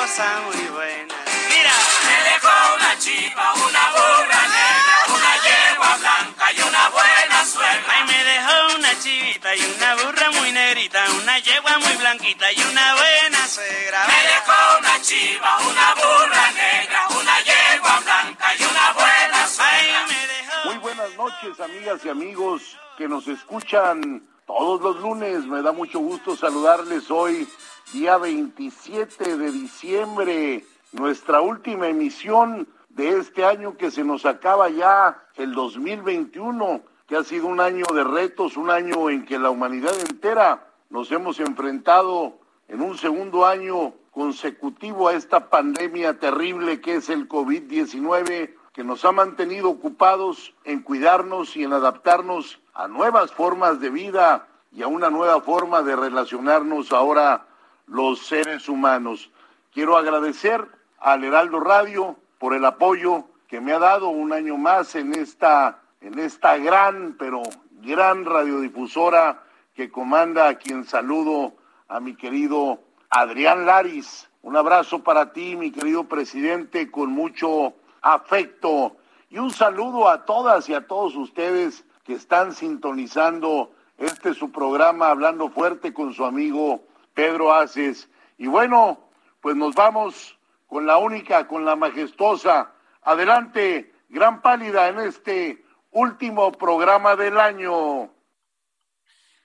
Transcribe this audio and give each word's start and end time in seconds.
Cosas 0.00 0.42
muy 0.44 0.66
buenas. 0.68 1.16
Mira, 1.50 1.74
me 2.08 2.16
dejó 2.30 2.74
una 2.76 2.98
chiva, 2.98 3.52
una 3.52 3.84
burra 3.96 4.42
negra, 4.58 4.96
una 5.16 5.32
yegua 5.46 5.96
blanca 6.00 6.52
y 6.56 6.60
una 6.62 6.88
buena 6.88 7.44
suegra. 7.44 7.92
Ay, 7.94 8.04
me 8.08 8.24
dejó 8.24 8.76
una 8.76 8.98
chivita 8.98 9.54
y 9.56 9.60
una 9.76 9.94
burra 9.96 10.30
muy 10.30 10.52
negrita, 10.52 11.04
una 11.22 11.38
yegua 11.38 11.78
muy 11.78 11.96
blanquita 11.96 12.52
y 12.52 12.62
una 12.62 12.94
buena 12.94 13.46
suegra. 13.46 14.06
Me 14.06 14.20
dejó 14.32 14.78
una 14.78 15.02
chiva, 15.02 15.58
una 15.68 15.94
burra 15.94 16.50
negra, 16.52 17.08
una 17.20 17.36
yegua 17.40 18.00
blanca 18.00 18.54
y 18.58 18.64
una 18.64 18.92
buena 18.92 19.46
suegra. 19.46 19.70
Ay, 19.70 20.06
me 20.08 20.26
dejó... 20.26 20.64
Muy 20.64 20.78
buenas 20.78 21.14
noches, 21.16 21.60
amigas 21.60 22.00
y 22.04 22.08
amigos 22.08 22.62
que 22.96 23.06
nos 23.06 23.28
escuchan 23.28 24.26
todos 24.46 24.80
los 24.80 24.96
lunes. 24.96 25.44
Me 25.44 25.60
da 25.60 25.72
mucho 25.72 25.98
gusto 25.98 26.36
saludarles 26.36 27.10
hoy, 27.10 27.46
día 27.92 28.18
27 28.18 29.36
de 29.36 29.50
diciembre, 29.50 30.64
nuestra 30.92 31.40
última 31.40 31.88
emisión 31.88 32.68
de 32.88 33.18
este 33.18 33.44
año 33.44 33.76
que 33.76 33.90
se 33.90 34.04
nos 34.04 34.26
acaba 34.26 34.68
ya, 34.68 35.24
el 35.34 35.52
2021, 35.52 36.82
que 37.08 37.16
ha 37.16 37.24
sido 37.24 37.48
un 37.48 37.60
año 37.60 37.84
de 37.92 38.04
retos, 38.04 38.56
un 38.56 38.70
año 38.70 39.10
en 39.10 39.24
que 39.24 39.38
la 39.38 39.50
humanidad 39.50 39.92
entera 40.08 40.68
nos 40.88 41.10
hemos 41.10 41.40
enfrentado 41.40 42.38
en 42.68 42.80
un 42.80 42.96
segundo 42.96 43.44
año 43.44 43.94
consecutivo 44.12 45.08
a 45.08 45.14
esta 45.14 45.50
pandemia 45.50 46.18
terrible 46.18 46.80
que 46.80 46.96
es 46.96 47.08
el 47.08 47.28
COVID-19 47.28 48.54
que 48.72 48.84
nos 48.84 49.04
ha 49.04 49.10
mantenido 49.10 49.68
ocupados 49.68 50.54
en 50.64 50.82
cuidarnos 50.82 51.56
y 51.56 51.64
en 51.64 51.72
adaptarnos 51.72 52.60
a 52.72 52.86
nuevas 52.86 53.32
formas 53.32 53.80
de 53.80 53.90
vida 53.90 54.46
y 54.72 54.82
a 54.82 54.86
una 54.86 55.10
nueva 55.10 55.40
forma 55.40 55.82
de 55.82 55.96
relacionarnos 55.96 56.92
ahora 56.92 57.46
los 57.90 58.20
seres 58.20 58.68
humanos. 58.68 59.30
Quiero 59.72 59.96
agradecer 59.96 60.64
al 60.98 61.24
Heraldo 61.24 61.60
Radio 61.60 62.16
por 62.38 62.54
el 62.54 62.64
apoyo 62.64 63.24
que 63.48 63.60
me 63.60 63.72
ha 63.72 63.78
dado 63.80 64.08
un 64.08 64.32
año 64.32 64.56
más 64.56 64.94
en 64.94 65.12
esta, 65.12 65.80
en 66.00 66.18
esta 66.18 66.56
gran, 66.56 67.16
pero 67.18 67.42
gran 67.82 68.24
radiodifusora 68.24 69.42
que 69.74 69.90
comanda 69.90 70.48
a 70.48 70.54
quien 70.54 70.84
saludo 70.84 71.54
a 71.88 71.98
mi 71.98 72.14
querido 72.14 72.80
Adrián 73.10 73.66
Laris. 73.66 74.28
Un 74.42 74.56
abrazo 74.56 75.02
para 75.02 75.32
ti, 75.32 75.56
mi 75.56 75.72
querido 75.72 76.04
presidente, 76.04 76.90
con 76.90 77.10
mucho 77.10 77.74
afecto. 78.02 78.96
Y 79.30 79.38
un 79.38 79.50
saludo 79.50 80.08
a 80.08 80.24
todas 80.24 80.68
y 80.68 80.74
a 80.74 80.86
todos 80.86 81.16
ustedes 81.16 81.84
que 82.04 82.14
están 82.14 82.52
sintonizando 82.52 83.72
este 83.98 84.32
su 84.32 84.52
programa 84.52 85.10
Hablando 85.10 85.50
Fuerte 85.50 85.92
con 85.92 86.14
su 86.14 86.24
amigo 86.24 86.84
Pedro 87.20 87.52
Aces. 87.52 88.08
Y 88.38 88.46
bueno, 88.46 89.10
pues 89.42 89.54
nos 89.54 89.74
vamos 89.74 90.38
con 90.66 90.86
la 90.86 90.96
única, 90.96 91.46
con 91.46 91.66
la 91.66 91.76
majestuosa. 91.76 92.72
Adelante, 93.02 93.92
gran 94.08 94.40
pálida 94.40 94.88
en 94.88 95.00
este 95.00 95.62
último 95.90 96.50
programa 96.50 97.16
del 97.16 97.38
año. 97.38 98.10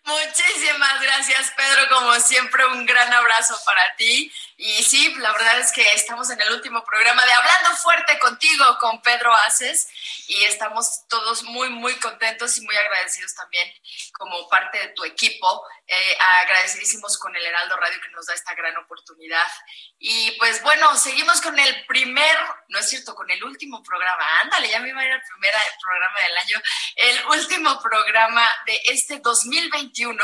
Muchísimas 0.06 1.02
gracias, 1.02 1.52
Pedro. 1.58 1.82
Como 1.98 2.14
siempre, 2.14 2.66
un 2.68 2.86
gran 2.86 3.12
abrazo 3.12 3.58
para 3.66 3.96
ti. 3.98 4.32
Y 4.58 4.84
sí, 4.84 5.14
la 5.16 5.34
verdad 5.34 5.60
es 5.60 5.74
que 5.74 5.86
estamos 5.94 6.30
en 6.30 6.40
el 6.40 6.54
último 6.54 6.82
programa 6.86 7.26
de 7.26 7.34
Hablando 7.34 7.76
Fuerte 7.76 8.18
contigo, 8.20 8.78
con 8.80 9.02
Pedro 9.02 9.36
Aces. 9.48 9.90
Y 10.28 10.44
estamos 10.46 11.06
todos 11.10 11.44
muy, 11.44 11.70
muy 11.70 11.94
contentos 12.00 12.58
y 12.58 12.62
muy 12.62 12.76
agradecidos 12.76 13.36
también 13.36 13.70
como 14.14 14.48
parte 14.48 14.80
de 14.80 14.88
tu 14.90 15.04
equipo. 15.04 15.62
Eh, 15.86 16.18
agradecidísimos 16.42 17.18
con 17.18 17.36
el 17.36 17.46
Heraldo 17.46 17.76
Radio 17.76 18.00
que 18.02 18.10
nos 18.10 18.26
da 18.28 18.34
esta 18.34 18.56
gran 18.56 18.78
oportunidad. 18.78 19.48
Y 20.00 20.32
pues 20.40 20.62
bueno, 20.64 20.96
seguimos 20.96 21.42
con 21.42 21.60
el 21.60 21.86
primer, 21.86 22.38
no 22.70 22.80
es 22.80 22.90
cierto, 22.90 23.14
con 23.14 23.30
el 23.30 23.44
último 23.44 23.84
programa. 23.84 24.24
Ándale, 24.42 24.70
ya 24.70 24.80
me 24.80 24.90
iba 24.90 25.02
a 25.02 25.06
ir 25.06 25.12
al 25.12 25.22
primer 25.22 25.54
programa 25.82 26.20
del 26.22 26.38
año. 26.38 26.62
El 26.96 27.26
último 27.28 27.82
programa 27.82 28.50
de 28.66 28.82
este 28.86 29.20
2021. 29.20 30.24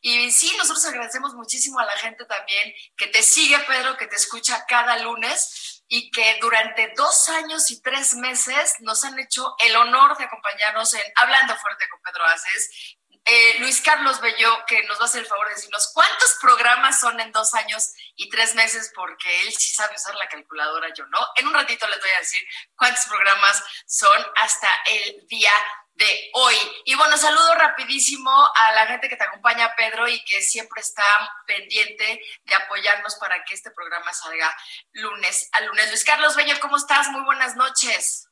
Y 0.00 0.30
sí, 0.30 0.54
nosotros 0.56 0.84
agradecemos 0.86 1.34
muchísimo 1.34 1.78
a 1.78 1.84
la 1.84 1.96
gente 1.98 2.24
también 2.24 2.74
que 2.96 3.06
te 3.08 3.22
sigue, 3.22 3.58
Pedro, 3.60 3.96
que 3.96 4.06
te 4.06 4.16
escucha 4.16 4.64
cada 4.66 4.96
lunes 4.98 5.82
y 5.88 6.10
que 6.10 6.38
durante 6.40 6.92
dos 6.96 7.28
años 7.28 7.70
y 7.70 7.82
tres 7.82 8.14
meses 8.14 8.76
nos 8.80 9.04
han 9.04 9.18
hecho 9.18 9.54
el 9.58 9.76
honor 9.76 10.16
de 10.16 10.24
acompañarnos 10.24 10.94
en 10.94 11.02
Hablando 11.16 11.54
Fuerte 11.56 11.88
con 11.90 12.00
Pedro 12.00 12.24
Aces. 12.24 12.96
Eh, 13.24 13.58
Luis 13.60 13.80
Carlos 13.82 14.20
Bello, 14.20 14.64
que 14.66 14.82
nos 14.84 14.98
va 14.98 15.02
a 15.02 15.04
hacer 15.04 15.20
el 15.20 15.28
favor 15.28 15.46
de 15.46 15.54
decirnos 15.54 15.90
cuántos 15.94 16.34
programas 16.40 16.98
son 16.98 17.20
en 17.20 17.30
dos 17.30 17.54
años 17.54 17.92
y 18.16 18.28
tres 18.28 18.54
meses, 18.56 18.90
porque 18.94 19.42
él 19.42 19.52
sí 19.52 19.72
sabe 19.72 19.94
usar 19.94 20.14
la 20.16 20.28
calculadora, 20.28 20.92
yo 20.92 21.06
no. 21.06 21.20
En 21.36 21.46
un 21.46 21.54
ratito 21.54 21.86
les 21.86 22.00
voy 22.00 22.10
a 22.16 22.20
decir 22.20 22.42
cuántos 22.74 23.04
programas 23.04 23.62
son 23.86 24.26
hasta 24.36 24.68
el 24.86 25.26
día 25.28 25.52
de 25.94 26.30
hoy. 26.34 26.56
Y 26.84 26.94
bueno, 26.94 27.16
saludo 27.16 27.54
rapidísimo 27.54 28.30
a 28.54 28.72
la 28.72 28.86
gente 28.86 29.08
que 29.08 29.16
te 29.16 29.24
acompaña, 29.24 29.74
Pedro, 29.76 30.08
y 30.08 30.22
que 30.24 30.40
siempre 30.42 30.80
está 30.80 31.04
pendiente 31.46 32.20
de 32.44 32.54
apoyarnos 32.54 33.16
para 33.16 33.44
que 33.44 33.54
este 33.54 33.70
programa 33.70 34.12
salga 34.12 34.54
lunes 34.92 35.48
a 35.52 35.60
lunes. 35.60 35.88
Luis 35.88 36.04
Carlos 36.04 36.36
Bello, 36.36 36.58
¿cómo 36.60 36.76
estás? 36.76 37.08
Muy 37.08 37.22
buenas 37.24 37.56
noches. 37.56 38.28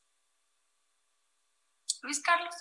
Luis 2.01 2.21
Carlos. 2.21 2.55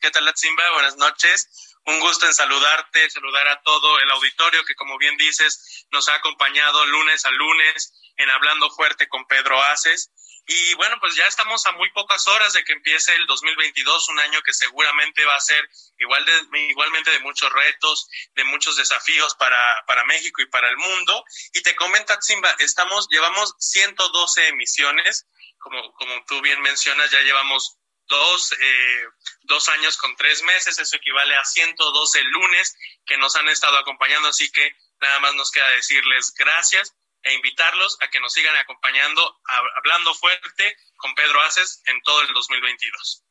¿Qué 0.00 0.10
tal, 0.10 0.30
Simba? 0.34 0.70
Buenas 0.72 0.96
noches. 0.96 1.78
Un 1.84 1.98
gusto 2.00 2.26
en 2.26 2.34
saludarte, 2.34 3.10
saludar 3.10 3.48
a 3.48 3.62
todo 3.62 3.98
el 4.00 4.10
auditorio 4.10 4.64
que, 4.64 4.74
como 4.74 4.98
bien 4.98 5.16
dices, 5.16 5.86
nos 5.90 6.08
ha 6.08 6.14
acompañado 6.14 6.84
lunes 6.86 7.24
a 7.24 7.30
lunes 7.30 7.92
en 8.16 8.30
Hablando 8.30 8.70
Fuerte 8.70 9.08
con 9.08 9.26
Pedro 9.26 9.60
Aces. 9.62 10.10
Y 10.46 10.74
bueno, 10.74 10.96
pues 10.98 11.14
ya 11.14 11.24
estamos 11.26 11.64
a 11.66 11.72
muy 11.72 11.88
pocas 11.90 12.26
horas 12.26 12.52
de 12.52 12.64
que 12.64 12.72
empiece 12.72 13.14
el 13.14 13.26
2022, 13.26 14.08
un 14.08 14.18
año 14.18 14.42
que 14.42 14.52
seguramente 14.52 15.24
va 15.24 15.36
a 15.36 15.40
ser 15.40 15.68
igual 15.98 16.24
de, 16.24 16.60
igualmente 16.68 17.10
de 17.12 17.20
muchos 17.20 17.52
retos, 17.52 18.08
de 18.34 18.44
muchos 18.44 18.76
desafíos 18.76 19.36
para, 19.36 19.84
para 19.86 20.04
México 20.04 20.42
y 20.42 20.46
para 20.46 20.68
el 20.68 20.76
mundo. 20.76 21.24
Y 21.52 21.62
te 21.62 21.76
comenta, 21.76 22.20
Simba, 22.20 22.54
estamos, 22.58 23.06
llevamos 23.08 23.54
112 23.58 24.48
emisiones, 24.48 25.26
como, 25.58 25.92
como 25.92 26.24
tú 26.24 26.40
bien 26.40 26.60
mencionas, 26.60 27.10
ya 27.12 27.20
llevamos 27.20 27.78
dos, 28.08 28.52
eh, 28.52 29.04
dos 29.42 29.68
años 29.68 29.96
con 29.96 30.16
tres 30.16 30.42
meses, 30.42 30.76
eso 30.76 30.96
equivale 30.96 31.36
a 31.36 31.44
112 31.44 32.24
lunes 32.24 32.76
que 33.06 33.16
nos 33.16 33.36
han 33.36 33.48
estado 33.48 33.78
acompañando, 33.78 34.28
así 34.28 34.50
que 34.50 34.74
nada 35.00 35.20
más 35.20 35.34
nos 35.34 35.52
queda 35.52 35.68
decirles 35.70 36.34
gracias 36.34 36.94
e 37.22 37.34
invitarlos 37.34 37.98
a 38.00 38.08
que 38.08 38.20
nos 38.20 38.32
sigan 38.32 38.56
acompañando, 38.56 39.40
hablando 39.76 40.14
fuerte 40.14 40.76
con 40.96 41.14
Pedro 41.14 41.40
Aces 41.42 41.82
en 41.86 42.00
todo 42.02 42.22
el 42.22 42.32
2022. 42.32 43.24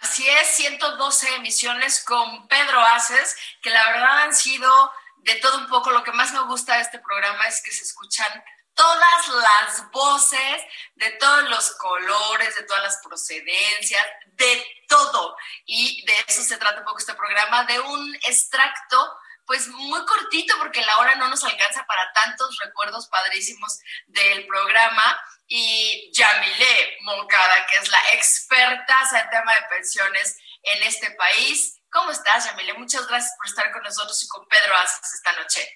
Así 0.00 0.28
es, 0.28 0.48
112 0.56 1.36
emisiones 1.36 2.04
con 2.04 2.46
Pedro 2.48 2.80
Aces, 2.80 3.36
que 3.62 3.70
la 3.70 3.86
verdad 3.90 4.22
han 4.24 4.34
sido 4.34 4.92
de 5.18 5.36
todo 5.36 5.58
un 5.58 5.68
poco. 5.68 5.90
Lo 5.90 6.04
que 6.04 6.12
más 6.12 6.32
me 6.32 6.42
gusta 6.44 6.76
de 6.76 6.82
este 6.82 6.98
programa 6.98 7.48
es 7.48 7.62
que 7.62 7.72
se 7.72 7.84
escuchan 7.84 8.44
todas 8.74 9.28
las 9.28 9.90
voces, 9.90 10.62
de 10.96 11.10
todos 11.12 11.48
los 11.48 11.70
colores, 11.76 12.54
de 12.56 12.64
todas 12.64 12.82
las 12.82 12.98
procedencias, 13.02 14.04
de 14.26 14.84
todo. 14.88 15.36
Y 15.64 16.04
de 16.04 16.14
eso 16.26 16.42
se 16.42 16.58
trata 16.58 16.80
un 16.80 16.84
poco 16.84 16.98
este 16.98 17.14
programa, 17.14 17.64
de 17.64 17.80
un 17.80 18.14
extracto 18.26 19.12
pues 19.46 19.68
muy 19.68 20.04
cortito 20.06 20.54
porque 20.58 20.84
la 20.84 20.98
hora 20.98 21.14
no 21.16 21.28
nos 21.28 21.44
alcanza 21.44 21.84
para 21.86 22.12
tantos 22.12 22.58
recuerdos 22.64 23.08
padrísimos 23.08 23.78
del 24.06 24.46
programa. 24.46 25.20
Y 25.46 26.10
Yamile 26.14 26.96
Moncada, 27.02 27.66
que 27.66 27.78
es 27.78 27.88
la 27.90 28.00
experta 28.14 28.98
en 29.12 29.30
tema 29.30 29.54
de 29.54 29.66
pensiones 29.68 30.38
en 30.62 30.82
este 30.84 31.10
país. 31.12 31.80
¿Cómo 31.90 32.10
estás, 32.10 32.46
Yamile? 32.46 32.74
Muchas 32.74 33.06
gracias 33.06 33.32
por 33.36 33.46
estar 33.46 33.70
con 33.70 33.82
nosotros 33.82 34.22
y 34.22 34.28
con 34.28 34.46
Pedro 34.48 34.74
Aces 34.76 35.14
esta 35.14 35.32
noche. 35.32 35.68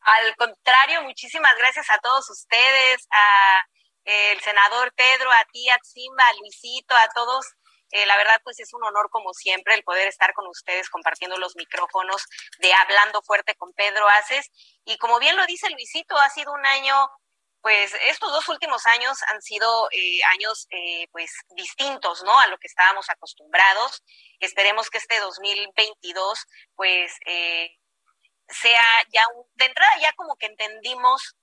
Al 0.00 0.34
contrario, 0.36 1.02
muchísimas 1.02 1.56
gracias 1.56 1.88
a 1.90 1.98
todos 1.98 2.28
ustedes, 2.30 3.06
a 3.10 3.64
el 4.04 4.40
senador 4.40 4.92
Pedro, 4.94 5.30
a 5.32 5.44
ti, 5.50 5.68
a 5.70 5.78
Simba, 5.82 6.26
a 6.26 6.34
Luisito, 6.34 6.94
a 6.94 7.08
todos. 7.14 7.46
Eh, 7.94 8.06
la 8.06 8.16
verdad, 8.16 8.40
pues 8.42 8.58
es 8.58 8.74
un 8.74 8.82
honor, 8.82 9.08
como 9.08 9.32
siempre, 9.32 9.72
el 9.74 9.84
poder 9.84 10.08
estar 10.08 10.34
con 10.34 10.48
ustedes 10.48 10.90
compartiendo 10.90 11.36
los 11.38 11.54
micrófonos 11.54 12.26
de 12.58 12.74
Hablando 12.74 13.22
Fuerte 13.22 13.54
con 13.54 13.72
Pedro 13.72 14.08
Aces. 14.08 14.50
Y 14.84 14.98
como 14.98 15.20
bien 15.20 15.36
lo 15.36 15.46
dice 15.46 15.70
Luisito, 15.70 16.18
ha 16.18 16.28
sido 16.28 16.52
un 16.52 16.66
año, 16.66 17.08
pues 17.60 17.94
estos 18.08 18.32
dos 18.32 18.48
últimos 18.48 18.84
años 18.86 19.16
han 19.28 19.40
sido 19.40 19.88
eh, 19.92 20.18
años, 20.32 20.66
eh, 20.70 21.06
pues 21.12 21.30
distintos, 21.54 22.24
¿no? 22.24 22.36
A 22.36 22.48
lo 22.48 22.58
que 22.58 22.66
estábamos 22.66 23.08
acostumbrados. 23.08 24.02
Esperemos 24.40 24.90
que 24.90 24.98
este 24.98 25.20
2022, 25.20 26.46
pues 26.74 27.12
sea 28.48 28.84
ya 29.10 29.22
de 29.54 29.66
entrada 29.66 29.92
ya 30.00 30.12
como 30.14 30.36
que 30.36 30.46
entendimos 30.46 31.36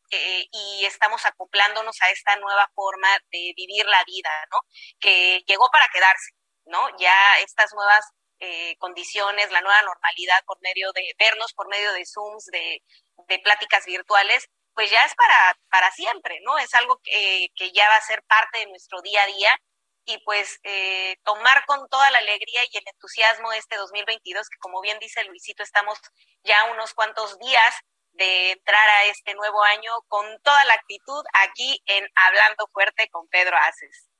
y 0.51 0.86
estamos 0.86 1.25
acoplándonos 1.25 2.00
a 2.01 2.09
esta 2.09 2.36
nueva 2.36 2.69
forma 2.75 3.07
de 3.31 3.53
vivir 3.56 3.86
la 3.86 4.03
vida, 4.03 4.30
¿no? 4.51 4.59
Que 5.00 5.42
llegó 5.48 5.68
para 5.71 5.88
quedarse, 5.92 6.31
¿no? 6.66 6.88
Ya 6.98 7.16
estas 7.40 7.74
nuevas 7.74 8.06
eh, 8.40 8.75
condiciones, 8.78 9.52
la 9.52 9.62
nueva 9.62 9.81
normalidad 9.84 10.44
por 10.46 10.60
medio 10.62 10.92
de 10.94 11.13
vernos, 11.19 11.54
por 11.54 11.68
medio 11.68 11.94
de 11.94 12.06
Zooms, 12.06 12.46
de, 12.46 12.81
de 13.28 13.40
pláticas 13.40 13.86
virtuales, 13.86 14.48
pues 14.74 14.90
ya 14.90 15.04
es 15.06 15.13
para, 15.16 15.58
para 15.69 15.92
siempre, 15.92 16.40
¿no? 16.44 16.58
Es 16.58 16.74
algo 16.74 17.00
que, 17.04 17.50
que 17.56 17.72
ya 17.72 17.88
va 17.90 17.98
a 17.98 18.02
ser 18.02 18.24
parte 18.24 18.60
de 18.60 18.68
nuestro 18.68 19.02
día 19.02 19.22
a 19.24 19.28
día 19.28 19.60
y 20.06 20.18
pues 20.25 20.60
eh, 20.63 21.18
tomar 21.24 21.66
con 21.66 21.88
toda 21.90 22.10
la 22.12 22.18
alegría 22.18 22.62
y 22.72 22.78
el 22.78 22.84
entusiasmo 22.88 23.52
este 23.54 23.75
2022, 23.78 24.50
que 24.50 24.58
como 24.60 24.81
bien 24.81 24.98
dice 25.00 25.24
Luisito, 25.25 25.63
estamos 25.63 26.00
ya 26.44 26.72
unos 26.72 26.94
cuantos 26.94 27.38
días 27.40 27.75
de 28.13 28.52
entrar 28.52 28.90
a 28.90 29.06
este 29.06 29.34
nuevo 29.36 29.63
año 29.63 29.92
con 30.08 30.25
toda 30.42 30.66
la 30.66 30.74
actitud 30.74 31.24
aquí 31.34 31.81
en 31.86 32.08
Hablando 32.16 32.68
Fuerte 32.74 33.10
con 33.10 33.28
Pedro 33.28 33.56
Aces. 33.58 34.11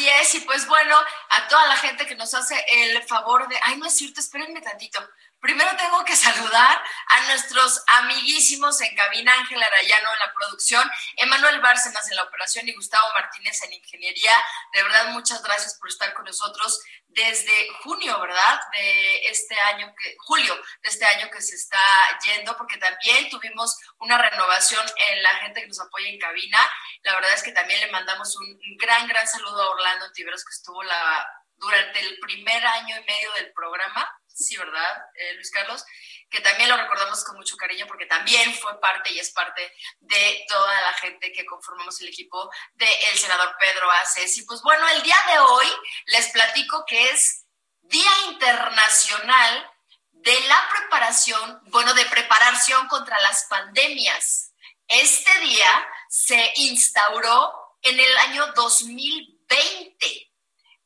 Así 0.00 0.08
es, 0.08 0.34
y 0.36 0.40
pues 0.46 0.66
bueno, 0.66 0.96
a 1.28 1.48
toda 1.48 1.66
la 1.66 1.76
gente 1.76 2.06
que 2.06 2.14
nos 2.14 2.32
hace 2.32 2.54
el 2.72 3.02
favor 3.02 3.46
de, 3.48 3.58
ay, 3.64 3.76
no 3.76 3.84
es 3.84 3.94
cierto, 3.94 4.20
espérenme 4.20 4.62
tantito, 4.62 4.98
Primero 5.40 5.74
tengo 5.74 6.04
que 6.04 6.16
saludar 6.16 6.82
a 7.06 7.20
nuestros 7.22 7.82
amiguísimos 7.86 8.78
en 8.82 8.94
cabina, 8.94 9.32
Ángel 9.32 9.62
Arayano 9.62 10.12
en 10.12 10.18
la 10.18 10.34
producción, 10.34 10.90
Emanuel 11.16 11.60
Bárcenas 11.62 12.10
en 12.10 12.16
la 12.16 12.24
operación 12.24 12.68
y 12.68 12.74
Gustavo 12.74 13.08
Martínez 13.14 13.62
en 13.62 13.72
ingeniería. 13.72 14.32
De 14.74 14.82
verdad, 14.82 15.08
muchas 15.12 15.42
gracias 15.42 15.78
por 15.78 15.88
estar 15.88 16.12
con 16.12 16.26
nosotros 16.26 16.82
desde 17.06 17.70
junio, 17.82 18.20
¿verdad? 18.20 18.60
De 18.70 19.28
este 19.28 19.58
año, 19.60 19.94
que, 19.98 20.14
julio 20.18 20.54
de 20.82 20.90
este 20.90 21.06
año 21.06 21.30
que 21.30 21.40
se 21.40 21.56
está 21.56 21.82
yendo, 22.22 22.54
porque 22.58 22.76
también 22.76 23.30
tuvimos 23.30 23.78
una 23.98 24.18
renovación 24.18 24.84
en 25.10 25.22
la 25.22 25.30
gente 25.36 25.62
que 25.62 25.68
nos 25.68 25.80
apoya 25.80 26.10
en 26.10 26.18
cabina. 26.18 26.58
La 27.02 27.14
verdad 27.14 27.32
es 27.32 27.42
que 27.42 27.52
también 27.52 27.80
le 27.80 27.90
mandamos 27.90 28.36
un 28.36 28.58
gran, 28.76 29.08
gran 29.08 29.26
saludo 29.26 29.62
a 29.62 29.70
Orlando 29.70 30.12
Tiberos, 30.12 30.44
que 30.44 30.52
estuvo 30.52 30.82
la, 30.82 31.26
durante 31.56 31.98
el 32.00 32.18
primer 32.20 32.66
año 32.66 32.94
y 32.98 33.04
medio 33.04 33.32
del 33.32 33.52
programa 33.52 34.06
sí, 34.40 34.56
¿verdad, 34.56 35.04
eh, 35.14 35.34
Luis 35.34 35.50
Carlos? 35.50 35.84
Que 36.28 36.40
también 36.40 36.68
lo 36.68 36.76
recordamos 36.76 37.24
con 37.24 37.36
mucho 37.36 37.56
cariño 37.56 37.86
porque 37.86 38.06
también 38.06 38.54
fue 38.54 38.80
parte 38.80 39.12
y 39.12 39.18
es 39.18 39.30
parte 39.32 39.72
de 40.00 40.44
toda 40.48 40.80
la 40.80 40.92
gente 40.94 41.32
que 41.32 41.44
conformamos 41.44 42.00
el 42.00 42.08
equipo 42.08 42.50
del 42.74 43.18
senador 43.18 43.54
Pedro 43.58 43.90
Aces. 43.90 44.36
Y 44.38 44.42
pues 44.42 44.62
bueno, 44.62 44.88
el 44.88 45.02
día 45.02 45.16
de 45.30 45.38
hoy 45.40 45.66
les 46.06 46.28
platico 46.30 46.84
que 46.86 47.10
es 47.10 47.46
Día 47.82 48.10
Internacional 48.28 49.70
de 50.12 50.38
la 50.42 50.68
Preparación, 50.76 51.60
bueno, 51.66 51.94
de 51.94 52.04
preparación 52.06 52.86
contra 52.88 53.18
las 53.20 53.46
pandemias. 53.48 54.52
Este 54.86 55.38
día 55.40 55.88
se 56.08 56.52
instauró 56.56 57.76
en 57.82 57.98
el 57.98 58.16
año 58.18 58.46
2020 58.54 60.29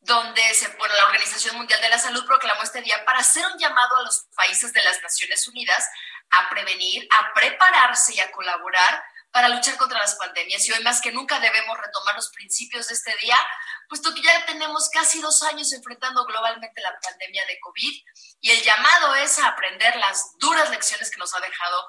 donde 0.04 0.42
se, 0.54 0.68
bueno, 0.76 0.94
la 0.94 1.06
Organización 1.06 1.56
Mundial 1.56 1.80
de 1.80 1.88
la 1.88 1.98
Salud 1.98 2.26
proclamó 2.26 2.62
este 2.62 2.82
día 2.82 3.02
para 3.06 3.20
hacer 3.20 3.44
un 3.46 3.58
llamado 3.58 3.96
a 3.96 4.02
los 4.02 4.26
países 4.36 4.72
de 4.72 4.82
las 4.82 5.02
Naciones 5.02 5.48
Unidas 5.48 5.88
a 6.30 6.50
prevenir, 6.50 7.08
a 7.10 7.32
prepararse 7.32 8.14
y 8.14 8.20
a 8.20 8.30
colaborar 8.30 9.02
para 9.30 9.48
luchar 9.48 9.76
contra 9.76 9.98
las 9.98 10.14
pandemias. 10.16 10.68
Y 10.68 10.72
hoy 10.72 10.82
más 10.84 11.00
que 11.00 11.10
nunca 11.10 11.40
debemos 11.40 11.78
retomar 11.78 12.14
los 12.14 12.30
principios 12.30 12.88
de 12.88 12.94
este 12.94 13.16
día, 13.16 13.36
puesto 13.88 14.14
que 14.14 14.22
ya 14.22 14.44
tenemos 14.44 14.90
casi 14.90 15.20
dos 15.20 15.42
años 15.42 15.72
enfrentando 15.72 16.26
globalmente 16.26 16.82
la 16.82 16.96
pandemia 17.00 17.46
de 17.46 17.58
COVID 17.60 18.02
y 18.42 18.50
el 18.50 18.62
llamado 18.62 19.14
es 19.16 19.38
a 19.38 19.48
aprender 19.48 19.96
las 19.96 20.36
duras 20.38 20.68
lecciones 20.70 21.10
que 21.10 21.18
nos 21.18 21.34
ha 21.34 21.40
dejado 21.40 21.82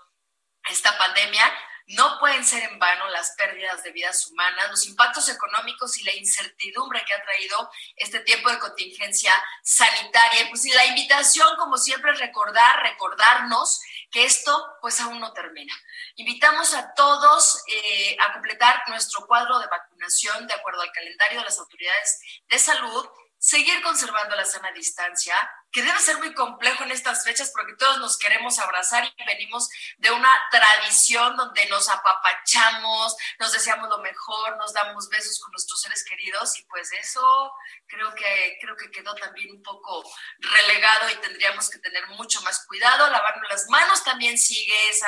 esta 0.69 0.97
pandemia 0.97 1.53
no 1.87 2.17
pueden 2.19 2.43
ser 2.43 2.63
en 2.63 2.79
vano 2.79 3.07
las 3.09 3.31
pérdidas 3.37 3.83
de 3.83 3.91
vidas 3.91 4.27
humanas, 4.27 4.69
los 4.71 4.87
impactos 4.87 5.29
económicos 5.29 5.97
y 5.99 6.03
la 6.03 6.15
incertidumbre 6.15 7.03
que 7.05 7.13
ha 7.13 7.21
traído 7.21 7.69
este 7.95 8.21
tiempo 8.21 8.49
de 8.49 8.59
contingencia 8.59 9.31
sanitaria. 9.63 10.47
Pues 10.49 10.65
y 10.65 10.71
la 10.71 10.85
invitación, 10.85 11.55
como 11.57 11.77
siempre, 11.77 12.11
es 12.11 12.19
recordar, 12.19 12.81
recordarnos 12.81 13.79
que 14.09 14.25
esto 14.25 14.65
pues 14.81 14.99
aún 14.99 15.19
no 15.19 15.31
termina. 15.33 15.73
Invitamos 16.15 16.73
a 16.73 16.93
todos 16.95 17.61
eh, 17.67 18.17
a 18.19 18.33
completar 18.33 18.83
nuestro 18.87 19.27
cuadro 19.27 19.59
de 19.59 19.67
vacunación 19.67 20.47
de 20.47 20.53
acuerdo 20.53 20.81
al 20.81 20.91
calendario 20.91 21.39
de 21.39 21.45
las 21.45 21.59
autoridades 21.59 22.19
de 22.47 22.57
salud 22.57 23.07
seguir 23.45 23.79
conservando 23.83 24.35
la 24.35 24.43
sana 24.43 24.71
distancia, 24.71 25.35
que 25.71 25.83
debe 25.83 25.99
ser 25.99 26.17
muy 26.17 26.33
complejo 26.33 26.83
en 26.83 26.89
estas 26.89 27.23
fechas 27.23 27.51
porque 27.53 27.75
todos 27.75 27.99
nos 27.99 28.17
queremos 28.17 28.57
abrazar 28.57 29.03
y 29.05 29.23
venimos 29.23 29.69
de 29.99 30.09
una 30.09 30.31
tradición 30.49 31.37
donde 31.37 31.63
nos 31.67 31.87
apapachamos, 31.87 33.15
nos 33.37 33.51
deseamos 33.51 33.87
lo 33.87 33.99
mejor, 33.99 34.57
nos 34.57 34.73
damos 34.73 35.07
besos 35.09 35.39
con 35.39 35.51
nuestros 35.51 35.79
seres 35.79 36.03
queridos 36.05 36.57
y 36.57 36.65
pues 36.65 36.91
eso 36.93 37.53
creo 37.85 38.15
que 38.15 38.57
creo 38.59 38.75
que 38.75 38.89
quedó 38.89 39.13
también 39.13 39.51
un 39.51 39.61
poco 39.61 40.03
relegado 40.39 41.07
y 41.11 41.15
tendríamos 41.17 41.69
que 41.69 41.77
tener 41.77 42.07
mucho 42.07 42.41
más 42.41 42.65
cuidado, 42.65 43.11
lavarnos 43.11 43.47
las 43.47 43.69
manos 43.69 44.03
también 44.03 44.39
sigue 44.39 44.89
esa 44.89 45.07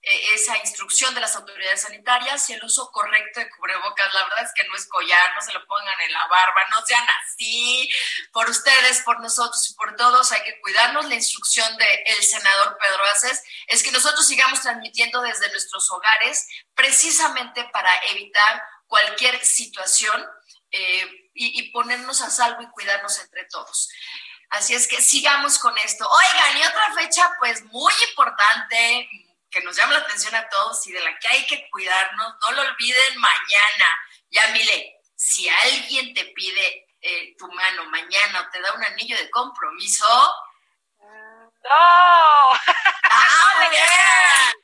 esa 0.00 0.56
instrucción 0.58 1.14
de 1.14 1.20
las 1.20 1.34
autoridades 1.36 1.82
sanitarias 1.82 2.48
y 2.48 2.52
el 2.52 2.64
uso 2.64 2.90
correcto 2.92 3.40
de 3.40 3.50
cubrebocas. 3.50 4.14
La 4.14 4.22
verdad 4.22 4.44
es 4.44 4.52
que 4.54 4.66
no 4.68 4.74
es 4.76 4.86
collar, 4.88 5.34
no 5.34 5.42
se 5.42 5.52
lo 5.52 5.66
pongan 5.66 6.00
en 6.00 6.12
la 6.12 6.26
barba, 6.28 6.60
no 6.70 6.84
sean 6.86 7.04
así. 7.22 7.88
Por 8.32 8.48
ustedes, 8.48 9.02
por 9.02 9.20
nosotros 9.20 9.68
y 9.70 9.74
por 9.74 9.96
todos 9.96 10.30
hay 10.32 10.42
que 10.42 10.60
cuidarnos. 10.60 11.08
La 11.08 11.14
instrucción 11.14 11.76
del 11.76 12.22
senador 12.22 12.78
Pedro 12.78 13.04
Aces 13.14 13.42
es 13.66 13.82
que 13.82 13.92
nosotros 13.92 14.26
sigamos 14.26 14.60
transmitiendo 14.60 15.20
desde 15.20 15.50
nuestros 15.50 15.90
hogares 15.90 16.46
precisamente 16.74 17.64
para 17.72 17.90
evitar 18.10 18.62
cualquier 18.86 19.44
situación 19.44 20.24
eh, 20.70 21.30
y, 21.34 21.60
y 21.60 21.70
ponernos 21.70 22.20
a 22.20 22.30
salvo 22.30 22.62
y 22.62 22.70
cuidarnos 22.70 23.18
entre 23.18 23.44
todos. 23.46 23.88
Así 24.50 24.74
es 24.74 24.88
que 24.88 25.02
sigamos 25.02 25.58
con 25.58 25.76
esto. 25.78 26.08
Oigan, 26.08 26.56
y 26.56 26.66
otra 26.66 26.94
fecha 26.94 27.30
pues 27.38 27.64
muy 27.64 27.92
importante, 28.08 29.08
que 29.50 29.60
nos 29.62 29.76
llama 29.76 29.94
la 29.94 30.00
atención 30.00 30.34
a 30.34 30.48
todos 30.48 30.86
y 30.86 30.92
de 30.92 31.00
la 31.00 31.18
que 31.18 31.28
hay 31.28 31.46
que 31.46 31.68
cuidarnos, 31.70 32.34
no 32.40 32.52
lo 32.52 32.62
olviden 32.62 33.18
mañana. 33.18 33.98
Ya, 34.30 34.48
Mile, 34.48 35.00
si 35.14 35.48
alguien 35.48 36.14
te 36.14 36.24
pide 36.26 36.88
eh, 37.00 37.34
tu 37.38 37.46
mano 37.52 37.84
mañana 37.86 38.40
o 38.40 38.50
te 38.50 38.60
da 38.60 38.72
un 38.72 38.84
anillo 38.84 39.16
de 39.16 39.30
compromiso. 39.30 40.06
¡No! 40.98 41.70
¡Ah, 41.70 43.54
no 43.54 43.60
le 43.62 43.68
crean! 43.68 44.54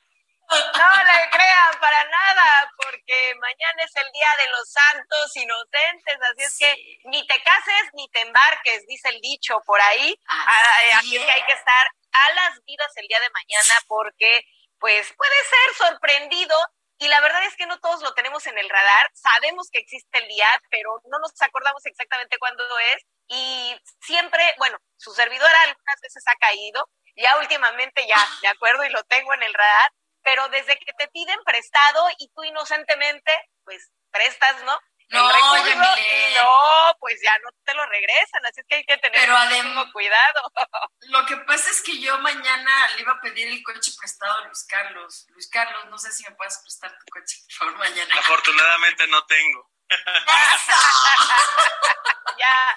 No 0.50 1.04
le 1.04 1.30
crean 1.30 1.80
para 1.80 2.04
nada, 2.04 2.70
porque 2.76 3.34
mañana 3.40 3.82
es 3.82 3.96
el 3.96 4.12
día 4.12 4.28
de 4.38 4.50
los 4.50 4.70
santos 4.70 5.36
inocentes, 5.36 6.18
así 6.30 6.42
es 6.42 6.58
que 6.58 6.98
ni 7.08 7.26
te 7.26 7.42
cases 7.42 7.90
ni 7.94 8.08
te 8.10 8.20
embarques, 8.20 8.86
dice 8.86 9.08
el 9.08 9.20
dicho 9.20 9.60
por 9.66 9.80
ahí. 9.80 10.16
Así, 10.26 10.90
así 10.92 11.10
que 11.18 11.30
hay 11.30 11.42
que 11.44 11.52
estar 11.54 11.86
a 12.12 12.32
las 12.34 12.64
vidas 12.64 12.92
el 12.96 13.08
día 13.08 13.20
de 13.20 13.30
mañana 13.30 13.74
porque 13.88 14.44
pues 14.84 15.14
puede 15.16 15.32
ser 15.48 15.88
sorprendido 15.88 16.54
y 16.98 17.08
la 17.08 17.18
verdad 17.22 17.42
es 17.44 17.56
que 17.56 17.64
no 17.64 17.80
todos 17.80 18.02
lo 18.02 18.12
tenemos 18.12 18.46
en 18.46 18.58
el 18.58 18.68
radar. 18.68 19.10
Sabemos 19.14 19.70
que 19.72 19.78
existe 19.78 20.18
el 20.18 20.28
día, 20.28 20.46
pero 20.70 21.00
no 21.10 21.18
nos 21.20 21.32
acordamos 21.40 21.86
exactamente 21.86 22.36
cuándo 22.38 22.62
es. 22.92 23.02
y 23.28 23.74
siempre, 24.02 24.42
bueno, 24.58 24.76
su 24.98 25.14
servidora 25.14 25.58
algunas 25.62 26.00
veces 26.02 26.22
ha 26.26 26.36
caído, 26.36 26.86
ya 27.16 27.38
últimamente 27.38 28.06
ya, 28.06 28.22
de 28.42 28.48
acuerdo, 28.48 28.84
y 28.84 28.90
lo 28.90 29.02
tengo 29.04 29.32
en 29.32 29.42
el 29.44 29.54
radar, 29.54 29.90
pero 30.22 30.46
desde 30.50 30.76
que 30.76 30.92
te 30.98 31.08
piden 31.08 31.38
prestado 31.46 32.06
y 32.18 32.28
tú 32.34 32.44
inocentemente, 32.44 33.32
pues 33.64 33.90
prestas, 34.10 34.62
¿no? 34.64 34.78
No, 35.10 35.28
no, 35.28 36.96
pues 36.98 37.20
ya 37.22 37.36
no 37.42 37.50
te 37.64 37.74
lo 37.74 37.84
regresan, 37.86 38.46
así 38.46 38.60
es 38.60 38.66
que 38.66 38.76
hay 38.76 38.84
que 38.84 38.96
tener 38.98 39.28
muchísimo 39.28 39.92
cuidado. 39.92 40.52
Lo 41.08 41.26
que 41.26 41.36
pasa 41.38 41.70
es 41.70 41.82
que 41.82 42.00
yo 42.00 42.16
mañana 42.18 42.88
le 42.96 43.02
iba 43.02 43.12
a 43.12 43.20
pedir 43.20 43.48
el 43.48 43.62
coche 43.62 43.92
prestado 43.98 44.40
a 44.40 44.44
Luis 44.46 44.64
Carlos. 44.68 45.26
Luis 45.28 45.48
Carlos, 45.50 45.86
no 45.86 45.98
sé 45.98 46.12
si 46.12 46.24
me 46.24 46.34
puedes 46.34 46.58
prestar 46.58 46.90
tu 46.98 47.04
coche, 47.12 47.38
por 47.46 47.54
favor, 47.68 47.78
mañana. 47.78 48.14
Afortunadamente 48.18 49.06
no 49.08 49.24
tengo. 49.26 49.70
ya. 52.38 52.74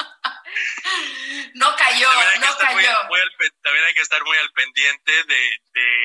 No 1.55 1.75
cayó, 1.75 2.09
no 2.39 2.57
cayó. 2.57 2.91
también 3.61 3.85
hay 3.85 3.93
que 3.93 4.01
estar 4.01 4.23
muy 4.23 4.37
al 4.37 4.49
pendiente 4.51 5.23
de, 5.23 5.61
de 5.73 5.96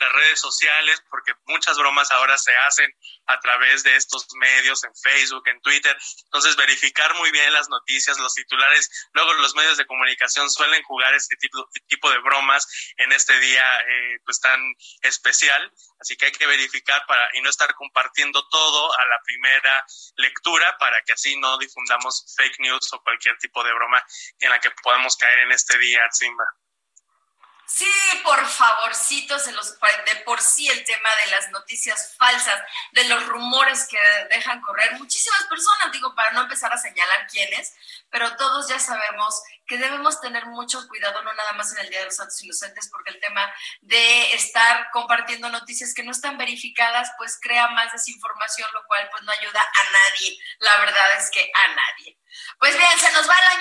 las 0.00 0.12
redes 0.12 0.40
sociales, 0.40 1.02
porque 1.10 1.32
muchas 1.46 1.76
bromas 1.76 2.10
ahora 2.10 2.38
se 2.38 2.56
hacen 2.56 2.90
a 3.26 3.38
través 3.40 3.82
de 3.82 3.94
estos 3.96 4.26
medios, 4.34 4.82
en 4.84 4.94
Facebook, 4.96 5.46
en 5.46 5.60
Twitter. 5.60 5.96
Entonces, 6.24 6.56
verificar 6.56 7.14
muy 7.14 7.30
bien 7.30 7.52
las 7.52 7.68
noticias, 7.68 8.18
los 8.18 8.34
titulares. 8.34 8.90
Luego, 9.12 9.34
los 9.34 9.54
medios 9.54 9.76
de 9.76 9.86
comunicación 9.86 10.50
suelen 10.50 10.82
jugar 10.84 11.14
este 11.14 11.36
tipo, 11.36 11.68
tipo 11.86 12.10
de 12.10 12.18
bromas 12.18 12.66
en 12.96 13.12
este 13.12 13.38
día 13.40 13.64
eh, 13.88 14.18
pues 14.24 14.40
tan 14.40 14.60
especial. 15.02 15.72
Así 16.00 16.16
que 16.16 16.26
hay 16.26 16.32
que 16.32 16.46
verificar 16.46 17.04
para 17.06 17.28
y 17.34 17.42
no 17.42 17.50
estar 17.50 17.74
compartiendo 17.74 18.46
todo 18.48 18.98
a 18.98 19.06
la 19.06 19.20
primera 19.24 19.84
lectura 20.16 20.76
para 20.78 21.02
que 21.02 21.12
así 21.12 21.36
no 21.38 21.58
difundamos 21.58 22.34
fake 22.36 22.60
news 22.60 22.92
o 22.92 23.02
cualquier 23.02 23.36
tipo 23.38 23.62
de 23.62 23.72
broma 23.72 24.02
en 24.38 24.50
la 24.50 24.58
que 24.58 24.70
podamos 24.82 25.16
caer 25.16 25.40
en 25.40 25.52
este 25.52 25.76
día, 25.78 26.00
Simba. 26.10 26.44
Sí, 27.72 27.86
por 28.24 28.44
favorcito, 28.46 29.38
se 29.38 29.52
los, 29.52 29.78
de 29.78 30.16
por 30.24 30.40
sí 30.40 30.66
el 30.66 30.84
tema 30.84 31.08
de 31.24 31.30
las 31.30 31.50
noticias 31.50 32.16
falsas, 32.18 32.60
de 32.90 33.04
los 33.04 33.24
rumores 33.28 33.86
que 33.88 33.96
dejan 34.28 34.60
correr 34.60 34.98
muchísimas 34.98 35.44
personas, 35.44 35.92
digo, 35.92 36.12
para 36.16 36.32
no 36.32 36.42
empezar 36.42 36.72
a 36.72 36.78
señalar 36.78 37.28
quiénes, 37.28 37.72
pero 38.10 38.36
todos 38.36 38.68
ya 38.68 38.80
sabemos 38.80 39.40
que 39.68 39.78
debemos 39.78 40.20
tener 40.20 40.46
mucho 40.46 40.86
cuidado, 40.88 41.22
no 41.22 41.32
nada 41.32 41.52
más 41.52 41.72
en 41.72 41.78
el 41.78 41.90
Día 41.90 42.00
de 42.00 42.06
los 42.06 42.16
Santos 42.16 42.42
Inocentes, 42.42 42.88
porque 42.90 43.10
el 43.10 43.20
tema 43.20 43.48
de 43.82 44.34
estar 44.34 44.90
compartiendo 44.90 45.48
noticias 45.48 45.94
que 45.94 46.02
no 46.02 46.10
están 46.10 46.36
verificadas, 46.38 47.12
pues 47.18 47.38
crea 47.40 47.68
más 47.68 47.92
desinformación, 47.92 48.68
lo 48.74 48.84
cual 48.88 49.08
pues 49.12 49.22
no 49.22 49.30
ayuda 49.30 49.60
a 49.60 49.84
nadie. 49.92 50.36
La 50.58 50.76
verdad 50.78 51.06
es 51.18 51.30
que 51.30 51.52
a 51.54 51.68
nadie. 51.68 52.18
Pues 52.58 52.76
bien, 52.76 52.98
se 52.98 53.12
nos 53.12 53.28
va 53.28 53.34
el 53.34 53.58
año 53.58 53.59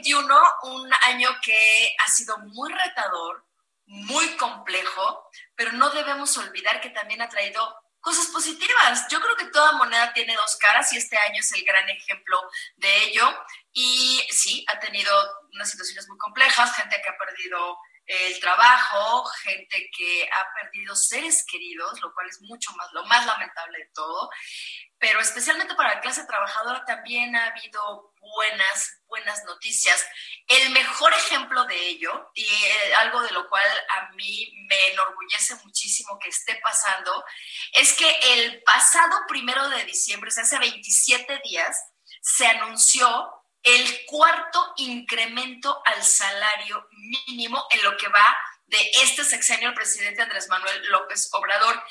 2021, 0.00 0.34
un 0.62 0.90
año 1.08 1.28
que 1.42 1.94
ha 1.98 2.10
sido 2.10 2.38
muy 2.38 2.72
retador, 2.72 3.44
muy 3.86 4.26
complejo, 4.36 5.30
pero 5.54 5.72
no 5.72 5.90
debemos 5.90 6.36
olvidar 6.38 6.80
que 6.80 6.90
también 6.90 7.22
ha 7.22 7.28
traído 7.28 7.74
cosas 8.00 8.26
positivas. 8.28 9.06
Yo 9.10 9.20
creo 9.20 9.36
que 9.36 9.46
toda 9.46 9.72
moneda 9.72 10.12
tiene 10.12 10.34
dos 10.34 10.56
caras 10.56 10.92
y 10.92 10.96
este 10.96 11.18
año 11.18 11.40
es 11.40 11.52
el 11.52 11.64
gran 11.64 11.88
ejemplo 11.88 12.38
de 12.76 13.04
ello. 13.04 13.28
Y 13.72 14.22
sí, 14.30 14.64
ha 14.68 14.78
tenido 14.78 15.12
unas 15.52 15.70
situaciones 15.70 16.08
muy 16.08 16.18
complejas, 16.18 16.74
gente 16.76 17.00
que 17.02 17.10
ha 17.10 17.18
perdido 17.18 17.78
el 18.06 18.40
trabajo, 18.40 19.24
gente 19.42 19.90
que 19.96 20.28
ha 20.32 20.54
perdido 20.54 20.96
seres 20.96 21.44
queridos, 21.48 22.00
lo 22.00 22.12
cual 22.14 22.28
es 22.28 22.40
mucho 22.42 22.72
más, 22.72 22.88
lo 22.92 23.04
más 23.04 23.26
lamentable 23.26 23.78
de 23.78 23.90
todo 23.94 24.30
pero 25.00 25.18
especialmente 25.18 25.74
para 25.74 25.94
la 25.94 26.00
clase 26.00 26.26
trabajadora 26.26 26.84
también 26.84 27.34
ha 27.34 27.46
habido 27.46 28.09
buenas, 28.20 29.00
buenas 29.06 29.44
noticias. 29.44 30.04
El 30.46 30.70
mejor 30.70 31.12
ejemplo 31.12 31.64
de 31.64 31.88
ello, 31.88 32.30
y 32.34 32.44
eh, 32.44 32.94
algo 32.98 33.22
de 33.22 33.32
lo 33.32 33.48
cual 33.48 33.66
a 33.96 34.10
mí 34.12 34.52
me 34.68 34.88
enorgullece 34.92 35.54
muchísimo 35.64 36.18
que 36.18 36.28
esté 36.28 36.56
pasando, 36.62 37.24
es 37.72 37.92
que 37.94 38.10
el 38.34 38.62
pasado 38.62 39.16
primero 39.26 39.68
de 39.70 39.84
diciembre, 39.84 40.28
o 40.28 40.32
sea, 40.32 40.44
hace 40.44 40.58
27 40.58 41.40
días, 41.44 41.76
se 42.22 42.46
anunció 42.46 43.32
el 43.62 44.06
cuarto 44.06 44.72
incremento 44.76 45.82
al 45.84 46.02
salario 46.02 46.88
mínimo 47.26 47.66
en 47.70 47.82
lo 47.82 47.96
que 47.96 48.08
va 48.08 48.38
de 48.70 48.90
este 49.02 49.24
sexenio 49.24 49.68
el 49.68 49.74
presidente 49.74 50.22
Andrés 50.22 50.48
Manuel 50.48 50.86
López 50.90 51.28
Obrador. 51.32 51.82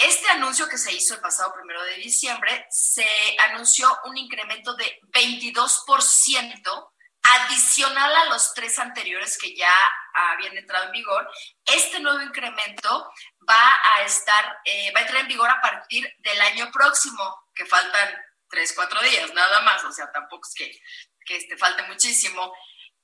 Este 0.00 0.30
anuncio 0.30 0.66
que 0.66 0.78
se 0.78 0.92
hizo 0.92 1.14
el 1.14 1.20
pasado 1.20 1.52
primero 1.52 1.82
de 1.84 1.96
diciembre, 1.96 2.66
se 2.70 3.06
anunció 3.50 3.86
un 4.06 4.16
incremento 4.16 4.74
de 4.74 4.98
22% 5.12 6.90
adicional 7.22 8.16
a 8.16 8.24
los 8.30 8.54
tres 8.54 8.78
anteriores 8.78 9.36
que 9.36 9.54
ya 9.54 9.72
habían 10.14 10.56
entrado 10.56 10.86
en 10.86 10.92
vigor. 10.92 11.28
Este 11.66 12.00
nuevo 12.00 12.22
incremento 12.22 13.12
va 13.46 13.78
a 13.96 14.02
estar, 14.02 14.60
eh, 14.64 14.90
va 14.94 15.00
a 15.00 15.02
entrar 15.02 15.20
en 15.20 15.28
vigor 15.28 15.50
a 15.50 15.60
partir 15.60 16.10
del 16.20 16.40
año 16.40 16.70
próximo, 16.72 17.48
que 17.54 17.66
faltan 17.66 18.08
tres, 18.48 18.72
cuatro 18.74 19.02
días, 19.02 19.34
nada 19.34 19.60
más, 19.60 19.84
o 19.84 19.92
sea, 19.92 20.10
tampoco 20.10 20.48
es 20.48 20.54
que, 20.54 20.80
que 21.26 21.36
este, 21.36 21.58
falte 21.58 21.82
muchísimo. 21.82 22.54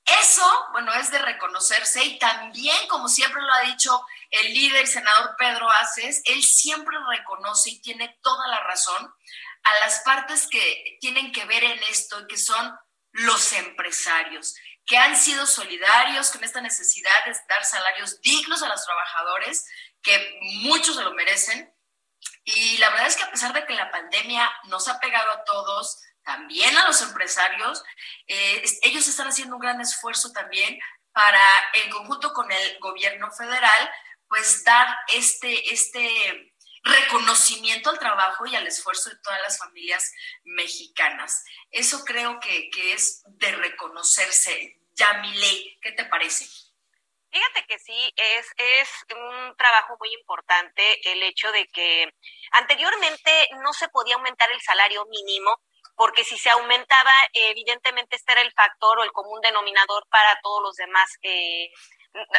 Eso, 0.07 0.67
bueno, 0.71 0.93
es 0.93 1.11
de 1.11 1.19
reconocerse 1.19 2.01
y 2.05 2.17
también, 2.17 2.87
como 2.87 3.09
siempre 3.09 3.41
lo 3.41 3.53
ha 3.53 3.61
dicho 3.61 4.05
el 4.31 4.53
líder 4.53 4.87
senador 4.87 5.35
Pedro 5.37 5.69
Aces, 5.69 6.21
él 6.25 6.41
siempre 6.43 6.95
reconoce 7.09 7.71
y 7.71 7.81
tiene 7.81 8.17
toda 8.21 8.47
la 8.47 8.61
razón 8.61 9.13
a 9.63 9.79
las 9.81 9.99
partes 10.01 10.47
que 10.49 10.97
tienen 11.01 11.33
que 11.33 11.43
ver 11.43 11.61
en 11.63 11.83
esto, 11.89 12.25
que 12.25 12.37
son 12.37 12.73
los 13.11 13.51
empresarios, 13.51 14.55
que 14.85 14.97
han 14.97 15.17
sido 15.17 15.45
solidarios 15.45 16.31
con 16.31 16.43
esta 16.45 16.61
necesidad 16.61 17.25
de 17.25 17.35
dar 17.49 17.65
salarios 17.65 18.21
dignos 18.21 18.63
a 18.63 18.69
los 18.69 18.85
trabajadores, 18.85 19.65
que 20.01 20.39
muchos 20.61 20.95
se 20.95 21.03
lo 21.03 21.13
merecen. 21.13 21.73
Y 22.45 22.77
la 22.77 22.89
verdad 22.91 23.07
es 23.07 23.17
que 23.17 23.23
a 23.23 23.31
pesar 23.31 23.51
de 23.51 23.65
que 23.65 23.75
la 23.75 23.91
pandemia 23.91 24.49
nos 24.65 24.87
ha 24.87 24.99
pegado 25.01 25.31
a 25.31 25.43
todos, 25.43 26.01
también 26.27 26.77
a 26.77 26.85
los 26.85 27.01
empresarios. 27.01 27.81
Eh, 28.27 28.63
ellos 28.81 29.07
están 29.07 29.29
haciendo 29.29 29.55
un 29.55 29.61
gran 29.61 29.79
esfuerzo 29.79 30.33
también 30.33 30.77
para, 31.13 31.41
en 31.73 31.89
conjunto 31.89 32.33
con 32.33 32.51
el 32.51 32.79
gobierno 32.79 33.31
federal, 33.31 33.91
pues 34.27 34.65
dar 34.65 34.87
este, 35.07 35.73
este 35.73 36.53
reconocimiento 36.83 37.89
al 37.89 37.97
trabajo 37.97 38.45
y 38.45 38.55
al 38.57 38.67
esfuerzo 38.67 39.09
de 39.09 39.19
todas 39.23 39.41
las 39.41 39.57
familias 39.57 40.13
mexicanas. 40.43 41.45
Eso 41.71 42.03
creo 42.03 42.41
que, 42.41 42.69
que 42.71 42.91
es 42.91 43.23
de 43.25 43.53
reconocerse. 43.53 44.81
Yamile, 44.95 45.79
¿qué 45.81 45.93
te 45.93 46.05
parece? 46.05 46.45
Fíjate 47.31 47.65
que 47.67 47.79
sí, 47.79 48.13
es, 48.15 48.47
es 48.57 48.89
un 49.15 49.55
trabajo 49.55 49.95
muy 49.99 50.13
importante 50.13 51.11
el 51.11 51.23
hecho 51.23 51.51
de 51.53 51.67
que 51.67 52.13
anteriormente 52.51 53.47
no 53.63 53.71
se 53.71 53.87
podía 53.89 54.15
aumentar 54.15 54.51
el 54.51 54.61
salario 54.61 55.05
mínimo 55.05 55.61
porque 55.97 56.23
si 56.23 56.37
se 56.37 56.51
aumentaba, 56.51 57.11
evidentemente 57.33 58.15
este 58.15 58.31
era 58.33 58.41
el 58.41 58.53
factor 58.53 58.99
o 58.99 59.03
el 59.03 59.11
común 59.11 59.41
denominador 59.41 60.07
para 60.09 60.39
todos 60.41 60.61
los 60.61 60.75
demás, 60.75 61.09
eh, 61.23 61.69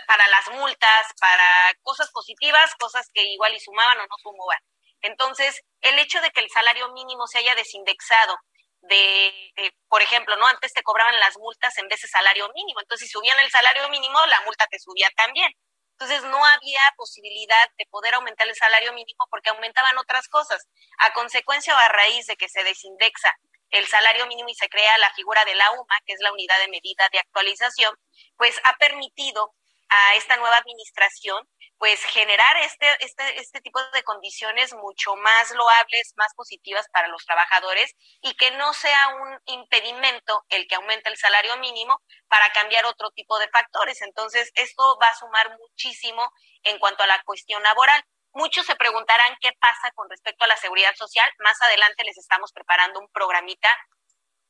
para 0.07 0.27
las 0.29 0.49
multas, 0.53 1.07
para 1.21 1.75
cosas 1.83 2.09
positivas, 2.13 2.73
cosas 2.77 3.09
que 3.13 3.25
igual 3.25 3.53
y 3.55 3.61
sumaban 3.61 3.99
o 3.99 4.03
no 4.03 4.17
sumaban. 4.23 4.61
Entonces, 5.03 5.61
el 5.81 5.99
hecho 5.99 6.21
de 6.21 6.31
que 6.31 6.41
el 6.41 6.51
salario 6.51 6.93
mínimo 6.93 7.27
se 7.27 7.39
haya 7.39 7.55
desindexado 7.57 8.37
de, 8.83 9.53
por 9.89 10.03
ejemplo, 10.03 10.37
¿no? 10.37 10.47
Antes 10.47 10.73
te 10.73 10.83
cobraban 10.85 11.19
las 11.19 11.37
multas 11.39 11.77
en 11.79 11.89
vez 11.89 12.01
de 12.01 12.09
salario 12.09 12.49
mínimo. 12.55 12.81
Entonces, 12.81 13.09
si 13.09 13.13
subían 13.13 13.39
el 13.41 13.51
salario 13.51 13.89
mínimo, 13.89 14.19
la 14.27 14.41
multa 14.43 14.67
te 14.71 14.79
subía 14.79 15.11
también. 15.17 15.53
Entonces 15.99 16.23
no 16.31 16.45
había 16.45 16.81
posibilidad 16.97 17.69
de 17.77 17.85
poder 17.87 18.15
aumentar 18.15 18.47
el 18.47 18.55
salario 18.55 18.93
mínimo 18.93 19.27
porque 19.31 19.51
aumentaban 19.51 19.99
otras 19.99 20.29
cosas. 20.29 20.65
A 20.99 21.13
consecuencia 21.13 21.75
o 21.75 21.79
a 21.79 21.89
raíz 21.89 22.27
de 22.27 22.37
que 22.37 22.49
se 22.49 22.63
desindexa 22.63 23.35
el 23.71 23.87
salario 23.87 24.27
mínimo 24.27 24.49
y 24.49 24.55
se 24.55 24.69
crea 24.69 24.97
la 24.99 25.13
figura 25.15 25.45
de 25.45 25.55
la 25.55 25.71
UMA, 25.73 25.97
que 26.07 26.13
es 26.13 26.21
la 26.21 26.33
unidad 26.33 26.59
de 26.59 26.69
medida 26.69 27.09
de 27.13 27.19
actualización, 27.19 27.95
pues 28.37 28.61
ha 28.65 28.77
permitido 28.77 29.55
a 29.89 30.15
esta 30.17 30.37
nueva 30.37 30.57
administración 30.57 31.49
pues 31.79 32.03
generar 32.03 32.57
este, 32.59 32.87
este, 33.01 33.41
este 33.41 33.61
tipo 33.61 33.81
de 33.93 34.03
condiciones 34.03 34.75
mucho 34.75 35.15
más 35.17 35.53
loables, 35.53 36.13
más 36.17 36.35
positivas 36.35 36.87
para 36.93 37.07
los 37.09 37.25
trabajadores 37.25 37.95
y 38.21 38.35
que 38.35 38.51
no 38.53 38.73
sea 38.73 39.09
un 39.09 39.39
impedimento 39.47 40.45
el 40.49 40.67
que 40.67 40.75
aumente 40.75 41.09
el 41.09 41.17
salario 41.17 41.57
mínimo 41.59 42.03
para 42.27 42.51
cambiar 42.51 42.85
otro 42.85 43.11
tipo 43.13 43.39
de 43.39 43.49
factores. 43.49 44.03
Entonces, 44.03 44.51
esto 44.57 44.99
va 45.01 45.07
a 45.07 45.19
sumar 45.19 45.57
muchísimo 45.57 46.33
en 46.65 46.79
cuanto 46.81 47.05
a 47.05 47.07
la 47.07 47.23
cuestión 47.25 47.63
laboral. 47.63 48.05
Muchos 48.33 48.67
se 48.67 48.77
preguntarán 48.77 49.37
qué 49.41 49.53
pasa 49.59 49.91
con 49.95 50.09
respecto 50.11 50.45
a 50.45 50.49
la 50.49 50.57
seguridad 50.57 50.95
social. 50.97 51.31
Más 51.39 51.61
adelante 51.63 52.05
les 52.05 52.19
estamos 52.19 52.53
preparando 52.53 53.01
un 53.01 53.09
programita 53.09 53.71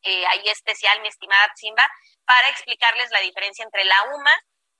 eh, 0.02 0.26
ahí 0.26 0.49
especial, 0.49 1.00
mi 1.00 1.08
estimada 1.08 1.50
Simba, 1.56 1.87
para 2.25 2.49
explicarles 2.49 3.11
la 3.11 3.20
diferencia 3.20 3.64
entre 3.64 3.85
la 3.85 3.97
UMA 4.14 4.30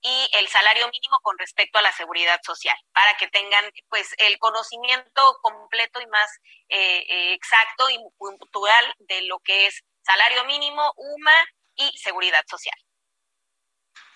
y 0.01 0.31
el 0.35 0.49
salario 0.49 0.87
mínimo 0.87 1.19
con 1.23 1.37
respecto 1.39 1.79
a 1.79 1.83
la 1.83 1.93
seguridad 1.93 2.41
social, 2.45 2.77
para 2.93 3.15
que 3.15 3.29
tengan 3.29 3.65
pues 3.89 4.15
el 4.19 4.39
conocimiento 4.39 5.39
completo 5.43 6.01
y 6.01 6.07
más 6.07 6.31
eh, 6.69 7.05
eh, 7.09 7.33
exacto 7.33 7.91
y 7.91 7.99
puntual 8.17 8.95
de 8.99 9.23
lo 9.23 9.39
que 9.41 9.67
es 9.67 9.83
salario 10.03 10.45
mínimo, 10.45 10.93
UMA 10.97 11.45
y 11.75 11.97
Seguridad 11.99 12.45
Social. 12.49 12.77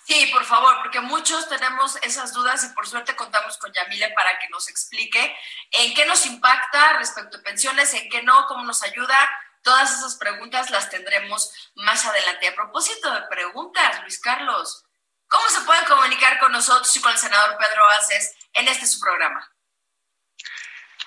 Sí, 0.04 0.28
por 0.32 0.44
favor, 0.44 0.76
porque 0.82 1.00
muchos 1.00 1.48
tenemos 1.48 1.96
esas 2.02 2.32
dudas 2.32 2.64
y 2.64 2.74
por 2.74 2.88
suerte 2.88 3.14
contamos 3.14 3.56
con 3.58 3.72
Yamile 3.72 4.10
para 4.10 4.38
que 4.38 4.48
nos 4.48 4.68
explique 4.68 5.36
en 5.70 5.94
qué 5.94 6.04
nos 6.06 6.26
impacta 6.26 6.94
respecto 6.94 7.38
a 7.38 7.42
pensiones, 7.42 7.94
en 7.94 8.08
qué 8.10 8.22
no, 8.22 8.46
cómo 8.46 8.64
nos 8.64 8.82
ayuda. 8.82 9.30
Todas 9.62 9.92
esas 9.92 10.16
preguntas 10.16 10.70
las 10.70 10.90
tendremos 10.90 11.70
más 11.76 12.04
adelante. 12.04 12.48
A 12.48 12.54
propósito 12.54 13.12
de 13.12 13.22
preguntas, 13.22 14.00
Luis 14.02 14.20
Carlos, 14.20 14.84
¿cómo 15.28 15.48
se 15.48 15.60
pueden 15.60 15.84
comunicar 15.84 16.40
con 16.40 16.50
nosotros 16.50 16.96
y 16.96 17.00
con 17.00 17.12
el 17.12 17.18
senador 17.18 17.56
Pedro 17.56 17.84
Aces 18.00 18.34
en 18.54 18.66
este 18.66 18.86
su 18.86 18.98
programa? 18.98 19.52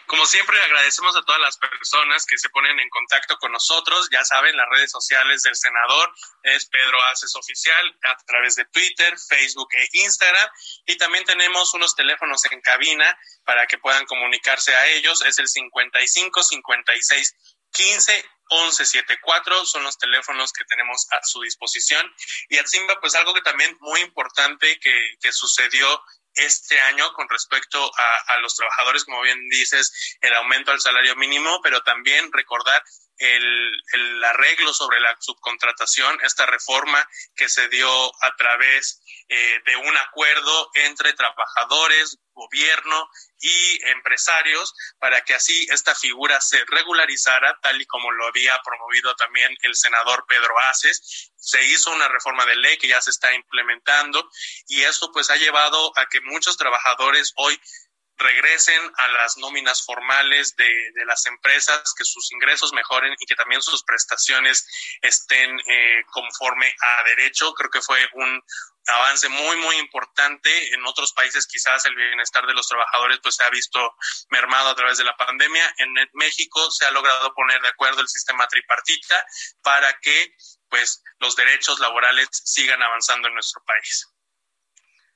Como 0.07 0.25
siempre, 0.25 0.62
agradecemos 0.62 1.15
a 1.15 1.24
todas 1.24 1.41
las 1.41 1.57
personas 1.57 2.25
que 2.25 2.38
se 2.38 2.50
ponen 2.50 2.79
en 2.79 2.89
contacto 2.89 3.38
con 3.38 3.51
nosotros. 3.51 4.07
Ya 4.12 4.24
saben, 4.24 4.55
las 4.55 4.69
redes 4.69 4.91
sociales 4.91 5.43
del 5.43 5.55
senador 5.55 6.13
es 6.43 6.65
Pedro 6.67 7.01
Aces 7.05 7.35
Oficial 7.35 8.00
a 8.03 8.17
través 8.25 8.55
de 8.55 8.65
Twitter, 8.65 9.15
Facebook 9.29 9.69
e 9.74 9.88
Instagram. 10.03 10.50
Y 10.85 10.97
también 10.97 11.25
tenemos 11.25 11.74
unos 11.74 11.95
teléfonos 11.95 12.45
en 12.51 12.62
cabina 12.62 13.17
para 13.45 13.65
que 13.67 13.77
puedan 13.77 14.05
comunicarse 14.05 14.75
a 14.75 14.88
ellos. 14.88 15.24
Es 15.24 15.39
el 15.39 15.47
55 15.47 16.43
56 16.43 17.35
15 17.71 18.25
1174 18.50 19.65
son 19.65 19.83
los 19.83 19.97
teléfonos 19.97 20.53
que 20.53 20.65
tenemos 20.65 21.07
a 21.12 21.24
su 21.24 21.41
disposición. 21.41 22.13
Y 22.50 22.57
Atzimba, 22.57 23.00
pues 23.00 23.15
algo 23.15 23.33
que 23.33 23.41
también 23.41 23.75
muy 23.81 24.01
importante 24.01 24.79
que, 24.79 25.15
que 25.19 25.31
sucedió 25.31 26.03
este 26.36 26.80
año 26.82 27.12
con 27.13 27.27
respecto 27.30 27.92
a, 28.27 28.38
los 28.39 28.56
trabajadores, 28.56 29.06
como 29.06 29.22
bien 29.22 29.39
dices, 29.50 30.18
el 30.22 30.34
aumento 30.34 30.72
al 30.72 30.82
salario 30.82 31.15
mínimo, 31.15 31.60
pero 31.63 31.82
también 31.82 32.32
recordar 32.32 32.84
el, 33.17 34.24
arreglo 34.24 34.74
sobre 34.74 35.00
la 35.00 35.15
subcontratación, 35.19 36.17
esta 36.24 36.45
reforma 36.45 37.07
que 37.36 37.48
se 37.48 37.67
dio 37.69 37.88
a 38.24 38.36
través 38.36 39.01
eh, 39.29 39.62
de 39.65 39.75
un 39.75 39.98
acuerdo 39.98 40.69
entre 40.74 41.13
trabajadores, 41.13 42.17
gobierno 42.34 43.10
y 43.39 43.79
empresarios 43.89 44.74
para 45.00 45.22
que 45.22 45.34
así 45.34 45.65
esta 45.69 45.95
figura 45.95 46.41
se 46.41 46.63
regularizara 46.65 47.57
tal 47.62 47.81
y 47.81 47.86
como 47.86 48.12
lo 48.12 48.27
había 48.27 48.60
promovido 48.63 49.15
también 49.15 49.55
el 49.63 49.75
senador 49.75 50.25
Pedro 50.27 50.53
Aces. 50.69 51.31
Se 51.38 51.63
hizo 51.63 51.91
una 51.91 52.07
reforma 52.10 52.45
de 52.45 52.57
ley 52.57 52.77
que 52.77 52.89
ya 52.89 53.01
se 53.01 53.12
está 53.12 53.34
implementando 53.34 54.29
y 54.67 54.81
esto 54.81 55.12
pues 55.13 55.29
ha 55.29 55.38
llevado 55.38 55.98
a 55.98 56.07
que 56.07 56.19
muchos 56.22 56.57
trabajadores 56.57 57.31
hoy 57.38 57.60
regresen 58.17 58.91
a 58.98 59.07
las 59.10 59.38
nóminas 59.38 59.84
formales 59.84 60.55
de, 60.55 60.91
las 61.05 61.25
empresas, 61.25 61.93
que 61.98 62.05
sus 62.05 62.31
ingresos 62.31 62.74
mejoren 62.74 63.13
y 63.19 63.25
que 63.25 63.36
también 63.36 63.62
sus 63.62 63.84
prestaciones 63.84 64.65
estén 65.01 65.60
eh, 65.60 66.03
conforme 66.12 66.74
a 66.81 67.03
derecho. 67.03 67.53
Creo 67.53 67.69
que 67.69 67.81
fue 67.81 68.00
un 68.13 68.41
avance 68.88 69.27
muy, 69.29 69.57
muy 69.57 69.75
importante. 69.77 70.74
En 70.74 70.86
otros 70.86 71.13
países 71.13 71.48
quizás 71.48 71.86
el 71.86 71.95
bienestar 71.95 72.45
de 72.45 72.53
los 72.53 72.67
trabajadores 72.67 73.19
pues 73.22 73.36
se 73.36 73.43
ha 73.43 73.50
visto 73.50 73.79
mermado 74.29 74.69
a 74.69 74.75
través 74.75 74.98
de 74.98 75.03
la 75.03 75.15
pandemia. 75.17 75.74
En 75.77 75.93
México 76.13 76.69
se 76.72 76.86
ha 76.86 76.91
logrado 76.91 77.34
poner 77.34 77.62
de 77.62 77.69
acuerdo 77.69 78.01
el 78.01 78.07
sistema 78.07 78.48
tripartita 78.48 79.25
para 79.62 79.91
que 80.00 80.34
pues 80.69 81.03
los 81.19 81.36
derechos 81.36 81.79
laborales 81.79 82.27
sigan 82.31 82.81
avanzando 82.81 83.27
en 83.27 83.34
nuestro 83.34 83.63
país. 83.63 84.14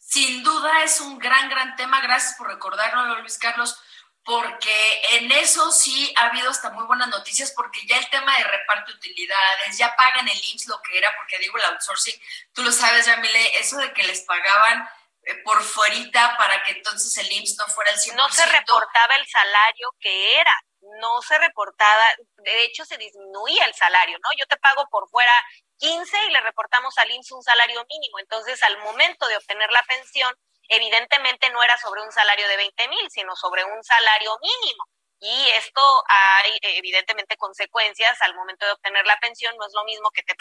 Sin 0.09 0.41
duda 0.41 0.83
es 0.83 0.99
un 1.01 1.19
gran, 1.19 1.49
gran 1.49 1.75
tema. 1.75 2.01
Gracias 2.01 2.33
por 2.35 2.47
recordarnos, 2.47 3.19
Luis 3.19 3.37
Carlos, 3.37 3.79
porque 4.23 5.01
en 5.11 5.31
eso 5.31 5.71
sí 5.71 6.11
ha 6.17 6.25
habido 6.25 6.49
hasta 6.49 6.71
muy 6.71 6.83
buenas 6.85 7.09
noticias, 7.09 7.53
porque 7.55 7.85
ya 7.85 7.95
el 7.99 8.09
tema 8.09 8.35
de 8.35 8.43
reparto 8.43 8.91
de 8.91 8.97
utilidades, 8.97 9.77
ya 9.77 9.95
pagan 9.95 10.27
el 10.27 10.35
IMSS 10.35 10.67
lo 10.67 10.81
que 10.81 10.97
era, 10.97 11.15
porque 11.15 11.37
digo 11.37 11.57
el 11.57 11.63
outsourcing, 11.65 12.19
tú 12.53 12.63
lo 12.63 12.71
sabes, 12.71 13.05
Yamile, 13.05 13.59
eso 13.59 13.77
de 13.77 13.93
que 13.93 14.01
les 14.01 14.21
pagaban 14.21 14.89
eh, 15.25 15.35
por 15.43 15.61
fuerita 15.61 16.35
para 16.37 16.63
que 16.63 16.71
entonces 16.71 17.15
el 17.17 17.31
IMSS 17.31 17.57
no 17.59 17.67
fuera 17.67 17.91
el 17.91 17.97
100%. 17.99 18.15
No 18.15 18.29
se 18.29 18.47
reportaba 18.47 19.15
el 19.15 19.27
salario 19.27 19.93
que 19.99 20.39
era, 20.39 20.55
no 21.01 21.21
se 21.21 21.37
reportaba, 21.37 22.03
de 22.37 22.63
hecho 22.63 22.83
se 22.83 22.97
disminuía 22.97 23.63
el 23.65 23.75
salario, 23.75 24.17
¿no? 24.17 24.29
Yo 24.39 24.47
te 24.47 24.57
pago 24.57 24.87
por 24.89 25.07
fuera 25.07 25.33
15 25.79 26.25
y 26.27 26.31
le 26.31 26.41
reportamos 26.41 26.97
al 26.97 27.09
IMSS 27.09 27.31
un 27.31 27.43
salario 27.43 27.85
mínimo. 27.89 28.19
Entonces, 28.19 28.61
al 28.63 28.77
momento 28.79 29.27
de 29.27 29.37
obtener 29.37 29.71
la 29.71 29.83
pensión, 29.83 30.33
evidentemente 30.67 31.49
no 31.49 31.63
era 31.63 31.77
sobre 31.77 32.03
un 32.03 32.11
salario 32.11 32.47
de 32.47 32.57
20 32.57 32.87
mil, 32.89 33.09
sino 33.09 33.35
sobre 33.35 33.63
un 33.63 33.83
salario 33.83 34.37
mínimo. 34.41 34.83
Y 35.19 35.49
esto 35.49 35.81
hay 36.07 36.57
evidentemente 36.61 37.35
consecuencias 37.37 38.21
al 38.21 38.35
momento 38.35 38.65
de 38.65 38.73
obtener 38.73 39.05
la 39.05 39.17
pensión. 39.19 39.55
No 39.57 39.65
es 39.65 39.73
lo 39.73 39.83
mismo 39.85 40.11
que 40.11 40.23
te 40.23 40.35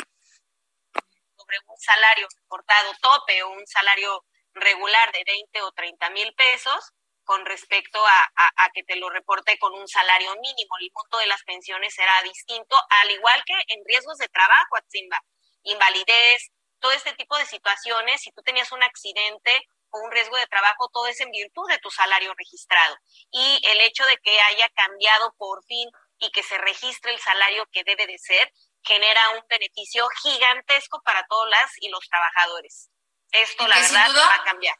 sobre 1.36 1.58
un 1.66 1.78
salario 1.78 2.26
reportado 2.42 2.92
tope 3.00 3.42
o 3.44 3.50
un 3.50 3.66
salario 3.66 4.24
regular 4.54 5.10
de 5.12 5.22
20 5.24 5.62
o 5.62 5.72
30 5.72 6.10
mil 6.10 6.34
pesos 6.34 6.92
con 7.28 7.44
respecto 7.44 8.02
a, 8.06 8.32
a, 8.56 8.70
que 8.70 8.82
te 8.84 8.96
lo 8.96 9.10
reporte 9.10 9.58
con 9.58 9.74
un 9.74 9.86
salario 9.86 10.34
mínimo. 10.36 10.78
El 10.80 10.90
monto 10.94 11.18
de 11.18 11.26
las 11.26 11.42
pensiones 11.42 11.92
será 11.92 12.22
distinto, 12.22 12.74
al 13.02 13.10
igual 13.10 13.44
que 13.44 13.52
en 13.68 13.84
riesgos 13.84 14.16
de 14.16 14.28
trabajo, 14.28 14.76
Atzimba, 14.78 15.20
invalidez, 15.62 16.50
todo 16.80 16.90
este 16.92 17.12
tipo 17.12 17.36
de 17.36 17.44
situaciones. 17.44 18.22
Si 18.22 18.32
tú 18.32 18.40
tenías 18.40 18.72
un 18.72 18.82
accidente 18.82 19.68
o 19.90 20.00
un 20.00 20.10
riesgo 20.10 20.38
de 20.38 20.46
trabajo, 20.46 20.88
todo 20.90 21.06
es 21.06 21.20
en 21.20 21.30
virtud 21.30 21.68
de 21.68 21.76
tu 21.80 21.90
salario 21.90 22.32
registrado. 22.32 22.96
Y 23.30 23.60
el 23.62 23.82
hecho 23.82 24.06
de 24.06 24.16
que 24.24 24.40
haya 24.40 24.70
cambiado 24.70 25.34
por 25.36 25.62
fin 25.66 25.86
y 26.16 26.30
que 26.30 26.42
se 26.42 26.56
registre 26.56 27.12
el 27.12 27.18
salario 27.18 27.66
que 27.70 27.84
debe 27.84 28.06
de 28.06 28.16
ser, 28.16 28.50
genera 28.82 29.32
un 29.36 29.44
beneficio 29.50 30.08
gigantesco 30.22 31.02
para 31.02 31.26
todas 31.28 31.50
las 31.50 31.72
y 31.82 31.90
los 31.90 32.08
trabajadores. 32.08 32.88
Esto, 33.32 33.68
la 33.68 33.78
verdad, 33.78 34.16
va 34.16 34.34
a 34.34 34.44
cambiar 34.44 34.78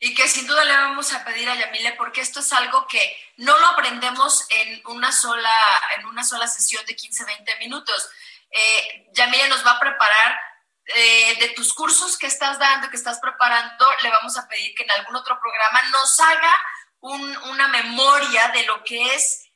y 0.00 0.14
que 0.14 0.28
sin 0.28 0.46
duda 0.46 0.64
le 0.64 0.72
vamos 0.72 1.12
a 1.12 1.24
pedir 1.24 1.48
a 1.48 1.56
Yamile 1.56 1.92
porque 1.94 2.20
esto 2.20 2.40
es 2.40 2.52
algo 2.52 2.86
que 2.86 3.16
no 3.36 3.58
lo 3.58 3.66
aprendemos 3.66 4.46
en 4.50 4.80
una 4.86 5.10
sola, 5.10 5.54
en 5.98 6.06
una 6.06 6.24
sola 6.24 6.46
sesión 6.46 6.84
de 6.86 6.94
15, 6.94 7.24
20 7.24 7.56
minutos. 7.58 8.08
Eh, 8.50 9.08
Yamile 9.12 9.48
nos 9.48 9.66
va 9.66 9.72
a 9.72 9.80
preparar 9.80 10.38
eh, 10.94 11.36
de 11.40 11.48
tus 11.50 11.74
cursos 11.74 12.16
que 12.16 12.28
estás 12.28 12.58
dando, 12.58 12.88
que 12.88 12.96
estás 12.96 13.18
preparando, 13.18 13.86
le 14.02 14.10
vamos 14.10 14.38
a 14.38 14.46
pedir 14.48 14.74
que 14.74 14.84
en 14.84 14.90
algún 14.92 15.16
otro 15.16 15.38
programa 15.40 15.82
nos 15.90 16.18
haga 16.20 16.64
una 17.00 17.68
memoria 17.68 18.48
de 18.48 18.64
lo 18.64 18.82
que 18.82 19.14
es 19.14 19.47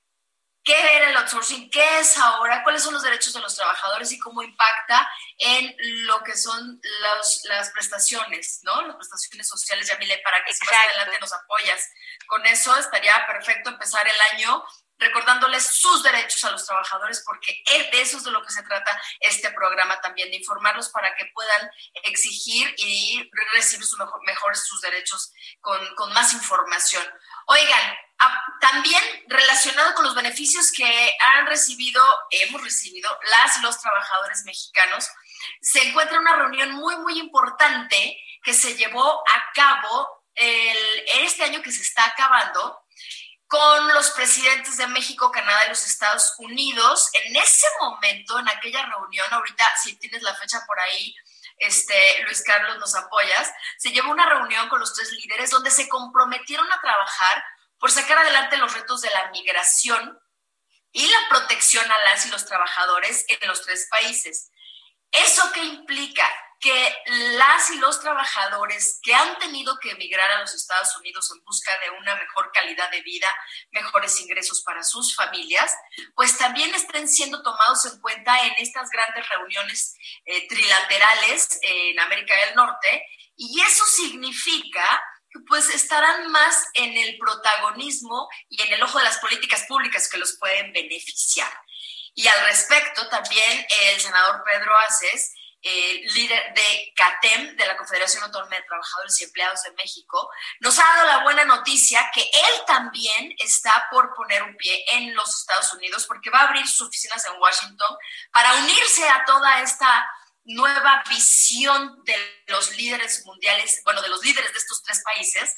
qué 0.64 0.96
era 0.96 1.10
el 1.10 1.16
outsourcing, 1.16 1.70
qué 1.70 1.98
es 1.98 2.16
ahora, 2.18 2.62
cuáles 2.62 2.82
son 2.82 2.94
los 2.94 3.02
derechos 3.02 3.32
de 3.32 3.40
los 3.40 3.54
trabajadores 3.54 4.12
y 4.12 4.18
cómo 4.18 4.42
impacta 4.42 5.08
en 5.38 5.74
lo 6.06 6.22
que 6.22 6.36
son 6.36 6.80
las 7.48 7.70
prestaciones, 7.70 8.60
¿no? 8.62 8.82
Las 8.82 8.96
prestaciones 8.96 9.48
sociales, 9.48 9.88
Yamile, 9.88 10.20
para 10.24 10.44
que 10.44 10.52
si 10.52 10.64
más 10.64 10.74
adelante 10.74 11.18
nos 11.20 11.32
apoyas. 11.32 11.88
Con 12.26 12.46
eso 12.46 12.76
estaría 12.76 13.26
perfecto 13.26 13.70
empezar 13.70 14.06
el 14.06 14.38
año 14.38 14.64
recordándoles 15.02 15.64
sus 15.64 16.02
derechos 16.02 16.44
a 16.44 16.50
los 16.50 16.64
trabajadores, 16.64 17.22
porque 17.26 17.62
de 17.66 18.00
eso 18.00 18.18
es 18.18 18.24
de 18.24 18.30
lo 18.30 18.42
que 18.42 18.52
se 18.52 18.62
trata 18.62 19.00
este 19.20 19.50
programa 19.50 20.00
también, 20.00 20.30
de 20.30 20.36
informarlos 20.36 20.88
para 20.90 21.14
que 21.16 21.26
puedan 21.34 21.70
exigir 22.04 22.74
y 22.78 23.28
recibir 23.52 23.84
sus 23.84 23.98
mejor, 24.24 24.56
sus 24.56 24.80
derechos 24.80 25.32
con, 25.60 25.80
con 25.96 26.12
más 26.12 26.32
información. 26.32 27.04
Oigan, 27.46 27.96
también 28.60 29.02
relacionado 29.26 29.94
con 29.94 30.04
los 30.04 30.14
beneficios 30.14 30.70
que 30.72 31.16
han 31.18 31.46
recibido, 31.46 32.02
hemos 32.30 32.62
recibido 32.62 33.10
las 33.30 33.60
los 33.62 33.80
trabajadores 33.80 34.44
mexicanos, 34.44 35.08
se 35.60 35.82
encuentra 35.88 36.20
una 36.20 36.36
reunión 36.36 36.72
muy, 36.72 36.96
muy 36.96 37.18
importante 37.18 38.16
que 38.42 38.54
se 38.54 38.76
llevó 38.76 39.22
a 39.28 39.52
cabo 39.54 40.24
el, 40.34 41.04
este 41.22 41.44
año 41.44 41.62
que 41.62 41.72
se 41.72 41.82
está 41.82 42.04
acabando 42.06 42.78
con 43.48 43.88
los 43.92 44.10
presidentes 44.12 44.78
de 44.78 44.86
México, 44.86 45.30
Canadá 45.30 45.66
y 45.66 45.70
los 45.70 45.86
Estados 45.86 46.34
Unidos. 46.38 47.10
En 47.24 47.36
ese 47.36 47.66
momento, 47.80 48.38
en 48.38 48.48
aquella 48.48 48.86
reunión, 48.86 49.26
ahorita 49.30 49.64
si 49.82 49.96
tienes 49.96 50.22
la 50.22 50.34
fecha 50.34 50.64
por 50.66 50.78
ahí, 50.80 51.14
este, 51.58 52.22
Luis 52.24 52.42
Carlos, 52.42 52.78
nos 52.78 52.94
apoyas, 52.94 53.52
se 53.78 53.90
llevó 53.90 54.10
una 54.10 54.28
reunión 54.28 54.68
con 54.68 54.80
los 54.80 54.94
tres 54.94 55.12
líderes 55.12 55.50
donde 55.50 55.70
se 55.70 55.88
comprometieron 55.88 56.70
a 56.72 56.80
trabajar 56.80 57.44
por 57.78 57.90
sacar 57.90 58.18
adelante 58.18 58.56
los 58.58 58.74
retos 58.74 59.02
de 59.02 59.10
la 59.10 59.30
migración 59.30 60.18
y 60.92 61.06
la 61.06 61.18
protección 61.28 61.84
a 61.90 61.98
las 62.04 62.26
y 62.26 62.30
los 62.30 62.44
trabajadores 62.44 63.24
en 63.28 63.48
los 63.48 63.62
tres 63.62 63.88
países. 63.90 64.50
¿Eso 65.10 65.50
qué 65.52 65.62
implica? 65.64 66.28
Que 66.62 66.96
las 67.36 67.70
y 67.70 67.78
los 67.78 68.00
trabajadores 68.00 69.00
que 69.02 69.12
han 69.14 69.36
tenido 69.38 69.78
que 69.80 69.90
emigrar 69.90 70.30
a 70.30 70.40
los 70.40 70.54
Estados 70.54 70.96
Unidos 70.96 71.28
en 71.34 71.44
busca 71.44 71.72
de 71.80 71.90
una 71.90 72.14
mejor 72.14 72.52
calidad 72.52 72.88
de 72.90 73.02
vida, 73.02 73.26
mejores 73.72 74.20
ingresos 74.20 74.62
para 74.62 74.84
sus 74.84 75.16
familias, 75.16 75.74
pues 76.14 76.38
también 76.38 76.72
estén 76.74 77.08
siendo 77.08 77.42
tomados 77.42 77.84
en 77.86 78.00
cuenta 78.00 78.46
en 78.46 78.54
estas 78.58 78.88
grandes 78.90 79.28
reuniones 79.28 79.96
eh, 80.24 80.46
trilaterales 80.46 81.58
en 81.62 81.98
América 81.98 82.34
del 82.46 82.54
Norte. 82.54 83.06
Y 83.36 83.60
eso 83.60 83.84
significa 83.84 85.02
pues 85.48 85.68
estarán 85.70 86.30
más 86.30 86.66
en 86.74 86.96
el 86.96 87.18
protagonismo 87.18 88.28
y 88.48 88.62
en 88.62 88.72
el 88.74 88.82
ojo 88.82 88.98
de 88.98 89.04
las 89.04 89.18
políticas 89.18 89.64
públicas 89.66 90.08
que 90.08 90.18
los 90.18 90.36
pueden 90.38 90.72
beneficiar. 90.72 91.50
Y 92.14 92.26
al 92.26 92.44
respecto, 92.44 93.08
también 93.08 93.66
el 93.84 94.00
senador 94.00 94.42
Pedro 94.44 94.76
Aces 94.88 95.32
eh, 95.64 96.00
líder 96.14 96.54
de 96.54 96.92
CATEM, 96.96 97.56
de 97.56 97.66
la 97.66 97.76
Confederación 97.76 98.24
Autónoma 98.24 98.56
de 98.56 98.62
Trabajadores 98.62 99.20
y 99.20 99.24
Empleados 99.24 99.62
de 99.62 99.72
México, 99.72 100.28
nos 100.58 100.76
ha 100.78 100.82
dado 100.82 101.06
la 101.06 101.22
buena 101.22 101.44
noticia 101.44 102.10
que 102.12 102.22
él 102.22 102.64
también 102.66 103.32
está 103.38 103.86
por 103.90 104.12
poner 104.14 104.42
un 104.42 104.56
pie 104.56 104.84
en 104.92 105.14
los 105.14 105.38
Estados 105.38 105.72
Unidos 105.74 106.06
porque 106.06 106.30
va 106.30 106.40
a 106.40 106.48
abrir 106.48 106.66
sus 106.66 106.88
oficinas 106.88 107.24
en 107.26 107.40
Washington 107.40 107.96
para 108.32 108.54
unirse 108.54 109.08
a 109.08 109.24
toda 109.24 109.60
esta 109.60 110.10
nueva 110.44 111.04
visión 111.08 112.02
de 112.04 112.42
los 112.48 112.76
líderes 112.76 113.24
mundiales, 113.24 113.82
bueno, 113.84 114.02
de 114.02 114.08
los 114.08 114.24
líderes 114.24 114.52
de 114.52 114.58
estos 114.58 114.82
tres 114.82 115.00
países, 115.04 115.54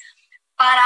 para 0.55 0.85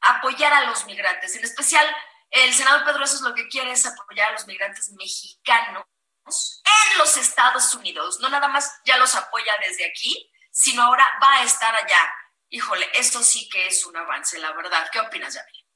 apoyar 0.00 0.52
a 0.52 0.64
los 0.66 0.84
migrantes. 0.84 1.34
En 1.34 1.44
especial, 1.44 1.84
el 2.30 2.54
senador 2.54 2.84
Pedro 2.84 3.02
es 3.02 3.20
lo 3.20 3.34
que 3.34 3.48
quiere 3.48 3.72
es 3.72 3.84
apoyar 3.84 4.28
a 4.28 4.32
los 4.32 4.46
migrantes 4.46 4.90
mexicanos 4.90 5.84
en 6.28 6.98
los 6.98 7.16
Estados 7.16 7.74
Unidos. 7.74 8.20
No 8.20 8.28
nada 8.28 8.48
más 8.48 8.80
ya 8.84 8.96
los 8.96 9.14
apoya 9.14 9.52
desde 9.64 9.86
aquí, 9.86 10.30
sino 10.50 10.82
ahora 10.82 11.06
va 11.22 11.36
a 11.36 11.42
estar 11.44 11.74
allá. 11.74 12.14
Híjole, 12.50 12.90
esto 12.94 13.22
sí 13.22 13.48
que 13.48 13.66
es 13.66 13.84
un 13.86 13.96
avance, 13.96 14.38
la 14.38 14.52
verdad. 14.52 14.88
¿Qué 14.90 15.00
opinas, 15.00 15.34
Yamil? 15.34 15.68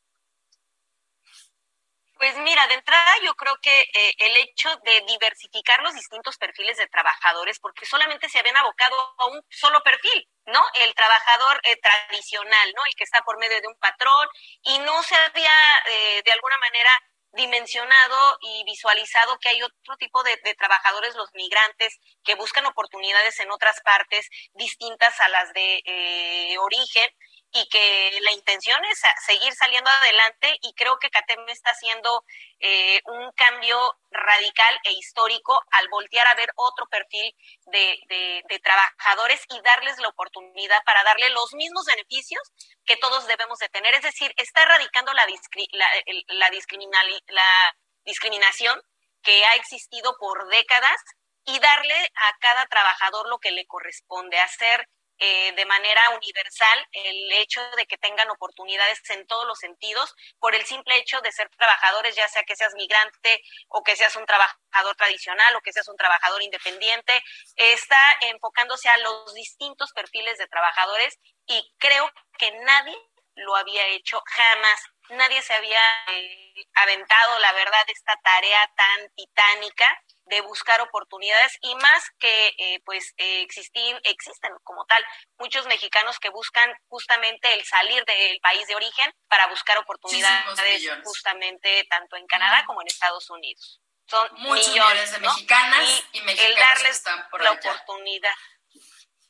Pues 2.22 2.36
mira, 2.36 2.64
de 2.68 2.74
entrada 2.74 3.14
yo 3.24 3.34
creo 3.34 3.56
que 3.60 3.80
eh, 3.80 4.14
el 4.18 4.36
hecho 4.36 4.68
de 4.84 5.00
diversificar 5.08 5.82
los 5.82 5.92
distintos 5.92 6.38
perfiles 6.38 6.76
de 6.76 6.86
trabajadores, 6.86 7.58
porque 7.58 7.84
solamente 7.84 8.28
se 8.28 8.38
habían 8.38 8.56
abocado 8.56 8.96
a 9.18 9.26
un 9.26 9.44
solo 9.50 9.82
perfil, 9.82 10.30
¿no? 10.46 10.62
El 10.74 10.94
trabajador 10.94 11.60
eh, 11.64 11.76
tradicional, 11.82 12.72
¿no? 12.76 12.82
El 12.86 12.94
que 12.94 13.02
está 13.02 13.22
por 13.22 13.38
medio 13.38 13.60
de 13.60 13.66
un 13.66 13.76
patrón 13.76 14.28
y 14.62 14.78
no 14.78 15.02
se 15.02 15.16
había 15.16 15.82
eh, 15.86 16.22
de 16.24 16.30
alguna 16.30 16.58
manera 16.58 16.92
dimensionado 17.33 18.38
y 18.40 18.64
visualizado 18.64 19.38
que 19.38 19.49
hay 19.49 19.62
otro 19.62 19.97
tipo 19.99 20.23
de, 20.23 20.37
trabajadores, 20.59 21.14
los 21.14 21.33
migrantes, 21.35 21.99
que 22.25 22.35
buscan 22.35 22.66
oportunidades 22.66 23.40
en 23.40 23.51
otras 23.51 23.81
partes 23.83 24.29
distintas 24.55 25.21
a 25.21 25.29
las 25.29 25.53
de 25.53 25.83
eh, 25.85 26.59
origen 26.59 27.09
y 27.52 27.68
que 27.68 28.18
la 28.22 28.32
intención 28.32 28.82
es 28.86 29.00
seguir 29.26 29.52
saliendo 29.54 29.90
adelante 29.90 30.58
y 30.62 30.72
creo 30.74 30.98
que 30.98 31.10
CATEM 31.10 31.46
está 31.48 31.70
haciendo 31.70 32.24
eh, 32.60 33.00
un 33.04 33.30
cambio 33.32 33.78
radical 34.10 34.78
e 34.84 34.92
histórico 34.92 35.60
al 35.70 35.88
voltear 35.88 36.26
a 36.28 36.34
ver 36.34 36.50
otro 36.56 36.86
perfil 36.86 37.34
de, 37.66 38.60
trabajadores 38.62 39.44
y 39.50 39.60
darles 39.62 39.98
la 39.98 40.08
oportunidad 40.08 40.82
para 40.84 41.02
darle 41.04 41.28
los 41.30 41.52
mismos 41.54 41.84
beneficios 41.84 42.42
que 42.84 42.96
todos 42.96 43.26
debemos 43.26 43.58
de 43.58 43.68
tener. 43.68 43.94
Es 43.94 44.02
decir, 44.02 44.32
está 44.36 44.62
erradicando 44.62 45.12
la, 45.12 45.26
la, 45.26 45.88
la, 46.28 46.50
la 46.50 47.74
discriminación 48.04 48.80
que 49.22 49.44
ha 49.44 49.54
existido 49.56 50.16
por 50.18 50.48
décadas 50.48 51.00
y 51.44 51.58
darle 51.58 51.94
a 51.94 52.38
cada 52.40 52.66
trabajador 52.66 53.28
lo 53.28 53.38
que 53.38 53.50
le 53.50 53.66
corresponde 53.66 54.38
hacer 54.38 54.88
eh, 55.24 55.52
de 55.52 55.64
manera 55.66 56.11
universal 56.11 56.85
el 56.90 57.32
hecho 57.35 57.61
de 57.76 57.87
que 57.87 57.96
tengan 57.96 58.28
oportunidades 58.30 58.98
en 59.11 59.24
todos 59.28 59.46
los 59.46 59.56
sentidos 59.56 60.12
por 60.40 60.56
el 60.56 60.64
simple 60.64 60.96
hecho 60.96 61.20
de 61.20 61.30
ser 61.30 61.48
trabajadores, 61.50 62.16
ya 62.16 62.26
sea 62.26 62.42
que 62.42 62.56
seas 62.56 62.74
migrante 62.74 63.40
o 63.68 63.85
que 63.85 63.94
seas 63.94 64.16
un 64.16 64.26
trabajador 64.26 64.96
tradicional 64.96 65.54
o 65.54 65.61
que 65.61 65.72
seas 65.72 65.87
un 65.87 65.96
trabajador 65.96 66.42
independiente, 66.42 67.22
está 67.54 68.16
enfocándose 68.22 68.88
a 68.88 68.98
los 68.98 69.32
distintos 69.35 69.92
perfiles 69.92 70.38
de 70.38 70.48
trabajadores 70.48 71.16
y 71.46 71.72
creo 71.78 72.11
que 72.37 72.50
nadie 72.64 72.96
lo 73.37 73.54
había 73.54 73.87
hecho 73.87 74.20
jamás. 74.26 74.80
Nadie 75.11 75.40
se 75.42 75.54
había 75.54 75.80
eh, 76.08 76.66
aventado, 76.74 77.38
la 77.38 77.52
verdad, 77.52 77.85
esta 77.87 78.16
tarea 78.24 78.72
tan 78.76 79.08
titánica 79.14 80.02
de 80.26 80.40
buscar 80.42 80.80
oportunidades 80.80 81.58
y 81.61 81.74
más 81.76 82.04
que 82.18 82.54
eh, 82.58 82.80
pues 82.85 83.12
eh, 83.16 83.42
existen 83.42 84.52
como 84.62 84.85
tal 84.87 85.04
muchos 85.38 85.66
mexicanos 85.66 86.18
que 86.18 86.30
buscan 86.30 86.72
justamente 86.88 87.52
el 87.54 87.64
salir 87.64 88.04
del 88.04 88.40
país 88.40 88.66
de 88.66 88.74
origen 88.74 89.12
para 89.28 89.46
buscar 89.48 89.78
oportunidades 89.78 90.58
justamente 91.04 91.87
tanto 91.90 92.16
en 92.16 92.26
Canadá 92.26 92.64
como 92.66 92.80
en 92.82 92.87
Estados 92.87 93.28
Unidos. 93.30 93.80
Son 94.06 94.28
millones, 94.35 95.12
de 95.12 95.18
mexicanas 95.20 96.04
y, 96.12 96.20
mexicanos 96.20 96.50
el 96.50 96.56
darles 96.56 96.96
están 96.96 97.28
por 97.30 97.40
la 97.40 97.52
oportunidad. 97.52 98.35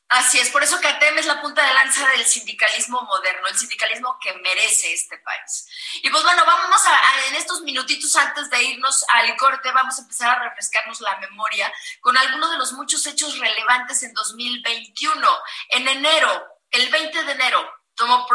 Así 0.09 0.39
es, 0.39 0.49
por 0.51 0.61
eso 0.61 0.79
CATEM 0.79 1.17
es 1.17 1.25
la 1.25 1.41
punta 1.41 1.65
de 1.65 1.73
lanza 1.73 2.07
del 2.09 2.25
sindicalismo 2.25 3.01
moderno, 3.01 3.47
el 3.47 3.57
sindicalismo 3.57 4.17
que 4.21 4.33
merece 4.33 4.93
este 4.93 5.17
país. 5.17 5.67
Y 6.03 6.09
pues 6.09 6.23
bueno, 6.23 6.43
vamos 6.45 6.81
a, 6.85 7.27
en 7.29 7.35
estos 7.35 7.61
minutitos 7.61 8.15
antes 8.15 8.49
de 8.49 8.61
irnos 8.61 9.03
al 9.09 9.35
corte, 9.37 9.71
vamos 9.71 9.97
a 9.97 10.01
empezar 10.01 10.29
a 10.29 10.43
refrescarnos 10.43 11.01
la 11.01 11.17
memoria 11.17 11.73
con 11.99 12.15
algunos 12.15 12.51
de 12.51 12.57
los 12.57 12.73
muchos 12.73 13.05
hechos 13.07 13.39
relevantes 13.39 14.03
en 14.03 14.13
2021. 14.13 15.27
En 15.69 15.87
enero, 15.87 16.45
el 16.69 16.89
20 16.89 17.23
de 17.23 17.31
enero, 17.31 17.73
tomó, 17.95 18.27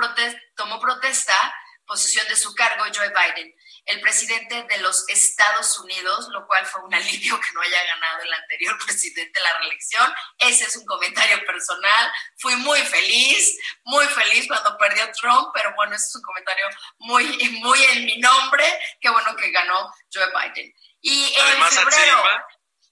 tomó 0.57 0.81
protesta, 0.81 1.55
posesión 1.87 2.27
de 2.29 2.37
su 2.37 2.55
cargo 2.55 2.85
Joe 2.93 3.11
Biden 3.11 3.55
el 3.89 4.01
presidente 4.01 4.63
de 4.65 4.79
los 4.79 5.09
Estados 5.09 5.79
Unidos, 5.81 6.29
lo 6.31 6.47
cual 6.47 6.65
fue 6.67 6.83
un 6.83 6.95
alivio 6.95 7.41
que 7.41 7.53
no 7.55 7.63
haya 7.63 7.85
ganado 7.85 8.23
el 8.23 8.33
anterior 8.35 8.79
presidente 8.87 9.41
la 9.41 9.59
reelección. 9.59 10.15
Ese 10.39 10.65
es 10.65 10.77
un 10.77 10.85
comentario 10.85 11.45
personal. 11.47 12.13
Fui 12.39 12.55
muy 12.57 12.81
feliz, 12.81 13.59
muy 13.85 14.07
feliz 14.07 14.47
cuando 14.47 14.77
perdió 14.77 15.11
Trump, 15.13 15.49
pero 15.55 15.75
bueno, 15.75 15.97
ese 15.97 16.07
es 16.07 16.17
un 16.17 16.23
comentario 16.23 16.67
muy, 16.99 17.25
muy 17.63 17.83
en 17.93 18.05
mi 18.05 18.19
nombre. 18.19 18.65
Qué 19.01 19.09
bueno 19.09 19.35
que 19.37 19.51
ganó 19.51 19.91
Joe 20.13 20.27
Biden. 20.27 20.73
Y 21.01 21.35
en 21.35 21.65
febrero, 21.71 22.23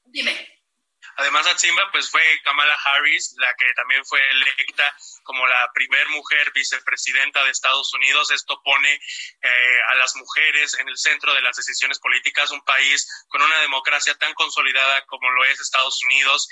dime. 0.04 0.55
Además, 1.16 1.46
a 1.46 1.58
Simba, 1.58 1.88
pues 1.90 2.10
fue 2.10 2.22
Kamala 2.44 2.76
Harris, 2.84 3.34
la 3.38 3.54
que 3.54 3.66
también 3.74 4.04
fue 4.04 4.20
electa 4.30 4.96
como 5.22 5.46
la 5.46 5.70
primer 5.72 6.08
mujer 6.08 6.52
vicepresidenta 6.54 7.42
de 7.44 7.50
Estados 7.50 7.92
Unidos. 7.94 8.30
Esto 8.30 8.60
pone 8.62 8.94
eh, 8.94 9.80
a 9.88 9.94
las 9.96 10.14
mujeres 10.16 10.74
en 10.78 10.88
el 10.88 10.96
centro 10.96 11.32
de 11.34 11.40
las 11.40 11.56
decisiones 11.56 11.98
políticas, 11.98 12.50
un 12.50 12.62
país 12.64 13.08
con 13.28 13.42
una 13.42 13.58
democracia 13.60 14.14
tan 14.16 14.34
consolidada 14.34 15.04
como 15.06 15.30
lo 15.30 15.44
es 15.44 15.60
Estados 15.60 16.02
Unidos, 16.04 16.48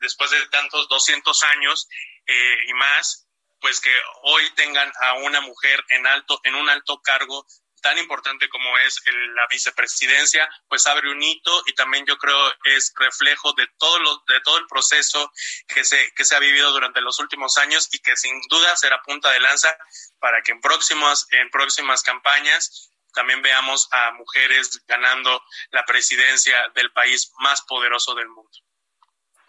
después 0.00 0.30
de 0.30 0.46
tantos 0.48 0.88
200 0.88 1.42
años 1.44 1.88
eh, 2.26 2.56
y 2.66 2.74
más 2.74 3.28
pues 3.60 3.80
que 3.80 3.92
hoy 4.22 4.42
tengan 4.54 4.92
a 5.00 5.14
una 5.14 5.40
mujer 5.40 5.84
en 5.90 6.06
alto 6.06 6.40
en 6.44 6.56
un 6.56 6.68
alto 6.68 7.00
cargo 7.00 7.46
tan 7.82 7.98
importante 7.98 8.48
como 8.48 8.78
es 8.78 9.00
la 9.34 9.46
vicepresidencia, 9.50 10.48
pues 10.68 10.86
abre 10.86 11.10
un 11.10 11.22
hito 11.22 11.62
y 11.66 11.74
también 11.74 12.06
yo 12.06 12.16
creo 12.16 12.38
es 12.64 12.92
reflejo 12.96 13.52
de 13.52 13.66
todo, 13.78 13.98
lo, 13.98 14.22
de 14.28 14.40
todo 14.40 14.58
el 14.58 14.66
proceso 14.66 15.30
que 15.68 15.84
se, 15.84 16.12
que 16.14 16.24
se 16.24 16.34
ha 16.34 16.38
vivido 16.38 16.70
durante 16.72 17.00
los 17.00 17.18
últimos 17.18 17.58
años 17.58 17.88
y 17.92 17.98
que 17.98 18.16
sin 18.16 18.40
duda 18.48 18.76
será 18.76 19.02
punta 19.02 19.30
de 19.30 19.40
lanza 19.40 19.76
para 20.18 20.40
que 20.42 20.52
en 20.52 20.60
próximas, 20.60 21.26
en 21.30 21.50
próximas 21.50 22.02
campañas 22.02 22.90
también 23.12 23.42
veamos 23.42 23.88
a 23.92 24.12
mujeres 24.12 24.82
ganando 24.86 25.42
la 25.70 25.84
presidencia 25.84 26.70
del 26.74 26.90
país 26.92 27.30
más 27.40 27.60
poderoso 27.62 28.14
del 28.14 28.28
mundo. 28.28 28.61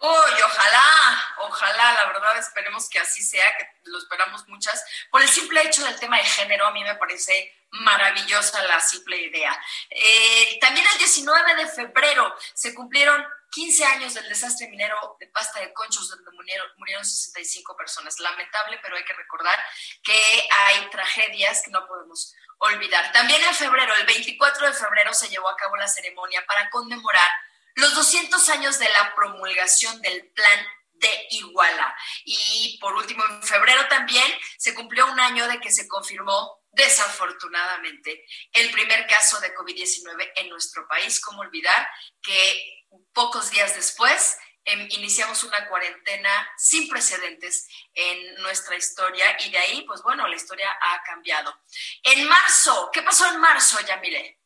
Uy, 0.00 0.42
ojalá, 0.42 1.34
ojalá, 1.38 1.92
la 1.94 2.04
verdad 2.06 2.36
esperemos 2.36 2.88
que 2.88 2.98
así 2.98 3.22
sea, 3.22 3.56
que 3.56 3.66
lo 3.84 3.98
esperamos 3.98 4.46
muchas. 4.48 4.84
Por 5.10 5.22
el 5.22 5.28
simple 5.28 5.62
hecho 5.62 5.84
del 5.84 5.98
tema 5.98 6.18
de 6.18 6.24
género, 6.24 6.66
a 6.66 6.72
mí 6.72 6.82
me 6.84 6.94
parece 6.96 7.54
maravillosa 7.70 8.62
la 8.64 8.80
simple 8.80 9.20
idea. 9.20 9.58
Eh, 9.90 10.58
también 10.60 10.86
el 10.92 10.98
19 10.98 11.54
de 11.56 11.68
febrero 11.68 12.34
se 12.52 12.74
cumplieron 12.74 13.24
15 13.50 13.84
años 13.84 14.14
del 14.14 14.28
desastre 14.28 14.68
minero 14.68 15.16
de 15.18 15.26
pasta 15.28 15.60
de 15.60 15.72
conchos 15.72 16.08
donde 16.08 16.30
murieron, 16.32 16.66
murieron 16.76 17.04
65 17.04 17.76
personas. 17.76 18.18
Lamentable, 18.18 18.78
pero 18.82 18.96
hay 18.96 19.04
que 19.04 19.12
recordar 19.12 19.58
que 20.02 20.48
hay 20.50 20.90
tragedias 20.90 21.62
que 21.64 21.70
no 21.70 21.86
podemos 21.86 22.34
olvidar. 22.58 23.12
También 23.12 23.42
en 23.42 23.54
febrero, 23.54 23.94
el 23.96 24.06
24 24.06 24.66
de 24.66 24.72
febrero, 24.72 25.12
se 25.14 25.28
llevó 25.28 25.48
a 25.48 25.56
cabo 25.56 25.76
la 25.76 25.88
ceremonia 25.88 26.44
para 26.46 26.70
conmemorar 26.70 27.30
los 27.74 27.94
200 27.94 28.48
años 28.50 28.78
de 28.78 28.88
la 28.88 29.14
promulgación 29.14 30.00
del 30.02 30.30
Plan 30.32 30.66
de 30.92 31.26
Iguala. 31.30 31.94
Y 32.24 32.78
por 32.80 32.94
último, 32.94 33.24
en 33.28 33.42
febrero 33.42 33.86
también 33.88 34.24
se 34.58 34.74
cumplió 34.74 35.06
un 35.10 35.20
año 35.20 35.46
de 35.48 35.60
que 35.60 35.70
se 35.70 35.88
confirmó 35.88 36.62
desafortunadamente 36.72 38.24
el 38.52 38.70
primer 38.70 39.06
caso 39.06 39.40
de 39.40 39.54
COVID-19 39.54 40.32
en 40.36 40.48
nuestro 40.48 40.86
país. 40.88 41.20
¿Cómo 41.20 41.40
olvidar 41.40 41.88
que 42.22 42.84
pocos 43.12 43.50
días 43.50 43.74
después 43.74 44.36
em, 44.64 44.86
iniciamos 44.90 45.44
una 45.44 45.68
cuarentena 45.68 46.48
sin 46.56 46.88
precedentes 46.88 47.68
en 47.92 48.36
nuestra 48.36 48.76
historia 48.76 49.36
y 49.40 49.50
de 49.50 49.58
ahí, 49.58 49.82
pues 49.82 50.02
bueno, 50.02 50.26
la 50.26 50.36
historia 50.36 50.70
ha 50.80 51.02
cambiado. 51.02 51.54
En 52.02 52.26
marzo, 52.26 52.90
¿qué 52.92 53.02
pasó 53.02 53.28
en 53.28 53.40
marzo, 53.40 53.78
Yamile? 53.80 54.40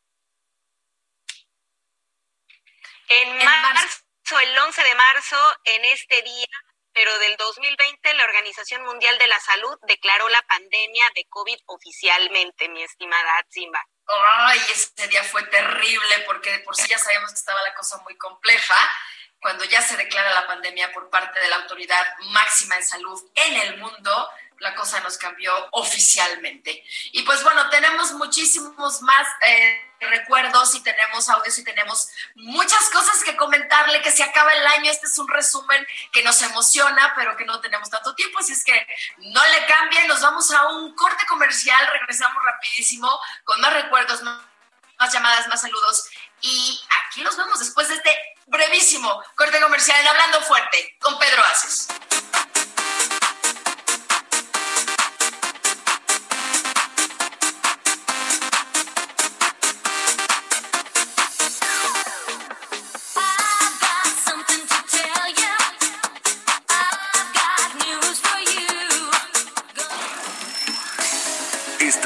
En, 3.09 3.37
marzo, 3.43 4.39
el 4.39 4.57
11 4.57 4.83
de 4.83 4.95
marzo, 4.95 5.37
en 5.63 5.85
este 5.85 6.21
día, 6.21 6.47
pero 6.93 7.17
del 7.17 7.35
2020, 7.37 8.13
la 8.13 8.23
Organización 8.23 8.83
Mundial 8.83 9.17
de 9.17 9.27
la 9.27 9.39
Salud 9.39 9.75
declaró 9.87 10.29
la 10.29 10.41
pandemia 10.43 11.05
de 11.15 11.25
COVID 11.27 11.57
oficialmente, 11.65 12.69
mi 12.69 12.83
estimada 12.83 13.45
Zimba. 13.51 13.83
Ay, 14.07 14.59
ese 14.71 15.07
día 15.07 15.23
fue 15.23 15.43
terrible 15.43 16.19
porque 16.27 16.59
por 16.59 16.75
sí 16.75 16.87
ya 16.87 16.99
sabíamos 16.99 17.31
que 17.31 17.39
estaba 17.39 17.61
la 17.63 17.73
cosa 17.73 17.97
muy 18.03 18.15
compleja. 18.17 18.75
cuando 19.41 19.63
ya 19.63 19.81
se 19.81 19.95
declara 19.95 20.33
la 20.33 20.45
pandemia 20.47 20.91
por 20.91 21.09
parte 21.09 21.39
de 21.39 21.47
la 21.47 21.55
autoridad 21.55 22.05
máxima 22.31 22.75
en 22.75 22.83
salud 22.83 23.31
en 23.35 23.55
el 23.55 23.77
mundo, 23.77 24.29
la 24.59 24.75
cosa 24.75 24.99
nos 25.01 25.17
cambió 25.17 25.51
oficialmente. 25.71 26.83
Y 27.11 27.23
pues 27.23 27.43
bueno, 27.43 27.69
tenemos 27.69 28.11
muchísimos 28.13 29.01
más 29.01 29.27
eh, 29.41 29.89
recuerdos 29.99 30.75
y 30.75 30.83
tenemos 30.83 31.29
audios 31.29 31.57
y 31.57 31.63
tenemos 31.63 32.09
muchas 32.35 32.89
cosas 32.89 33.23
que 33.23 33.35
comentarle, 33.35 34.01
que 34.01 34.11
se 34.11 34.23
acaba 34.23 34.53
el 34.53 34.65
año, 34.67 34.91
este 34.91 35.07
es 35.07 35.17
un 35.17 35.27
resumen 35.27 35.85
que 36.11 36.23
nos 36.23 36.41
emociona, 36.41 37.13
pero 37.15 37.35
que 37.35 37.45
no 37.45 37.59
tenemos 37.61 37.89
tanto 37.89 38.15
tiempo, 38.15 38.39
así 38.39 38.53
es 38.53 38.63
que 38.63 38.87
no 39.17 39.41
le 39.43 39.65
cambien, 39.65 40.07
nos 40.07 40.21
vamos 40.21 40.51
a 40.51 40.67
un 40.69 40.95
corte 40.95 41.25
comercial, 41.27 41.79
regresamos 41.91 42.43
rapidísimo 42.43 43.19
con 43.43 43.59
más 43.61 43.73
recuerdos, 43.73 44.21
más 44.23 45.13
llamadas, 45.13 45.47
más 45.47 45.61
saludos 45.61 46.09
y 46.41 46.81
aquí 47.05 47.21
nos 47.21 47.35
vemos 47.35 47.59
después 47.59 47.87
de 47.89 47.95
este 47.95 48.15
brevísimo 48.47 49.23
corte 49.35 49.59
comercial 49.59 50.05
Hablando 50.07 50.41
Fuerte 50.41 50.97
con 50.99 51.17
Pedro 51.19 51.43
Aces. 51.45 51.87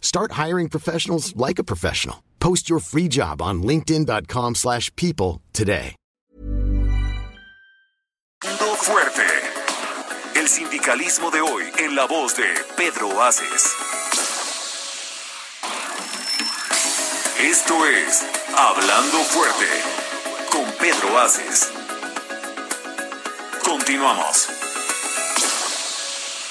Start 0.00 0.32
hiring 0.32 0.68
professionals 0.68 1.36
like 1.36 1.60
a 1.60 1.64
professional. 1.64 2.24
Post 2.40 2.68
your 2.68 2.80
free 2.80 3.08
job 3.08 3.40
on 3.40 3.62
linkedin.com/people 3.62 4.54
slash 4.54 4.90
people 4.96 5.40
today. 5.52 5.94
Hablando 8.40 8.74
Fuerte. 8.76 9.26
El 10.36 10.48
sindicalismo 10.48 11.30
de 11.30 11.40
hoy 11.40 11.64
en 11.78 11.96
la 11.96 12.06
voz 12.06 12.36
de 12.36 12.46
Pedro 12.76 13.20
Aces. 13.20 13.74
Esto 17.40 17.86
es 17.86 18.24
Hablando 18.56 19.18
Fuerte 19.24 19.66
con 20.52 20.64
Pedro 20.78 21.18
Aces. 21.18 21.72
Continuamos. 23.64 24.48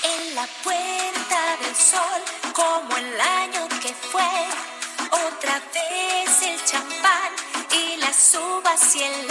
En 0.03 0.35
la 0.35 0.47
puerta 0.63 1.57
del 1.61 1.75
sol, 1.75 2.21
como 2.53 2.97
el 2.97 3.21
año 3.21 3.36
uvas 8.37 8.95
y 8.95 9.03
el 9.03 9.27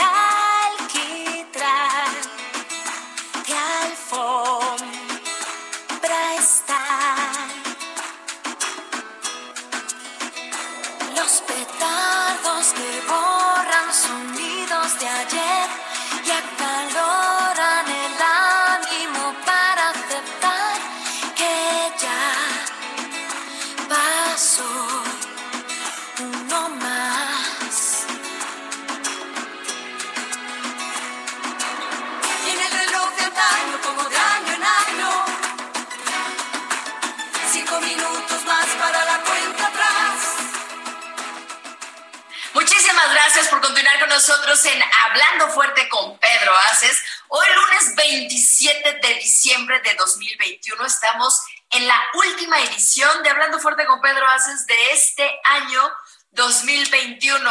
nosotros 44.16 44.64
en 44.64 44.83
Hablando 45.05 45.48
Fuerte 45.48 45.90
con 45.90 46.18
Pedro 46.18 46.50
Aces. 46.70 46.98
Hoy 47.29 47.46
lunes 47.55 47.94
27 47.96 49.00
de 49.02 49.14
diciembre 49.16 49.79
de 49.81 49.92
2021 49.92 50.87
estamos 50.87 51.38
en 51.68 51.87
la 51.87 52.02
última 52.14 52.59
edición 52.62 53.22
de 53.22 53.29
Hablando 53.29 53.59
Fuerte 53.59 53.85
con 53.85 54.00
Pedro 54.00 54.26
Aces 54.29 54.66
de 54.66 54.92
este 54.92 55.38
año 55.44 55.83
2021. 56.31 57.50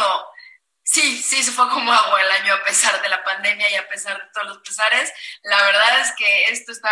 Sí, 0.82 1.22
sí, 1.22 1.44
se 1.44 1.52
fue 1.52 1.68
como 1.68 1.92
agua 1.92 2.20
el 2.20 2.32
año 2.32 2.54
a 2.54 2.64
pesar 2.64 3.00
de 3.00 3.10
la 3.10 3.22
pandemia 3.22 3.70
y 3.70 3.76
a 3.76 3.88
pesar 3.88 4.20
de 4.20 4.28
todos 4.34 4.48
los 4.48 4.58
pesares. 4.58 5.12
La 5.44 5.62
verdad 5.62 6.00
es 6.00 6.14
que 6.16 6.46
esto 6.46 6.72
está 6.72 6.90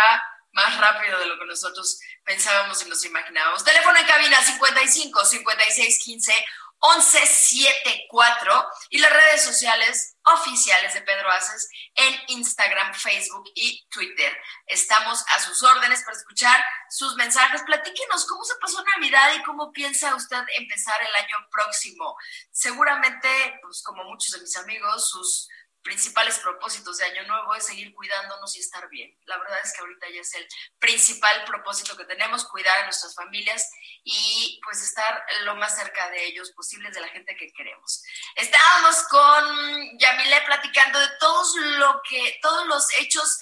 más 0.53 0.77
rápido 0.77 1.19
de 1.19 1.25
lo 1.25 1.37
que 1.37 1.45
nosotros 1.47 1.99
pensábamos 2.23 2.81
y 2.81 2.87
nos 2.87 3.03
imaginábamos. 3.03 3.65
Teléfono 3.65 3.99
en 3.99 4.07
cabina 4.07 4.41
55 4.41 5.25
56 5.25 5.99
15 6.01 6.45
1174 6.81 8.69
y 8.89 8.99
las 8.99 9.11
redes 9.11 9.43
sociales 9.43 10.15
oficiales 10.23 10.93
de 10.93 11.01
Pedro 11.01 11.31
Aces 11.31 11.69
en 11.95 12.13
Instagram, 12.27 12.93
Facebook 12.93 13.51
y 13.55 13.85
Twitter. 13.89 14.35
Estamos 14.67 15.23
a 15.29 15.39
sus 15.39 15.61
órdenes 15.63 16.03
para 16.03 16.17
escuchar 16.17 16.63
sus 16.89 17.15
mensajes. 17.15 17.63
Platíquenos 17.63 18.25
cómo 18.25 18.43
se 18.43 18.55
pasó 18.61 18.83
Navidad 18.95 19.33
y 19.35 19.43
cómo 19.43 19.71
piensa 19.71 20.15
usted 20.15 20.43
empezar 20.57 20.95
el 21.01 21.23
año 21.23 21.37
próximo. 21.51 22.15
Seguramente, 22.51 23.59
pues 23.61 23.81
como 23.83 24.03
muchos 24.03 24.31
de 24.31 24.41
mis 24.41 24.55
amigos, 24.57 25.09
sus 25.09 25.49
principales 25.85 26.39
propósitos 26.39 26.97
de 26.97 27.05
Año 27.05 27.23
Nuevo 27.27 27.53
es 27.53 27.67
seguir 27.67 27.93
cuidándonos 27.93 28.57
y 28.57 28.59
estar 28.59 28.89
bien. 28.89 29.15
La 29.25 29.37
verdad 29.37 29.59
es 29.63 29.71
que 29.71 29.81
ahorita 29.81 30.07
ya 30.09 30.19
es 30.19 30.33
el 30.33 30.47
principal 30.79 31.45
propósito 31.45 31.95
que 31.95 32.05
tenemos, 32.05 32.45
cuidar 32.45 32.79
a 32.79 32.83
nuestras 32.85 33.13
familias 33.13 33.69
y 34.03 34.59
pues 34.65 34.81
estar 34.81 35.23
lo 35.43 35.55
más 35.55 35.75
cerca 35.75 36.09
de 36.09 36.25
ellos 36.25 36.51
posibles, 36.53 36.93
de 36.93 37.01
la 37.01 37.07
gente 37.09 37.37
que 37.37 37.53
queremos. 37.53 38.03
Estábamos 38.35 38.95
con 39.09 39.99
Yamile 39.99 40.41
platicando 40.45 40.99
de 40.99 41.09
todos 41.19 41.55
lo 41.55 42.01
que, 42.09 42.39
todos 42.41 42.65
los 42.65 42.87
hechos 42.99 43.39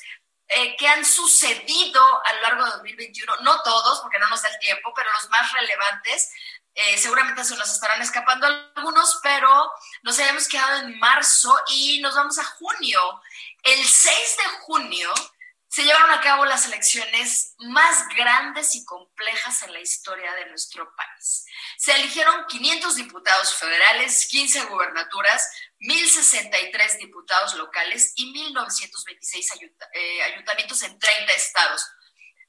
eh, 0.49 0.75
que 0.75 0.88
han 0.88 1.06
sucedido 1.06 2.01
a 2.25 2.34
lo 2.34 2.41
largo 2.41 2.65
de 2.65 2.71
2021, 2.71 3.38
no 3.38 3.63
todos, 3.63 4.01
porque 4.01 4.19
no 4.19 4.27
nos 4.27 4.41
da 4.41 4.49
el 4.49 4.60
tiempo, 4.60 4.93
pero 4.93 5.10
los 5.13 5.29
más 5.29 5.51
relevantes. 5.53 6.29
Eh, 6.76 6.98
seguramente 6.98 7.44
se 7.44 7.56
nos 7.56 7.72
estarán 7.72 8.02
escapando 8.02 8.48
algunos, 8.76 9.20
pero 9.22 9.72
nos 10.02 10.18
habíamos 10.20 10.48
quedado 10.48 10.80
en 10.80 10.98
marzo 11.00 11.56
y 11.68 12.00
nos 12.02 12.16
vamos 12.16 12.38
a 12.40 12.44
junio. 12.44 13.22
El 13.64 13.86
6 13.86 14.38
de 14.38 14.44
junio 14.62 15.14
se 15.68 15.84
llevaron 15.84 16.12
a 16.12 16.22
cabo 16.22 16.46
las 16.46 16.66
elecciones 16.68 17.56
más 17.60 18.08
grandes 18.16 18.76
y 18.76 18.86
complejas 18.86 19.64
en 19.64 19.74
la 19.74 19.80
historia 19.80 20.32
de 20.34 20.46
nuestro 20.48 20.94
país. 20.96 21.46
Se 21.78 21.92
eligieron 21.96 22.46
500 22.48 22.96
diputados 22.96 23.56
federales, 23.56 24.28
15 24.28 24.66
gubernaturas, 24.66 25.48
1.063 25.80 26.98
diputados 27.00 27.56
locales 27.56 28.14
y 28.16 28.32
1.926 28.54 29.52
ayunt- 29.54 29.88
eh, 29.94 30.24
ayuntamientos 30.24 30.82
en 30.84 30.98
30 31.00 31.34
estados. 31.34 31.84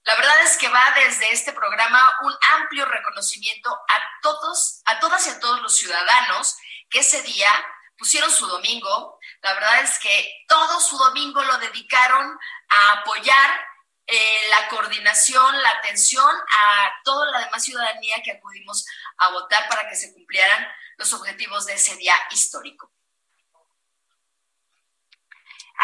La 0.05 0.15
verdad 0.17 0.43
es 0.43 0.59
que 0.59 0.69
va 0.69 0.85
desde 0.97 1.33
este 1.33 1.53
programa 1.53 1.99
un 2.23 2.35
amplio 2.59 2.85
reconocimiento 2.85 3.71
a 3.71 4.21
todos, 4.23 4.83
a 4.85 5.01
todas 5.01 5.27
y 5.27 5.31
a 5.31 5.41
todos 5.41 5.63
los 5.63 5.77
ciudadanos 5.77 6.57
que 6.91 6.99
ese 6.99 7.23
día 7.23 7.51
pusieron 7.97 8.31
su 8.31 8.47
domingo. 8.47 9.19
La 9.41 9.55
verdad 9.55 9.81
es 9.81 9.99
que 9.99 10.45
todo 10.47 10.79
su 10.81 10.99
domingo 10.99 11.43
lo 11.43 11.57
dedicaron 11.57 12.39
a 12.69 12.93
apoyar 13.01 13.67
eh, 14.07 14.39
la 14.51 14.69
coordinación, 14.69 15.63
la 15.63 15.71
atención 15.71 16.31
a 16.31 16.93
toda 17.03 17.31
la 17.31 17.41
demás 17.47 17.65
ciudadanía 17.65 18.23
que 18.23 18.33
acudimos 18.33 18.85
a 19.17 19.31
votar 19.31 19.67
para 19.71 19.89
que 19.89 19.97
se 19.97 20.13
cumplieran 20.13 20.69
los 20.99 21.15
objetivos 21.15 21.65
de 21.65 21.75
ese 21.75 21.97
día 21.97 22.15
histórico. 22.31 22.94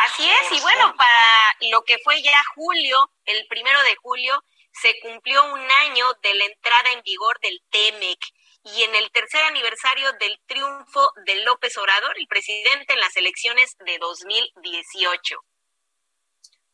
Así 0.02 0.26
es, 0.26 0.52
y 0.52 0.60
bueno, 0.60 0.94
para 0.96 1.56
lo 1.70 1.84
que 1.84 1.98
fue 2.02 2.22
ya 2.22 2.40
julio, 2.54 3.10
el 3.26 3.46
primero 3.48 3.82
de 3.82 3.96
julio, 3.96 4.42
se 4.72 4.98
cumplió 5.00 5.44
un 5.52 5.70
año 5.70 6.06
de 6.22 6.34
la 6.34 6.44
entrada 6.46 6.92
en 6.92 7.02
vigor 7.02 7.38
del 7.40 7.60
TEMEC 7.70 8.18
y 8.64 8.82
en 8.82 8.94
el 8.94 9.10
tercer 9.10 9.44
aniversario 9.44 10.10
del 10.14 10.40
triunfo 10.46 11.12
de 11.26 11.36
López 11.44 11.76
Obrador, 11.76 12.18
el 12.18 12.26
presidente 12.28 12.94
en 12.94 13.00
las 13.00 13.14
elecciones 13.16 13.76
de 13.80 13.98
2018. 13.98 15.36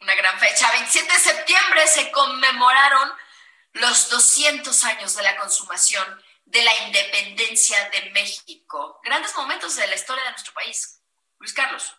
Una 0.01 0.15
gran 0.15 0.39
fecha. 0.39 0.71
27 0.71 1.13
de 1.13 1.19
septiembre 1.19 1.87
se 1.89 2.13
conmemoraron 2.13 3.13
los 3.73 4.09
200 4.09 4.85
años 4.85 5.17
de 5.17 5.23
la 5.23 5.37
consumación 5.37 6.23
de 6.45 6.63
la 6.63 6.75
independencia 6.85 7.91
de 7.91 8.11
México. 8.11 9.01
Grandes 9.03 9.35
momentos 9.35 9.75
de 9.75 9.87
la 9.89 9.97
historia 9.97 10.23
de 10.25 10.31
nuestro 10.31 10.53
país. 10.53 11.03
Luis 11.39 11.53
Carlos. 11.53 11.97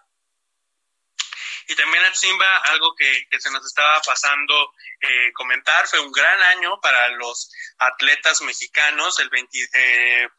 Y 1.67 1.75
también 1.75 2.03
a 2.05 2.15
Simba, 2.15 2.57
algo 2.69 2.95
que, 2.95 3.27
se 3.39 3.51
nos 3.51 3.65
estaba 3.65 4.01
pasando 4.01 4.73
eh, 5.01 5.31
comentar, 5.33 5.87
fue 5.87 5.99
un 5.99 6.11
gran 6.11 6.41
año 6.55 6.79
para 6.81 7.09
los 7.09 7.51
atletas 7.77 8.41
mexicanos. 8.41 9.19
El 9.19 9.29
20, 9.29 9.69
eh, 9.73 10.29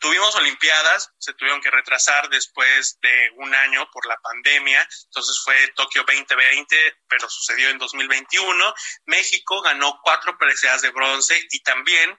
tuvimos 0.00 0.34
Olimpiadas, 0.34 1.12
se 1.18 1.34
tuvieron 1.34 1.60
que 1.60 1.70
retrasar 1.70 2.28
después 2.30 2.98
de 3.00 3.30
un 3.36 3.54
año 3.54 3.88
por 3.92 4.06
la 4.06 4.16
pandemia, 4.16 4.88
entonces 5.04 5.40
fue 5.44 5.68
Tokio 5.76 6.04
2020, 6.04 6.96
pero 7.06 7.28
sucedió 7.28 7.68
en 7.68 7.78
2021. 7.78 8.74
México 9.04 9.60
ganó 9.60 10.00
cuatro 10.02 10.36
preseas 10.38 10.80
de 10.80 10.90
bronce 10.90 11.38
y 11.50 11.60
también 11.62 12.18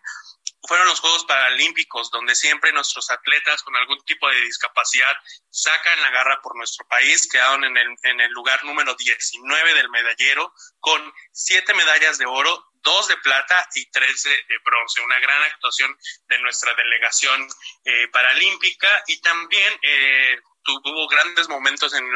fueron 0.67 0.88
los 0.88 0.99
Juegos 0.99 1.25
Paralímpicos, 1.25 2.12
donde 2.12 2.36
siempre 2.36 2.71
nuestros 2.71 3.10
atletas 3.10 3.63
con 3.63 3.75
algún 3.75 3.99
tipo 4.06 4.30
de 4.30 4.41
discapacidad 4.41 5.15
sacan 5.49 6.01
la 6.01 6.12
garra 6.12 6.39
por 6.41 6.56
nuestro 6.56 6.88
país, 6.88 7.27
quedaron 7.30 7.63
en 7.63 7.77
el, 7.77 7.88
en 8.04 8.21
el 8.21 8.32
lugar 8.32 8.63
número 8.63 8.95
19 8.95 9.73
del 9.73 9.89
medallero, 9.89 10.54
con 10.80 11.13
siete 11.32 11.73
medallas 11.73 12.17
de 12.17 12.25
oro, 12.25 12.71
dos 12.84 13.08
de 13.08 13.17
plata 13.17 13.67
y 13.75 13.89
tres 13.91 14.23
de, 14.23 14.58
bronce. 14.63 15.01
Una 15.01 15.19
gran 15.19 15.41
actuación 15.43 15.95
de 16.27 16.39
nuestra 16.39 16.73
delegación 16.75 17.47
eh, 17.86 18.08
paralímpica 18.10 19.04
y 19.08 19.19
también 19.21 19.80
eh, 19.82 20.39
tuvo 20.63 21.08
grandes 21.08 21.49
momentos 21.49 21.93
en 21.93 22.06
el 22.06 22.15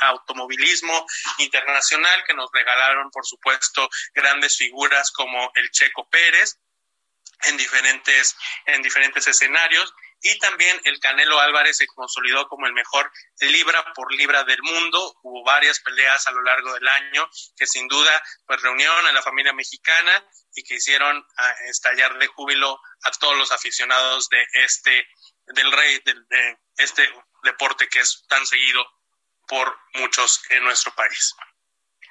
automovilismo 0.00 1.06
internacional 1.38 2.22
que 2.26 2.34
nos 2.34 2.50
regalaron, 2.52 3.10
por 3.10 3.26
supuesto, 3.26 3.88
grandes 4.14 4.56
figuras 4.56 5.10
como 5.12 5.50
el 5.54 5.70
Checo 5.70 6.08
Pérez, 6.10 6.58
en 7.44 7.56
diferentes, 7.56 8.36
en 8.66 8.82
diferentes 8.82 9.26
escenarios. 9.26 9.92
Y 10.22 10.38
también 10.38 10.78
el 10.84 11.00
Canelo 11.00 11.40
Álvarez 11.40 11.78
se 11.78 11.86
consolidó 11.86 12.46
como 12.48 12.66
el 12.66 12.74
mejor 12.74 13.10
libra 13.40 13.92
por 13.94 14.12
libra 14.12 14.44
del 14.44 14.62
mundo. 14.62 15.18
Hubo 15.22 15.42
varias 15.44 15.80
peleas 15.80 16.26
a 16.26 16.32
lo 16.32 16.42
largo 16.42 16.74
del 16.74 16.86
año 16.86 17.28
que 17.56 17.66
sin 17.66 17.88
duda 17.88 18.22
pues 18.46 18.60
reunieron 18.60 19.06
a 19.06 19.12
la 19.12 19.22
familia 19.22 19.54
mexicana 19.54 20.24
y 20.54 20.62
que 20.62 20.74
hicieron 20.74 21.26
ah, 21.38 21.54
estallar 21.68 22.18
de 22.18 22.26
júbilo 22.26 22.78
a 23.04 23.10
todos 23.12 23.36
los 23.38 23.50
aficionados 23.50 24.28
de 24.28 24.46
este, 24.52 25.06
del 25.46 25.72
rey, 25.72 26.02
de 26.04 26.58
este 26.76 27.08
deporte 27.42 27.88
que 27.88 28.00
es 28.00 28.22
tan 28.28 28.46
seguido 28.46 28.86
por 29.46 29.76
muchos 29.94 30.42
en 30.50 30.64
nuestro 30.64 30.94
país. 30.94 31.34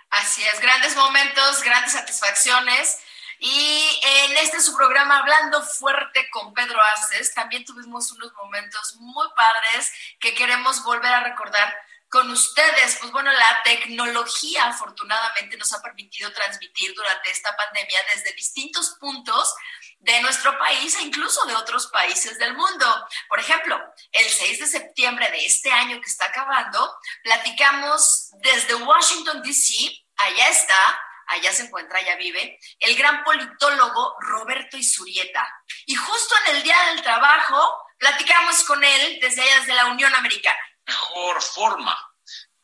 Así 0.09 0.43
es, 0.43 0.59
grandes 0.59 0.95
momentos, 0.95 1.61
grandes 1.61 1.93
satisfacciones 1.93 2.97
y 3.39 3.99
en 4.03 4.37
este 4.37 4.61
su 4.61 4.75
programa 4.75 5.19
Hablando 5.19 5.61
Fuerte 5.63 6.29
con 6.29 6.53
Pedro 6.53 6.79
Aces, 6.95 7.33
también 7.33 7.63
tuvimos 7.63 8.11
unos 8.11 8.33
momentos 8.33 8.95
muy 8.97 9.27
padres 9.35 9.91
que 10.19 10.33
queremos 10.33 10.83
volver 10.83 11.13
a 11.13 11.23
recordar 11.23 11.73
con 12.09 12.29
ustedes. 12.31 12.97
Pues 12.99 13.11
bueno, 13.11 13.31
la 13.31 13.61
tecnología 13.63 14.65
afortunadamente 14.65 15.57
nos 15.57 15.71
ha 15.73 15.81
permitido 15.81 16.31
transmitir 16.33 16.93
durante 16.93 17.31
esta 17.31 17.55
pandemia 17.55 17.99
desde 18.13 18.33
distintos 18.33 18.97
puntos 18.99 19.53
de 19.99 20.21
nuestro 20.21 20.57
país 20.57 20.95
e 20.95 21.03
incluso 21.03 21.45
de 21.45 21.55
otros 21.55 21.87
países 21.87 22.37
del 22.39 22.55
mundo. 22.55 23.07
Por 23.27 23.39
ejemplo, 23.39 23.79
el 24.11 24.29
6 24.29 24.59
de 24.59 24.67
septiembre 24.67 25.29
de 25.31 25.45
este 25.45 25.71
año 25.71 26.01
que 26.01 26.09
está 26.09 26.25
acabando, 26.25 26.97
platicamos 27.23 28.31
desde 28.41 28.75
Washington, 28.75 29.41
D.C., 29.43 29.73
allá 30.17 30.49
está 30.49 30.99
allá 31.29 31.51
se 31.53 31.63
encuentra, 31.63 31.99
allá 31.99 32.15
vive, 32.17 32.59
el 32.79 32.95
gran 32.95 33.23
politólogo 33.23 34.15
Roberto 34.19 34.77
Isurieta. 34.77 35.47
Y 35.85 35.95
justo 35.95 36.35
en 36.45 36.55
el 36.55 36.63
Día 36.63 36.77
del 36.87 37.01
Trabajo 37.01 37.83
platicamos 37.97 38.63
con 38.63 38.83
él 38.83 39.19
desde 39.21 39.41
allá, 39.41 39.59
desde 39.59 39.75
la 39.75 39.85
Unión 39.85 40.13
Americana. 40.15 40.59
Mejor 40.85 41.41
forma 41.41 41.97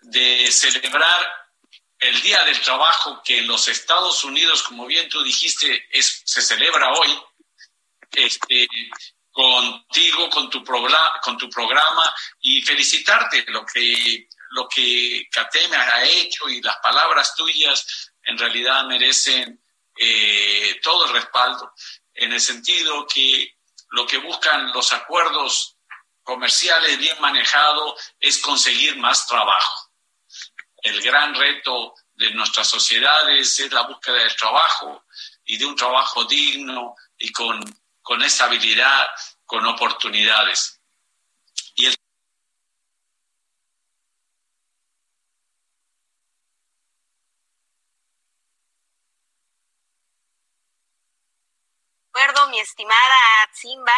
de 0.02 0.52
celebrar 0.52 1.28
el 2.00 2.22
Día 2.22 2.44
del 2.44 2.60
Trabajo 2.62 3.22
que 3.24 3.40
en 3.40 3.48
los 3.48 3.68
Estados 3.68 4.24
Unidos, 4.24 4.64
como 4.64 4.86
bien 4.86 5.10
tú 5.10 5.24
dijiste, 5.24 5.88
se 6.02 6.42
celebra 6.42 6.92
hoy, 6.94 7.20
este, 8.12 8.68
contigo, 9.32 10.30
con 10.30 10.50
tu, 10.50 10.64
con 10.64 11.38
tu 11.38 11.50
programa 11.50 12.16
y 12.40 12.62
felicitarte 12.62 13.44
lo 13.48 13.66
que, 13.66 14.30
lo 14.52 14.68
que 14.68 15.28
Cateme 15.30 15.76
ha 15.76 16.04
hecho 16.06 16.48
y 16.48 16.62
las 16.62 16.78
palabras 16.78 17.36
tuyas 17.36 18.14
en 18.26 18.38
realidad 18.38 18.86
merecen 18.86 19.62
eh, 19.98 20.80
todo 20.84 21.06
el 21.06 21.14
respaldo, 21.14 21.74
en 22.14 22.34
el 22.34 22.42
sentido 22.42 23.08
que 23.08 23.56
lo 23.90 24.06
que 24.06 24.18
buscan 24.18 24.72
los 24.74 24.92
acuerdos 24.92 25.78
comerciales 26.24 26.98
bien 26.98 27.20
manejados 27.22 28.14
es 28.20 28.40
conseguir 28.40 28.98
más 28.98 29.28
trabajo. 29.28 29.92
El 30.78 31.02
gran 31.02 31.34
reto 31.36 31.94
de 32.16 32.32
nuestras 32.32 32.68
sociedades 32.68 33.60
es 33.60 33.72
la 33.72 33.84
búsqueda 33.84 34.16
del 34.16 34.36
trabajo 34.36 35.06
y 35.46 35.58
de 35.58 35.66
un 35.66 35.76
trabajo 35.76 36.26
digno 36.26 36.96
y 37.18 37.32
con, 37.32 37.64
con 38.02 38.22
estabilidad, 38.24 39.08
con 39.46 39.66
oportunidades. 39.66 40.82
Y 41.76 41.86
el 41.86 41.96
mi 52.50 52.55
estimada 52.66 53.16
Simba, 53.54 53.94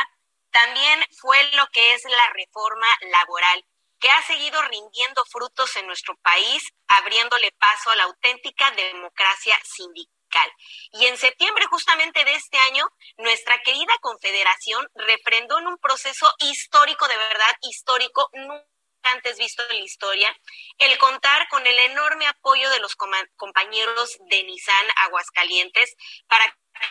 también 0.52 1.04
fue 1.20 1.42
lo 1.54 1.68
que 1.68 1.94
es 1.94 2.04
la 2.06 2.30
reforma 2.34 2.88
laboral, 3.02 3.66
que 4.00 4.10
ha 4.10 4.22
seguido 4.24 4.62
rindiendo 4.64 5.24
frutos 5.26 5.76
en 5.78 5.88
nuestro 5.88 6.16
país, 6.18 6.64
abriéndole 6.88 7.52
paso 7.60 7.90
a 7.90 7.96
la 7.96 8.04
auténtica 8.04 8.70
democracia 8.72 9.58
sindical. 9.64 10.52
Y 10.92 11.06
en 11.06 11.18
septiembre 11.18 11.66
justamente 11.68 12.24
de 12.26 12.36
este 12.36 12.58
año, 12.58 12.86
nuestra 13.18 13.60
querida 13.64 13.94
Confederación 14.02 14.88
refrendó 14.96 15.58
en 15.60 15.68
un 15.68 15.78
proceso 15.78 16.30
histórico, 16.40 17.08
de 17.08 17.18
verdad 17.18 17.56
histórico, 17.62 18.30
nunca 18.34 18.66
antes 19.04 19.38
visto 19.38 19.64
en 19.70 19.78
la 19.78 19.84
historia, 19.84 20.38
el 20.78 20.98
contar 20.98 21.48
con 21.50 21.66
el 21.66 21.80
enorme 21.80 22.28
apoyo 22.28 22.70
de 22.70 22.80
los 22.80 22.96
compañeros 22.96 24.18
de 24.30 24.44
Nissan 24.44 24.86
Aguascalientes 25.06 25.96
para 26.28 26.46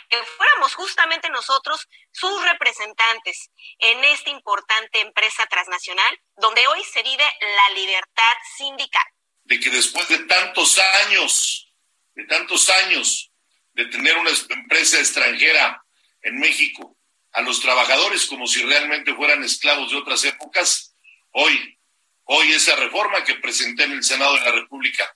que 0.08 0.22
fuéramos 0.36 0.74
justamente 0.74 1.28
nosotros 1.30 1.88
sus 2.12 2.42
representantes 2.42 3.50
en 3.78 4.04
esta 4.04 4.30
importante 4.30 5.00
empresa 5.00 5.46
transnacional 5.46 6.20
donde 6.36 6.66
hoy 6.68 6.82
se 6.84 7.02
vive 7.02 7.24
la 7.40 7.74
libertad 7.74 8.36
sindical. 8.56 9.04
De 9.44 9.60
que 9.60 9.70
después 9.70 10.08
de 10.08 10.18
tantos 10.20 10.78
años, 10.78 11.72
de 12.14 12.24
tantos 12.24 12.68
años 12.70 13.30
de 13.72 13.84
tener 13.86 14.16
una 14.16 14.30
empresa 14.30 14.98
extranjera 14.98 15.84
en 16.22 16.38
México, 16.38 16.96
a 17.32 17.42
los 17.42 17.60
trabajadores 17.60 18.24
como 18.26 18.46
si 18.46 18.62
realmente 18.62 19.14
fueran 19.14 19.44
esclavos 19.44 19.90
de 19.90 19.98
otras 19.98 20.24
épocas, 20.24 20.94
hoy, 21.32 21.78
hoy 22.24 22.52
esa 22.52 22.74
reforma 22.76 23.22
que 23.24 23.34
presenté 23.34 23.84
en 23.84 23.92
el 23.92 24.02
Senado 24.02 24.34
de 24.34 24.40
la 24.40 24.52
República, 24.52 25.14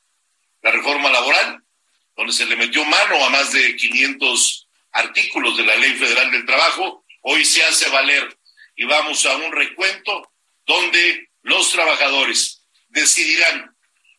la 0.60 0.70
reforma 0.70 1.08
laboral, 1.08 1.64
donde 2.16 2.32
se 2.32 2.46
le 2.46 2.56
metió 2.56 2.84
mano 2.84 3.24
a 3.24 3.30
más 3.30 3.52
de 3.52 3.76
500 3.76 4.68
artículos 4.92 5.56
de 5.56 5.64
la 5.64 5.76
Ley 5.76 5.92
Federal 5.94 6.30
del 6.30 6.46
Trabajo, 6.46 7.04
hoy 7.22 7.44
se 7.44 7.62
hace 7.64 7.88
valer 7.90 8.36
y 8.76 8.84
vamos 8.84 9.24
a 9.26 9.36
un 9.36 9.52
recuento 9.52 10.32
donde 10.66 11.30
los 11.42 11.70
trabajadores 11.70 12.62
decidirán 12.88 13.76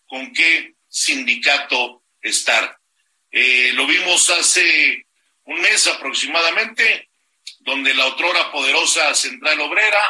con 0.08 0.34
qué 0.34 0.76
sindicato 0.88 2.04
estar. 2.22 2.78
Eh, 3.32 3.72
lo 3.74 3.88
vimos 3.88 4.30
hace 4.30 5.06
un 5.46 5.62
mes 5.62 5.88
aproximadamente, 5.88 7.10
donde 7.60 7.94
la 7.94 8.08
otrora 8.08 8.52
poderosa 8.52 9.14
Central 9.14 9.60
Obrera 9.62 10.04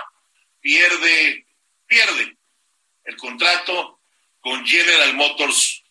pierde, 0.60 1.46
pierde 1.86 2.38
el 3.04 3.18
contrato 3.18 4.00
con 4.40 4.66
General 4.66 5.14
Motors 5.16 5.84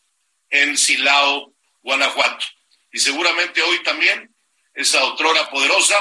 en 0.48 0.76
Silao, 0.76 1.54
Guanajuato. 1.82 2.46
Y 2.92 2.98
seguramente 2.98 3.62
hoy 3.62 3.82
también 3.82 4.34
esa 4.74 5.04
otrora 5.04 5.48
poderosa, 5.50 5.96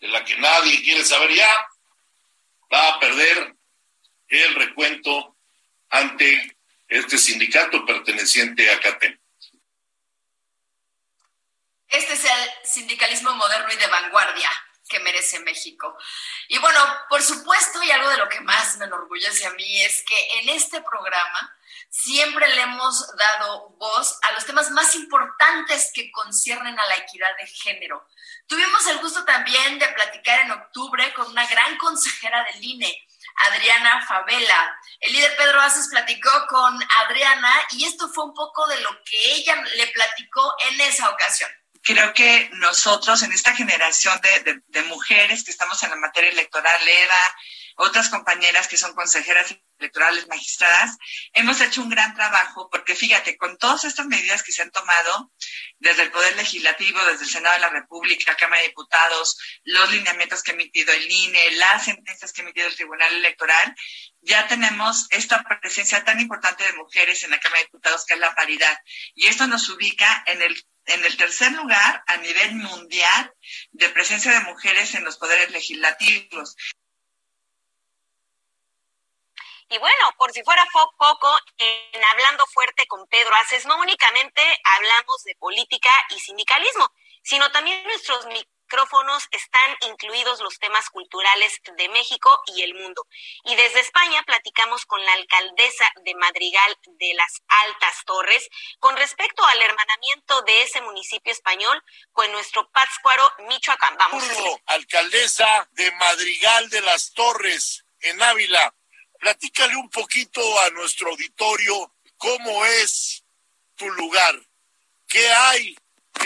de 0.00 0.08
la 0.08 0.24
que 0.24 0.36
nadie 0.36 0.82
quiere 0.82 1.04
saber 1.04 1.32
ya, 1.32 1.68
va 2.72 2.88
a 2.88 3.00
perder 3.00 3.54
el 4.28 4.54
recuento 4.54 5.36
ante 5.90 6.56
este 6.88 7.18
sindicato 7.18 7.84
perteneciente 7.84 8.70
a 8.70 8.80
CATEM. 8.80 9.18
Este 11.88 12.14
es 12.14 12.24
el 12.24 12.50
sindicalismo 12.64 13.34
moderno 13.34 13.72
y 13.72 13.76
de 13.76 13.86
vanguardia 13.86 14.50
que 14.88 15.00
merece 15.00 15.40
México. 15.40 15.96
Y 16.48 16.58
bueno, 16.58 16.80
por 17.08 17.22
supuesto, 17.22 17.82
y 17.82 17.90
algo 17.90 18.08
de 18.08 18.18
lo 18.18 18.28
que 18.28 18.40
más 18.40 18.76
me 18.78 18.86
enorgullece 18.86 19.46
a 19.46 19.50
mí 19.50 19.82
es 19.82 20.02
que 20.02 20.38
en 20.38 20.48
este 20.50 20.80
programa 20.82 21.56
siempre 21.92 22.48
le 22.48 22.62
hemos 22.62 23.06
dado 23.18 23.68
voz 23.78 24.18
a 24.22 24.32
los 24.32 24.46
temas 24.46 24.70
más 24.70 24.94
importantes 24.94 25.90
que 25.92 26.10
conciernen 26.10 26.78
a 26.78 26.86
la 26.86 26.96
equidad 26.96 27.28
de 27.38 27.46
género. 27.46 28.08
Tuvimos 28.46 28.86
el 28.86 28.98
gusto 28.98 29.24
también 29.26 29.78
de 29.78 29.88
platicar 29.88 30.40
en 30.40 30.52
octubre 30.52 31.12
con 31.12 31.30
una 31.30 31.46
gran 31.46 31.76
consejera 31.76 32.44
del 32.44 32.64
INE, 32.64 33.06
Adriana 33.36 34.06
Favela. 34.06 34.74
El 35.00 35.12
líder 35.12 35.36
Pedro 35.36 35.60
Aces 35.60 35.88
platicó 35.90 36.30
con 36.48 36.80
Adriana 37.04 37.52
y 37.72 37.84
esto 37.84 38.08
fue 38.08 38.24
un 38.24 38.34
poco 38.34 38.66
de 38.68 38.80
lo 38.80 38.90
que 39.04 39.34
ella 39.34 39.62
le 39.76 39.86
platicó 39.88 40.54
en 40.70 40.80
esa 40.80 41.10
ocasión 41.10 41.50
creo 41.82 42.14
que 42.14 42.48
nosotros 42.54 43.22
en 43.22 43.32
esta 43.32 43.54
generación 43.54 44.18
de, 44.68 44.82
mujeres 44.84 45.44
que 45.44 45.50
estamos 45.50 45.82
en 45.82 45.90
la 45.90 45.96
materia 45.96 46.30
electoral, 46.30 46.80
Eda, 46.86 47.36
otras 47.76 48.08
compañeras 48.08 48.68
que 48.68 48.76
son 48.76 48.94
consejeras 48.94 49.54
electorales 49.78 50.28
magistradas, 50.28 50.96
hemos 51.32 51.60
hecho 51.60 51.82
un 51.82 51.90
gran 51.90 52.14
trabajo 52.14 52.68
porque 52.70 52.94
fíjate, 52.94 53.36
con 53.36 53.58
todas 53.58 53.84
estas 53.84 54.06
medidas 54.06 54.42
que 54.42 54.52
se 54.52 54.62
han 54.62 54.70
tomado 54.70 55.32
desde 55.78 56.02
el 56.02 56.10
Poder 56.10 56.36
Legislativo, 56.36 57.04
desde 57.06 57.24
el 57.24 57.30
Senado 57.30 57.54
de 57.54 57.60
la 57.60 57.70
República, 57.70 58.36
Cámara 58.36 58.62
de 58.62 58.68
Diputados, 58.68 59.38
los 59.64 59.90
lineamientos 59.90 60.42
que 60.42 60.52
ha 60.52 60.54
emitido 60.54 60.92
el 60.92 61.10
INE, 61.10 61.50
las 61.52 61.84
sentencias 61.84 62.32
que 62.32 62.42
ha 62.42 62.44
emitido 62.44 62.68
el 62.68 62.76
Tribunal 62.76 63.12
Electoral, 63.14 63.74
ya 64.20 64.46
tenemos 64.46 65.08
esta 65.10 65.42
presencia 65.60 66.04
tan 66.04 66.20
importante 66.20 66.64
de 66.64 66.74
mujeres 66.74 67.24
en 67.24 67.30
la 67.30 67.40
Cámara 67.40 67.60
de 67.60 67.66
Diputados 67.66 68.04
que 68.06 68.14
es 68.14 68.20
la 68.20 68.34
paridad. 68.34 68.78
Y 69.14 69.26
esto 69.26 69.46
nos 69.46 69.68
ubica 69.68 70.22
en 70.26 70.42
el 70.42 70.56
en 70.86 71.04
el 71.04 71.16
tercer 71.16 71.52
lugar 71.52 72.02
a 72.06 72.16
nivel 72.18 72.54
mundial 72.56 73.32
de 73.70 73.88
presencia 73.90 74.32
de 74.32 74.40
mujeres 74.40 74.94
en 74.94 75.04
los 75.04 75.16
poderes 75.16 75.50
legislativos. 75.50 76.56
Y 79.72 79.78
bueno, 79.78 80.14
por 80.18 80.30
si 80.32 80.42
fuera 80.42 80.66
poco, 80.98 81.34
en 81.56 82.04
Hablando 82.04 82.44
Fuerte 82.52 82.86
con 82.86 83.06
Pedro 83.06 83.34
Aces, 83.36 83.64
no 83.64 83.78
únicamente 83.78 84.42
hablamos 84.64 85.24
de 85.24 85.34
política 85.36 85.90
y 86.10 86.20
sindicalismo, 86.20 86.92
sino 87.22 87.50
también 87.52 87.82
nuestros 87.84 88.26
micrófonos 88.26 89.28
están 89.30 89.76
incluidos 89.88 90.40
los 90.40 90.58
temas 90.58 90.90
culturales 90.90 91.58
de 91.78 91.88
México 91.88 92.42
y 92.54 92.60
el 92.60 92.74
mundo. 92.74 93.06
Y 93.44 93.54
desde 93.54 93.80
España 93.80 94.22
platicamos 94.24 94.84
con 94.84 95.02
la 95.02 95.14
alcaldesa 95.14 95.90
de 96.04 96.16
Madrigal 96.16 96.78
de 96.98 97.14
las 97.14 97.40
Altas 97.48 98.04
Torres 98.04 98.50
con 98.78 98.94
respecto 98.98 99.42
al 99.42 99.62
hermanamiento 99.62 100.42
de 100.42 100.64
ese 100.64 100.82
municipio 100.82 101.32
español 101.32 101.82
con 102.12 102.30
nuestro 102.30 102.70
Pátzcuaro, 102.72 103.24
Michoacán. 103.48 103.96
Vamos. 103.96 104.22
alcaldesa 104.66 105.66
de 105.72 105.90
Madrigal 105.92 106.68
de 106.68 106.82
las 106.82 107.14
Torres, 107.14 107.86
en 108.00 108.22
Ávila. 108.22 108.74
Platícale 109.22 109.76
un 109.76 109.88
poquito 109.88 110.40
a 110.62 110.70
nuestro 110.70 111.10
auditorio 111.10 111.94
cómo 112.16 112.64
es 112.64 113.22
tu 113.76 113.88
lugar, 113.88 114.34
qué 115.06 115.24
hay 115.30 115.76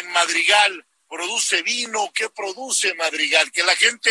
en 0.01 0.11
Madrigal 0.13 0.87
produce 1.07 1.61
vino, 1.61 2.11
qué 2.15 2.31
produce 2.31 2.95
Madrigal, 2.95 3.53
que 3.53 3.63
la 3.65 3.77
gente 3.77 4.11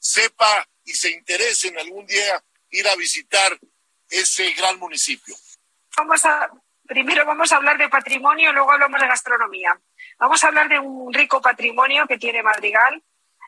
sepa 0.00 0.68
y 0.84 0.94
se 0.94 1.12
interese 1.12 1.68
en 1.68 1.78
algún 1.78 2.06
día 2.06 2.42
ir 2.70 2.88
a 2.88 2.96
visitar 2.96 3.56
ese 4.10 4.52
gran 4.54 4.80
municipio. 4.80 5.36
Vamos 5.96 6.24
a, 6.24 6.50
primero 6.88 7.24
vamos 7.24 7.52
a 7.52 7.56
hablar 7.58 7.78
de 7.78 7.88
patrimonio, 7.88 8.52
luego 8.52 8.72
hablamos 8.72 9.00
de 9.00 9.06
gastronomía. 9.06 9.80
Vamos 10.18 10.42
a 10.42 10.48
hablar 10.48 10.68
de 10.68 10.80
un 10.80 11.14
rico 11.14 11.40
patrimonio 11.40 12.04
que 12.08 12.18
tiene 12.18 12.42
Madrigal. 12.42 13.00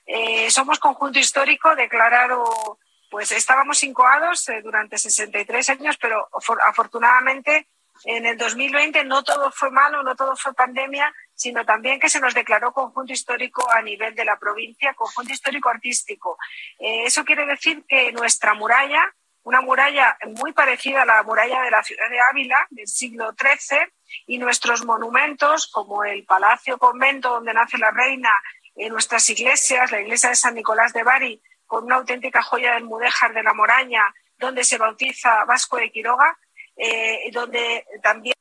Eh, 0.07 0.49
somos 0.49 0.79
conjunto 0.79 1.19
histórico 1.19 1.75
declarado, 1.75 2.79
pues 3.17 3.33
estábamos 3.33 3.83
incoados 3.83 4.47
eh, 4.51 4.61
durante 4.63 4.99
63 4.99 5.71
años, 5.71 5.97
pero 5.97 6.29
afortunadamente 6.63 7.67
en 8.05 8.27
el 8.27 8.37
2020 8.37 9.05
no 9.05 9.25
todo 9.25 9.51
fue 9.51 9.71
malo, 9.71 10.03
no 10.03 10.15
todo 10.15 10.37
fue 10.37 10.53
pandemia, 10.53 11.11
sino 11.33 11.65
también 11.65 11.99
que 11.99 12.11
se 12.11 12.21
nos 12.21 12.35
declaró 12.35 12.75
conjunto 12.75 13.15
histórico 13.15 13.73
a 13.73 13.81
nivel 13.81 14.15
de 14.15 14.27
la 14.27 14.39
provincia, 14.39 14.93
conjunto 14.93 15.33
histórico 15.33 15.71
artístico. 15.71 16.37
Eh, 16.79 17.05
eso 17.07 17.25
quiere 17.25 17.47
decir 17.47 17.87
que 17.89 18.13
nuestra 18.13 18.53
muralla, 18.53 19.01
una 19.45 19.63
muralla 19.63 20.19
muy 20.37 20.53
parecida 20.53 21.01
a 21.01 21.07
la 21.07 21.23
muralla 21.23 21.63
de 21.63 21.71
la 21.71 21.83
ciudad 21.83 22.11
de 22.11 22.21
Ávila 22.21 22.67
del 22.69 22.87
siglo 22.87 23.33
XIII, 23.33 23.79
y 24.27 24.37
nuestros 24.37 24.85
monumentos, 24.85 25.69
como 25.69 26.05
el 26.05 26.27
Palacio 26.27 26.77
Convento 26.77 27.31
donde 27.31 27.55
nace 27.55 27.79
la 27.79 27.93
reina, 27.93 28.31
en 28.75 28.93
nuestras 28.93 29.27
iglesias, 29.31 29.91
la 29.91 30.03
iglesia 30.03 30.29
de 30.29 30.37
San 30.37 30.55
Nicolás 30.55 30.93
de 30.93 31.03
Bari, 31.03 31.41
con 31.67 31.85
una 31.85 31.97
auténtica 31.97 32.43
joya 32.43 32.75
del 32.75 32.85
Mudéjar 32.85 33.33
de 33.35 33.43
la 33.43 33.53
Moraña, 33.53 34.03
donde 34.39 34.65
se 34.65 34.79
bautiza 34.79 35.45
Vasco 35.45 35.77
de 35.77 35.91
Quiroga, 35.91 36.39
eh, 36.77 37.31
donde 37.33 37.85
también... 38.03 38.35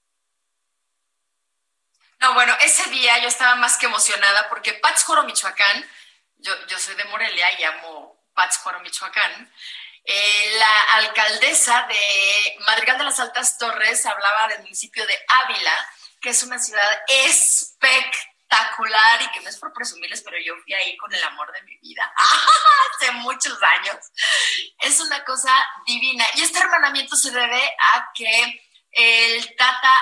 No, 2.20 2.34
bueno, 2.34 2.54
ese 2.62 2.90
día 2.90 3.20
yo 3.20 3.28
estaba 3.28 3.56
más 3.56 3.78
que 3.78 3.86
emocionada 3.86 4.48
porque 4.50 4.74
Pátzcuaro, 4.74 5.24
Michoacán, 5.24 5.86
yo, 6.38 6.54
yo 6.68 6.80
soy 6.80 6.96
de 6.96 7.06
Morelia 7.06 7.60
y 7.60 7.64
amo 7.64 8.26
Pátzcuaro, 8.34 8.80
Michoacán, 8.82 9.52
eh, 10.04 10.56
la 10.60 10.82
alcaldesa 10.98 11.88
de 11.88 12.58
Madrigal 12.66 12.98
de 12.98 13.06
las 13.06 13.20
Altas 13.20 13.58
Torres 13.58 14.06
hablaba 14.06 14.48
del 14.50 14.62
municipio 14.62 15.06
de 15.06 15.14
Ávila, 15.28 15.74
que 16.22 16.30
es 16.30 16.44
una 16.44 16.60
ciudad 16.60 17.04
espectacular 17.08 18.35
y 19.22 19.32
que 19.32 19.42
no 19.42 19.50
es 19.50 19.58
por 19.58 19.74
presumirles, 19.74 20.22
pero 20.22 20.38
yo 20.44 20.56
fui 20.64 20.74
ahí 20.74 20.98
con 20.98 21.14
el 21.14 21.24
amor 21.24 21.52
de 21.52 21.62
mi 21.64 21.78
vida 21.78 22.12
hace 22.96 23.12
muchos 23.14 23.58
años. 23.62 23.98
Es 24.80 25.00
una 25.00 25.24
cosa 25.24 25.52
divina. 25.86 26.26
Y 26.36 26.42
este 26.42 26.60
hermanamiento 26.60 27.16
se 27.16 27.32
debe 27.32 27.62
a 27.94 28.12
que 28.14 28.62
el 28.92 29.56
Tata 29.56 29.94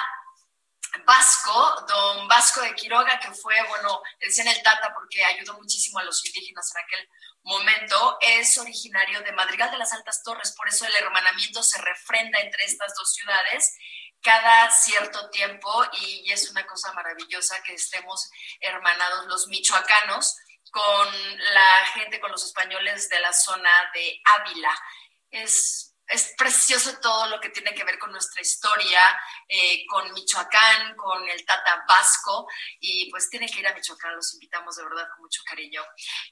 Vasco, 1.06 1.86
don 1.88 2.28
Vasco 2.28 2.62
de 2.62 2.76
Quiroga, 2.76 3.20
que 3.20 3.32
fue, 3.32 3.56
bueno, 3.70 4.02
decían 4.20 4.48
el 4.48 4.62
Tata 4.62 4.94
porque 4.94 5.24
ayudó 5.24 5.54
muchísimo 5.54 6.00
a 6.00 6.04
los 6.04 6.24
indígenas 6.26 6.72
en 6.76 6.84
aquel 6.84 7.10
momento, 7.44 8.18
es 8.22 8.58
originario 8.58 9.22
de 9.22 9.32
Madrigal 9.34 9.72
de 9.72 9.78
las 9.78 9.94
Altas 9.94 10.24
Torres, 10.24 10.54
por 10.56 10.68
eso 10.68 10.86
el 10.86 10.96
hermanamiento 10.96 11.62
se 11.62 11.82
refrenda 11.82 12.40
entre 12.40 12.66
estas 12.66 12.94
dos 12.96 13.14
ciudades 13.14 13.76
cada 14.22 14.72
cierto 14.72 15.30
tiempo 15.30 15.70
y 15.92 16.32
es 16.32 16.50
una 16.50 16.66
cosa 16.66 16.94
maravillosa 16.94 17.62
que 17.64 17.74
estemos 17.74 18.30
hermanados 18.62 19.28
los 19.28 19.48
michoacanos 19.48 20.38
con 20.72 21.38
la 21.54 21.86
gente, 21.94 22.20
con 22.20 22.32
los 22.32 22.44
españoles 22.46 23.10
de 23.10 23.20
la 23.20 23.34
zona 23.34 23.70
de 23.94 24.22
Ávila. 24.40 24.72
Es 25.30 25.93
es 26.14 26.36
precioso 26.38 27.00
todo 27.00 27.28
lo 27.28 27.40
que 27.40 27.50
tiene 27.50 27.74
que 27.74 27.84
ver 27.84 27.98
con 27.98 28.12
nuestra 28.12 28.42
historia, 28.42 29.02
eh, 29.48 29.84
con 29.88 30.14
Michoacán, 30.14 30.96
con 30.96 31.28
el 31.28 31.44
Tata 31.44 31.84
Vasco, 31.88 32.48
y 32.80 33.10
pues 33.10 33.30
tienen 33.30 33.50
que 33.50 33.60
ir 33.60 33.68
a 33.68 33.74
Michoacán, 33.74 34.16
los 34.16 34.34
invitamos 34.36 34.76
de 34.76 34.84
verdad 34.84 35.08
con 35.10 35.24
mucho 35.24 35.42
cariño. 35.44 35.84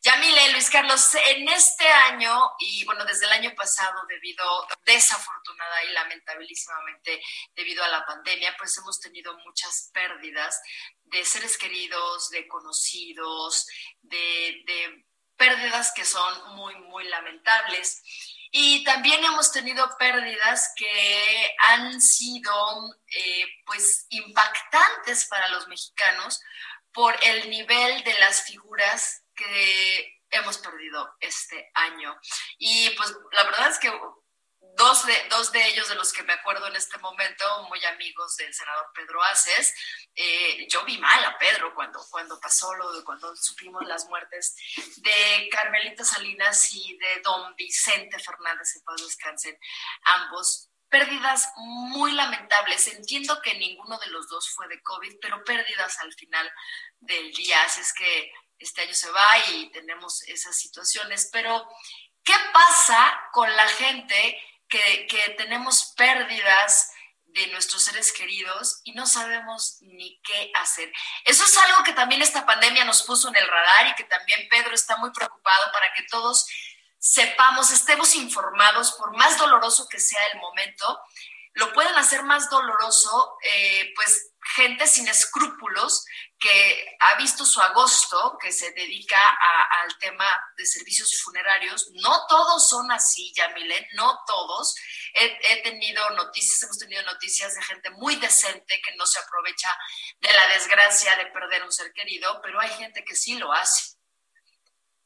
Yamile, 0.01 0.51
Luis 0.51 0.69
Carlos, 0.69 1.15
en 1.15 1.49
este 1.49 1.88
año, 1.88 2.51
y 2.59 2.86
bueno, 2.86 3.03
desde 3.05 3.25
el 3.25 3.32
año 3.32 3.55
pasado, 3.55 4.01
debido, 4.07 4.67
desafortunada 4.86 5.84
y 5.86 5.93
lamentabilísimamente, 5.93 7.21
debido 7.55 7.84
a 7.84 7.88
la 7.88 8.05
pandemia, 8.05 8.55
pues 8.57 8.77
hemos 8.77 8.99
tenido 8.99 9.36
muchas 9.39 9.89
pérdidas 9.93 10.61
de 11.05 11.25
seres 11.25 11.57
queridos, 11.57 12.29
de 12.29 12.47
conocidos, 12.47 13.65
de, 14.01 14.61
de 14.65 15.05
pérdidas 15.36 15.91
que 15.95 16.05
son 16.05 16.55
muy, 16.55 16.75
muy 16.75 17.03
lamentables. 17.05 18.03
Y 18.52 18.84
también 18.84 19.24
hemos 19.24 19.52
tenido 19.52 19.89
pérdidas 19.97 20.74
que 20.76 21.56
han 21.70 22.02
sido 22.02 22.54
eh, 23.08 23.45
pues 23.66 24.06
impactantes 24.10 25.26
para 25.28 25.47
los 25.49 25.68
mexicanos 25.70 26.41
por 26.91 27.16
el 27.24 27.49
nivel 27.49 28.04
de 28.04 28.14
las 28.20 28.43
figuras 28.43 29.24
que 29.34 30.22
hemos 30.32 30.58
perdido 30.58 31.16
este 31.20 31.72
año. 31.74 32.20
Y 32.58 32.89
pues 32.91 33.14
la 33.32 33.43
verdad 33.43 33.70
es 33.70 33.80
que 33.80 33.91
dos 34.76 35.06
de, 35.06 35.14
dos 35.30 35.52
de 35.52 35.66
ellos 35.68 35.88
de 35.89 35.95
los 35.95 36.12
que 36.14 36.24
me 36.24 36.34
acuerdo 36.34 36.68
en 36.68 36.76
este 36.76 36.97
momento, 36.99 37.45
muy 37.70 37.84
amigos 37.86 38.36
del 38.38 38.54
senador 38.54 38.88
Pedro 38.93 39.22
Aces. 39.24 39.74
Eh, 40.16 40.41
yo 40.68 40.84
vi 40.86 40.97
mal 40.97 41.24
a 41.26 41.38
Pedro 41.38 41.74
cuando, 41.74 42.03
cuando 42.09 42.39
pasó 42.39 42.74
lo 42.76 42.91
de 42.93 43.03
cuando 43.03 43.36
supimos 43.36 43.86
las 43.86 44.07
muertes 44.07 44.55
de 44.97 45.49
Carmelita 45.51 46.03
Salinas 46.03 46.74
y 46.74 46.97
de 46.97 47.22
don 47.22 47.55
Vicente 47.55 48.20
Fernández, 48.20 48.76
en 48.76 48.84
paz 48.84 49.01
descansen, 49.01 49.57
ambos 50.03 50.70
pérdidas 50.89 51.49
muy 51.55 52.12
lamentables. 52.12 52.88
Entiendo 52.88 53.41
que 53.41 53.55
ninguno 53.55 53.97
de 53.97 54.07
los 54.07 54.28
dos 54.28 54.49
fue 54.49 54.68
de 54.68 54.82
COVID, 54.84 55.16
pero 55.22 55.43
pérdidas 55.43 55.97
al 55.99 56.14
final 56.14 56.51
del 56.99 57.32
día. 57.34 57.64
Así 57.64 57.82
es 57.82 57.93
que 57.93 58.32
este 58.59 58.82
año 58.82 58.93
se 58.93 59.09
va 59.09 59.39
y 59.49 59.72
tenemos 59.72 60.22
esas 60.24 60.55
situaciones. 60.57 61.30
Pero, 61.32 61.68
¿qué 62.24 62.36
pasa 62.53 63.20
con 63.32 63.53
la 63.55 63.68
gente 63.70 64.39
que, 64.72 65.36
tenemos 65.38 65.93
pérdidas 65.97 66.91
de 67.34 67.47
nuestros 67.47 67.84
seres 67.84 68.11
queridos 68.11 68.82
y 68.84 68.93
no 68.93 69.05
sabemos 69.05 69.77
ni 69.82 70.19
qué 70.21 70.51
hacer. 70.55 70.91
Eso 71.25 71.43
es 71.43 71.57
algo 71.57 71.84
que 71.84 71.93
también 71.93 72.21
esta 72.21 72.45
pandemia 72.45 72.86
nos 72.86 73.03
puso 73.03 73.29
en 73.29 73.36
el 73.36 73.47
radar 73.47 73.88
y 73.88 73.95
que 73.95 74.03
también 74.03 74.47
Pedro 74.49 74.73
está 74.73 74.97
muy 74.97 75.11
preocupado 75.11 75.71
para 75.71 75.93
que 75.93 76.03
todos 76.03 76.47
sepamos, 77.01 77.71
estemos 77.71 78.15
informados, 78.15 78.91
por 78.93 79.15
más 79.17 79.38
doloroso 79.38 79.88
que 79.89 79.99
sea 79.99 80.23
el 80.27 80.39
momento, 80.39 80.99
lo 81.54 81.74
pueden 81.74 81.95
hacer 81.95 82.24
más 82.24 82.49
doloroso, 82.49 83.38
eh, 83.43 83.91
pues 83.95 84.32
gente 84.56 84.88
sin 84.88 85.08
escrúpulos 85.08 86.06
que 86.39 86.97
ha 86.99 87.16
visto 87.16 87.45
su 87.45 87.62
agosto, 87.62 88.38
que 88.41 88.52
se 88.52 88.72
dedica 88.72 89.38
al 89.84 89.97
tema 89.99 90.26
de 90.58 90.66
servicios 90.66 91.22
funerarios. 91.22 91.89
No 91.93 92.26
todos 92.28 92.68
son 92.68 92.91
así, 92.91 93.32
Yamile, 93.36 93.88
no 93.93 94.20
todos. 94.26 94.76
He, 95.14 95.62
tenido 95.62 96.10
noticias, 96.12 96.64
hemos 96.64 96.80
tenido 96.80 97.04
noticias 97.04 97.54
de 97.54 97.62
gente 97.64 97.89
muy 97.91 98.16
decente 98.16 98.82
que 98.84 98.95
no 98.95 99.06
se 99.06 99.20
aprovecha 99.20 99.70
de 100.20 100.34
la 100.34 100.47
desgracia 100.47 101.16
de 101.18 101.28
perder 101.28 101.64
un 101.64 101.72
ser 101.72 101.91
querido, 101.93 102.39
pero 102.41 102.60
hay 102.60 102.70
gente 102.70 103.04
que 103.06 103.16
sí 103.16 103.38
lo 103.38 103.54
hace. 103.54 103.95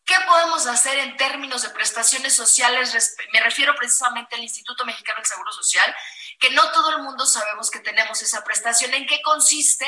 ¿Qué 0.05 0.15
podemos 0.27 0.67
hacer 0.67 0.99
en 0.99 1.17
términos 1.17 1.63
de 1.63 1.71
prestaciones 1.71 2.33
sociales? 2.33 3.17
Me 3.33 3.39
refiero 3.41 3.75
precisamente 3.75 4.35
al 4.35 4.43
Instituto 4.43 4.85
Mexicano 4.85 5.17
del 5.17 5.25
Seguro 5.25 5.51
Social, 5.51 5.93
que 6.39 6.49
no 6.51 6.71
todo 6.71 6.91
el 6.91 7.03
mundo 7.03 7.25
sabemos 7.25 7.71
que 7.71 7.79
tenemos 7.79 8.21
esa 8.21 8.43
prestación. 8.43 8.93
¿En 8.93 9.07
qué 9.07 9.21
consiste? 9.21 9.85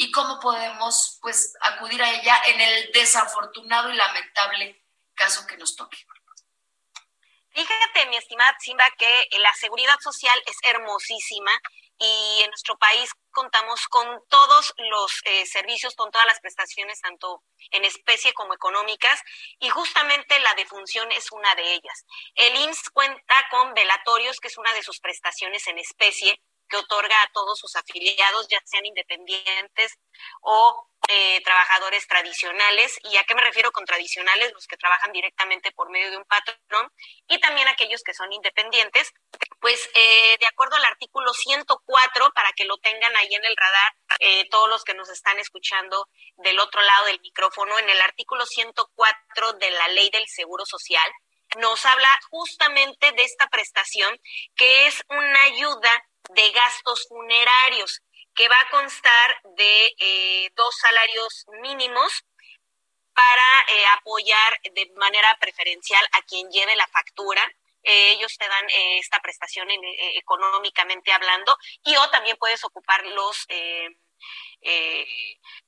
y 0.00 0.12
cómo 0.12 0.38
podemos 0.38 1.18
pues 1.20 1.54
acudir 1.60 2.00
a 2.00 2.12
ella 2.12 2.40
en 2.46 2.60
el 2.60 2.92
desafortunado 2.92 3.90
y 3.90 3.96
lamentable 3.96 4.80
caso 5.14 5.44
que 5.44 5.56
nos 5.56 5.74
toque. 5.74 5.98
Fíjate, 7.50 8.06
mi 8.06 8.16
estimada 8.16 8.56
Simba, 8.60 8.88
que 8.96 9.28
la 9.40 9.52
seguridad 9.54 9.96
social 10.00 10.40
es 10.46 10.56
hermosísima 10.62 11.50
y 11.98 12.42
en 12.44 12.50
nuestro 12.50 12.78
país 12.78 13.10
contamos 13.32 13.88
con 13.88 14.06
todos 14.28 14.72
los 14.88 15.20
eh, 15.24 15.44
servicios, 15.46 15.96
con 15.96 16.12
todas 16.12 16.28
las 16.28 16.38
prestaciones, 16.38 17.00
tanto 17.00 17.42
en 17.72 17.84
especie 17.84 18.32
como 18.34 18.54
económicas, 18.54 19.20
y 19.58 19.68
justamente 19.68 20.38
la 20.38 20.54
defunción 20.54 21.10
es 21.10 21.32
una 21.32 21.52
de 21.56 21.72
ellas. 21.72 22.04
El 22.36 22.54
IMSS 22.54 22.90
velatorios, 23.78 24.40
que 24.40 24.48
es 24.48 24.58
una 24.58 24.72
de 24.74 24.82
sus 24.82 24.98
prestaciones 25.00 25.66
en 25.68 25.78
especie, 25.78 26.40
que 26.68 26.76
otorga 26.76 27.22
a 27.22 27.30
todos 27.32 27.58
sus 27.58 27.74
afiliados, 27.76 28.46
ya 28.48 28.60
sean 28.64 28.84
independientes 28.84 29.98
o 30.42 30.88
eh, 31.08 31.40
trabajadores 31.42 32.06
tradicionales. 32.06 32.98
¿Y 33.04 33.16
a 33.16 33.24
qué 33.24 33.34
me 33.34 33.42
refiero 33.42 33.72
con 33.72 33.86
tradicionales? 33.86 34.52
Los 34.52 34.66
que 34.66 34.76
trabajan 34.76 35.12
directamente 35.12 35.72
por 35.72 35.90
medio 35.90 36.10
de 36.10 36.18
un 36.18 36.24
patrón 36.24 36.92
y 37.26 37.40
también 37.40 37.68
aquellos 37.68 38.02
que 38.02 38.12
son 38.12 38.30
independientes. 38.32 39.12
Pues 39.60 39.88
eh, 39.94 40.36
de 40.38 40.46
acuerdo 40.46 40.76
al 40.76 40.84
artículo 40.84 41.32
104, 41.32 42.32
para 42.34 42.52
que 42.52 42.66
lo 42.66 42.76
tengan 42.78 43.16
ahí 43.16 43.34
en 43.34 43.44
el 43.44 43.56
radar, 43.56 43.94
eh, 44.20 44.48
todos 44.50 44.68
los 44.68 44.84
que 44.84 44.94
nos 44.94 45.08
están 45.08 45.38
escuchando 45.38 46.06
del 46.36 46.58
otro 46.60 46.82
lado 46.82 47.06
del 47.06 47.20
micrófono, 47.20 47.78
en 47.78 47.88
el 47.88 48.00
artículo 48.00 48.44
104 48.44 49.52
de 49.54 49.70
la 49.70 49.88
ley 49.88 50.10
del 50.10 50.26
Seguro 50.28 50.66
Social, 50.66 51.10
nos 51.56 51.84
habla 51.86 52.20
justamente 52.30 53.12
de 53.12 53.24
esta 53.24 53.48
prestación 53.48 54.20
que 54.54 54.86
es 54.86 55.02
una 55.08 55.42
ayuda 55.42 56.04
de 56.30 56.50
gastos 56.50 57.06
funerarios, 57.08 58.02
que 58.34 58.48
va 58.48 58.60
a 58.60 58.70
constar 58.70 59.40
de 59.56 59.94
eh, 59.98 60.50
dos 60.54 60.76
salarios 60.76 61.46
mínimos 61.62 62.24
para 63.14 63.64
eh, 63.68 63.84
apoyar 63.98 64.60
de 64.74 64.92
manera 64.96 65.36
preferencial 65.40 66.06
a 66.12 66.22
quien 66.22 66.48
lleve 66.50 66.76
la 66.76 66.86
factura. 66.86 67.42
Eh, 67.82 68.10
ellos 68.10 68.36
te 68.36 68.46
dan 68.46 68.66
esta 68.98 69.18
prestación 69.20 69.68
económicamente 70.14 71.12
hablando 71.12 71.56
y 71.84 71.96
o 71.96 72.10
también 72.10 72.36
puedes 72.36 72.62
ocupar 72.64 73.04
los 73.06 73.46
eh, 74.60 75.06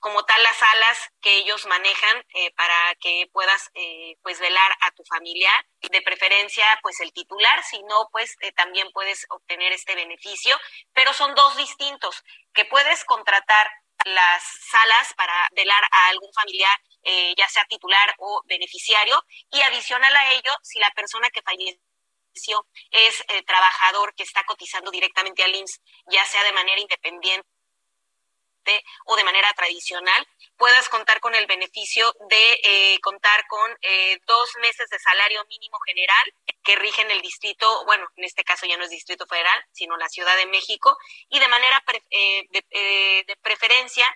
como 0.00 0.24
tal 0.24 0.42
las 0.42 0.56
salas 0.56 0.98
que 1.20 1.38
ellos 1.38 1.64
manejan 1.66 2.24
eh, 2.34 2.50
para 2.52 2.94
que 2.96 3.28
puedas 3.32 3.70
eh, 3.74 4.16
pues 4.22 4.40
velar 4.40 4.72
a 4.80 4.90
tu 4.92 5.04
familiar, 5.04 5.64
de 5.80 6.02
preferencia 6.02 6.64
pues 6.82 7.00
el 7.00 7.12
titular, 7.12 7.62
si 7.64 7.82
no 7.84 8.08
pues 8.10 8.36
también 8.56 8.90
puedes 8.92 9.26
obtener 9.30 9.72
este 9.72 9.94
beneficio, 9.94 10.58
pero 10.92 11.12
son 11.12 11.34
dos 11.34 11.56
distintos, 11.56 12.22
que 12.52 12.64
puedes 12.64 13.04
contratar 13.04 13.70
las 14.04 14.42
salas 14.70 15.14
para 15.14 15.48
velar 15.52 15.82
a 15.90 16.08
algún 16.08 16.32
familiar, 16.32 16.74
ya 17.36 17.48
sea 17.48 17.64
titular 17.66 18.14
o 18.18 18.42
beneficiario, 18.46 19.22
y 19.50 19.60
adicional 19.60 20.14
a 20.16 20.32
ello, 20.32 20.50
si 20.62 20.78
la 20.78 20.90
persona 20.92 21.28
que 21.28 21.42
falleció 21.42 22.66
es 22.90 23.24
trabajador 23.46 24.14
que 24.14 24.22
está 24.22 24.42
cotizando 24.44 24.90
directamente 24.90 25.44
al 25.44 25.54
IMSS, 25.54 25.82
ya 26.06 26.24
sea 26.24 26.42
de 26.44 26.52
manera 26.52 26.80
independiente 26.80 27.46
o 29.06 29.16
de 29.16 29.24
manera 29.24 29.52
tradicional, 29.54 30.26
puedas 30.56 30.88
contar 30.88 31.20
con 31.20 31.34
el 31.34 31.46
beneficio 31.46 32.14
de 32.28 32.60
eh, 32.62 33.00
contar 33.00 33.46
con 33.48 33.70
eh, 33.80 34.18
dos 34.26 34.50
meses 34.60 34.88
de 34.90 34.98
salario 34.98 35.44
mínimo 35.46 35.78
general 35.86 36.34
que 36.62 36.76
rigen 36.76 37.10
el 37.10 37.22
distrito, 37.22 37.84
bueno, 37.86 38.06
en 38.16 38.24
este 38.24 38.44
caso 38.44 38.66
ya 38.66 38.76
no 38.76 38.84
es 38.84 38.90
distrito 38.90 39.26
federal, 39.26 39.64
sino 39.72 39.96
la 39.96 40.08
Ciudad 40.08 40.36
de 40.36 40.46
México, 40.46 40.96
y 41.30 41.38
de 41.38 41.48
manera 41.48 41.82
eh, 42.10 42.46
de, 42.50 43.36
preferencia 43.42 44.06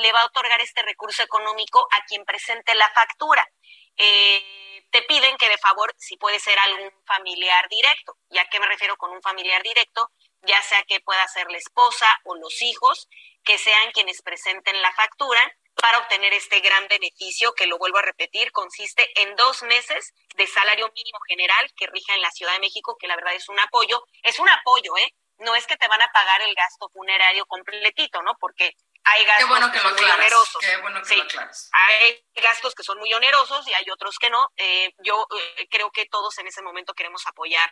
le 0.00 0.12
va 0.12 0.22
a 0.22 0.26
otorgar 0.26 0.60
este 0.60 0.82
recurso 0.82 1.22
económico 1.22 1.86
a 1.92 2.04
quien 2.06 2.24
presente 2.24 2.74
la 2.74 2.90
factura. 2.90 3.48
te 3.94 5.02
piden 5.02 5.36
que 5.36 5.48
de 5.48 5.58
favor, 5.58 5.94
si 5.98 6.16
puede 6.16 6.40
ser 6.40 6.58
algún 6.58 6.90
familiar 7.04 7.68
directo. 7.68 8.16
¿Ya 8.30 8.48
qué 8.48 8.58
me 8.58 8.66
refiero 8.66 8.96
con 8.96 9.10
un 9.10 9.22
familiar 9.22 9.62
directo? 9.62 10.10
Ya 10.46 10.60
sea 10.62 10.82
que 10.84 11.00
pueda 11.00 11.26
ser 11.28 11.50
la 11.50 11.58
esposa 11.58 12.06
o 12.24 12.34
los 12.36 12.60
hijos, 12.62 13.08
que 13.44 13.58
sean 13.58 13.92
quienes 13.92 14.22
presenten 14.22 14.80
la 14.82 14.92
factura 14.92 15.40
para 15.74 15.98
obtener 15.98 16.32
este 16.32 16.60
gran 16.60 16.86
beneficio 16.88 17.52
que 17.54 17.66
lo 17.66 17.78
vuelvo 17.78 17.98
a 17.98 18.02
repetir, 18.02 18.52
consiste 18.52 19.08
en 19.20 19.34
dos 19.36 19.62
meses 19.64 20.14
de 20.36 20.46
salario 20.46 20.90
mínimo 20.94 21.18
general 21.28 21.70
que 21.76 21.86
rija 21.88 22.14
en 22.14 22.22
la 22.22 22.30
Ciudad 22.30 22.52
de 22.52 22.60
México, 22.60 22.96
que 22.98 23.08
la 23.08 23.16
verdad 23.16 23.34
es 23.34 23.48
un 23.48 23.58
apoyo, 23.58 24.02
es 24.22 24.38
un 24.38 24.48
apoyo, 24.48 24.96
¿eh? 24.96 25.12
No 25.38 25.54
es 25.56 25.66
que 25.66 25.76
te 25.76 25.88
van 25.88 26.00
a 26.00 26.12
pagar 26.12 26.42
el 26.42 26.54
gasto 26.54 26.88
funerario 26.90 27.44
completito, 27.46 28.22
¿no? 28.22 28.36
Porque 28.38 28.76
hay 29.02 29.24
gastos 29.24 29.48
bueno 29.48 29.72
que, 29.72 29.80
son 29.80 29.94
muy 29.94 30.04
onerosos. 30.04 30.60
Qué 30.60 30.76
bueno 30.78 31.02
que 31.02 31.16
lo 31.16 31.24
hay 31.72 32.24
gastos 32.36 32.74
que 32.74 32.82
son 32.82 32.98
muy 32.98 33.12
onerosos 33.12 33.66
y 33.68 33.74
hay 33.74 33.84
otros 33.90 34.16
que 34.18 34.30
no. 34.30 34.52
Eh, 34.56 34.94
yo 34.98 35.26
eh, 35.58 35.68
creo 35.68 35.90
que 35.90 36.06
todos 36.06 36.38
en 36.38 36.46
ese 36.46 36.62
momento 36.62 36.94
queremos 36.94 37.26
apoyar 37.26 37.70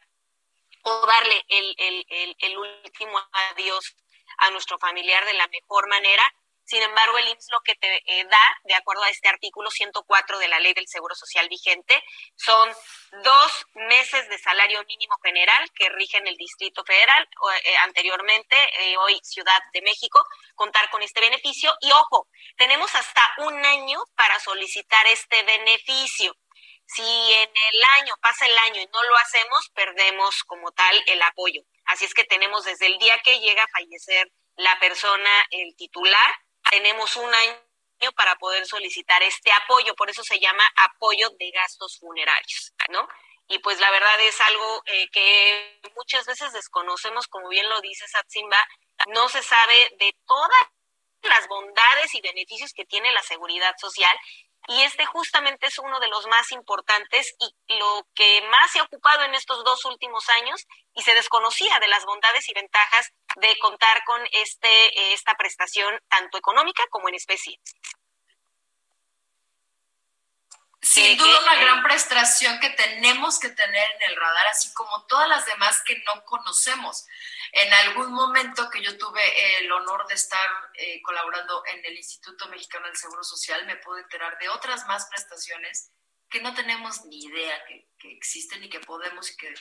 o 0.83 1.07
darle 1.07 1.45
el, 1.49 1.75
el, 1.79 2.37
el, 2.39 2.59
último 2.59 3.19
adiós 3.51 3.97
a 4.39 4.51
nuestro 4.51 4.79
familiar 4.79 5.25
de 5.25 5.35
la 5.35 5.47
mejor 5.49 5.89
manera. 5.89 6.23
Sin 6.65 6.81
embargo, 6.81 7.19
el 7.19 7.29
IMSS 7.29 7.49
lo 7.51 7.61
que 7.61 7.75
te 7.75 8.03
eh, 8.07 8.25
da, 8.31 8.61
de 8.65 8.75
acuerdo 8.75 9.03
a 9.03 9.11
este 9.11 9.29
artículo 9.29 9.71
104 9.71 10.39
de 10.39 10.49
la 10.49 10.61
Ley 10.61 10.73
del 10.75 10.87
Seguro 10.87 11.15
Social 11.15 11.49
vigente, 11.49 12.03
son 12.37 12.73
dos 13.25 13.67
meses 13.75 14.29
de 14.29 14.39
salario 14.39 14.83
mínimo 14.85 15.17
general 15.23 15.71
que 15.75 15.89
rigen 15.91 16.27
el 16.27 16.37
Distrito 16.37 16.85
Federal, 16.85 17.29
eh, 17.65 17.77
anteriormente, 17.79 18.57
eh, 18.79 18.97
hoy 18.97 19.21
Ciudad 19.25 19.59
de 19.73 19.83
México, 19.83 20.25
contar 20.55 20.89
con 20.91 21.03
este 21.03 21.21
beneficio. 21.21 21.75
Y 21.81 21.91
ojo, 21.91 22.29
tenemos 22.57 22.95
hasta 22.95 23.23
un 23.39 23.65
año 23.67 23.99
para 24.15 24.39
solicitar 24.39 25.07
este 25.09 25.43
beneficio. 25.43 26.37
Si 26.87 27.03
en 27.03 27.51
el 27.51 27.83
año 28.01 28.15
pasa 28.21 28.47
el 28.47 28.59
año 28.59 28.81
y 28.81 28.87
no 28.87 29.03
lo 29.03 29.17
hacemos, 29.17 29.71
perdemos 29.75 30.45
como 30.45 30.73
tal 30.73 31.03
el 31.07 31.23
apoyo. 31.23 31.63
Así 31.87 32.05
es 32.05 32.15
que 32.15 32.25
tenemos 32.25 32.65
desde 32.65 32.87
el 32.87 32.99
día 32.99 33.19
que 33.25 33.41
llega 33.41 33.65
a 33.65 33.69
fallecer 33.69 34.31
la 34.57 34.79
persona, 34.79 35.47
el 35.51 35.75
titular, 35.77 36.35
tenemos 36.71 37.17
un 37.17 37.35
año 37.35 38.13
para 38.17 38.37
poder 38.37 38.67
solicitar 38.67 39.23
este 39.23 39.53
apoyo, 39.53 39.95
por 39.95 40.11
eso 40.11 40.25
se 40.25 40.41
llama 40.41 40.65
apoyo 40.77 41.31
de 41.39 41.51
gastos 41.51 41.99
funerarios, 41.99 42.73
¿no? 42.91 43.09
Y 43.49 43.59
pues 43.59 43.79
la 43.81 43.91
verdad 43.91 44.21
es 44.21 44.41
algo 44.41 44.83
eh, 44.87 45.09
que 45.11 45.81
muchas 45.97 46.27
veces 46.27 46.53
desconocemos, 46.53 47.29
como 47.29 47.49
bien 47.49 47.69
lo 47.69 47.81
dice 47.81 48.07
Satsimba, 48.09 48.67
no 49.09 49.29
se 49.29 49.43
sabe 49.43 49.75
de 49.99 50.17
todas 50.27 50.69
las 51.23 51.47
bondades 51.49 52.15
y 52.15 52.21
beneficios 52.21 52.73
que 52.73 52.85
tiene 52.85 53.13
la 53.13 53.23
seguridad 53.23 53.75
social 53.79 54.17
y 54.69 54.83
este 54.83 55.05
justamente 55.07 55.67
es 55.67 55.79
uno 55.79 55.99
de 56.01 56.09
los 56.09 56.27
más 56.27 56.53
importantes 56.53 57.35
y 57.41 57.79
lo 57.79 58.07
que 58.15 58.43
más 58.51 58.71
se 58.71 58.79
ha 58.79 58.85
ocupado 58.85 59.25
en 59.25 59.35
estos 59.35 59.65
dos 59.65 59.85
últimos 59.85 60.29
años 60.29 60.67
y 60.95 61.03
se 61.03 61.15
desconocía 61.15 61.79
de 61.81 61.89
las 61.89 62.05
bondades 62.05 62.49
y 62.49 62.55
ventajas 62.55 63.13
de 63.37 63.57
contar 63.59 64.05
con 64.05 64.21
este 64.33 65.13
esta 65.13 65.35
prestación 65.35 65.99
tanto 66.09 66.39
económica 66.39 66.85
como 66.91 67.09
en 67.09 67.15
especie. 67.15 67.59
Sin 70.83 71.17
duda 71.17 71.41
una 71.41 71.55
gran 71.61 71.83
prestación 71.85 72.59
que 72.59 72.71
tenemos 72.71 73.39
que 73.39 73.51
tener 73.51 73.91
en 73.93 74.11
el 74.11 74.17
radar, 74.17 74.47
así 74.49 74.75
como 74.75 75.07
todas 75.07 75.29
las 75.29 75.47
demás 75.47 75.81
que 75.87 76.03
no 76.07 76.25
conocemos. 76.25 77.07
En 77.53 77.73
algún 77.73 78.13
momento 78.13 78.69
que 78.69 78.83
yo 78.83 78.99
tuve 78.99 79.61
el 79.61 79.71
honor 79.71 80.07
de 80.09 80.15
estar 80.15 80.51
eh, 80.75 81.01
colaborando 81.03 81.63
en 81.67 81.85
el 81.85 81.97
Instituto 81.97 82.49
Mexicano 82.49 82.87
del 82.87 82.97
Seguro 82.97 83.23
Social, 83.23 83.65
me 83.67 83.77
pude 83.77 84.01
enterar 84.01 84.37
de 84.39 84.49
otras 84.49 84.85
más 84.87 85.07
prestaciones 85.07 85.93
que 86.33 86.41
no 86.41 86.55
tenemos 86.55 87.05
ni 87.05 87.25
idea 87.25 87.65
que, 87.67 87.87
existen 88.05 88.65
y 88.65 88.69
que 88.69 88.81
podemos 88.81 89.31
y 89.31 89.37
que, 89.37 89.55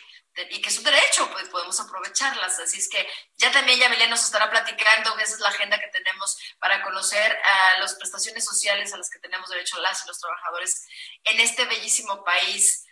y 0.49 0.61
que 0.61 0.69
es 0.69 0.77
un 0.79 0.83
derecho, 0.83 1.29
pues 1.31 1.47
podemos 1.49 1.79
aprovecharlas. 1.79 2.57
Así 2.57 2.79
es 2.79 2.89
que 2.89 3.07
ya 3.37 3.51
también 3.51 3.79
Yamile 3.79 4.07
nos 4.07 4.23
estará 4.23 4.49
platicando, 4.49 5.15
esa 5.19 5.35
es 5.35 5.39
la 5.41 5.49
agenda 5.49 5.79
que 5.79 5.89
tenemos 5.89 6.39
para 6.57 6.81
conocer 6.81 7.39
a 7.43 7.79
las 7.79 7.93
prestaciones 7.95 8.43
sociales 8.43 8.93
a 8.93 8.97
las 8.97 9.11
que 9.11 9.19
tenemos 9.19 9.47
derecho 9.49 9.79
las 9.79 10.03
y 10.03 10.07
los 10.07 10.19
trabajadores 10.19 10.87
en 11.25 11.39
este 11.39 11.65
bellísimo 11.65 12.23
país. 12.23 12.83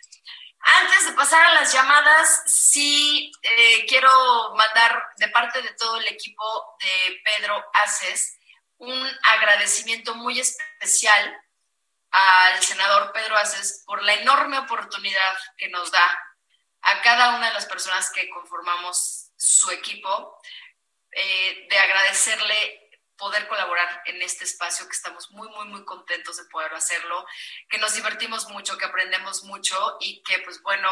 Antes 0.60 1.06
de 1.06 1.12
pasar 1.14 1.44
a 1.44 1.54
las 1.54 1.72
llamadas, 1.72 2.44
sí 2.46 3.32
eh, 3.42 3.86
quiero 3.86 4.54
mandar 4.54 5.02
de 5.16 5.28
parte 5.28 5.62
de 5.62 5.74
todo 5.74 5.96
el 5.96 6.06
equipo 6.06 6.44
de 6.80 7.20
Pedro 7.24 7.64
Aces 7.72 8.36
un 8.78 9.06
agradecimiento 9.22 10.14
muy 10.14 10.40
especial 10.40 11.36
al 12.10 12.62
senador 12.62 13.12
Pedro 13.12 13.36
Aces 13.36 13.82
por 13.86 14.02
la 14.02 14.14
enorme 14.14 14.58
oportunidad 14.58 15.36
que 15.56 15.68
nos 15.68 15.90
da 15.90 16.36
a 16.82 17.02
cada 17.02 17.36
una 17.36 17.48
de 17.48 17.54
las 17.54 17.66
personas 17.66 18.10
que 18.10 18.28
conformamos 18.30 19.30
su 19.36 19.70
equipo, 19.70 20.40
eh, 21.12 21.66
de 21.68 21.78
agradecerle 21.78 22.90
poder 23.20 23.46
colaborar 23.48 24.02
en 24.06 24.22
este 24.22 24.44
espacio, 24.44 24.86
que 24.86 24.96
estamos 24.96 25.30
muy, 25.32 25.46
muy, 25.50 25.68
muy 25.68 25.84
contentos 25.84 26.38
de 26.38 26.44
poder 26.46 26.72
hacerlo, 26.72 27.26
que 27.68 27.76
nos 27.76 27.94
divertimos 27.94 28.48
mucho, 28.48 28.78
que 28.78 28.86
aprendemos 28.86 29.44
mucho 29.44 29.98
y 30.00 30.22
que, 30.22 30.38
pues 30.38 30.62
bueno, 30.62 30.88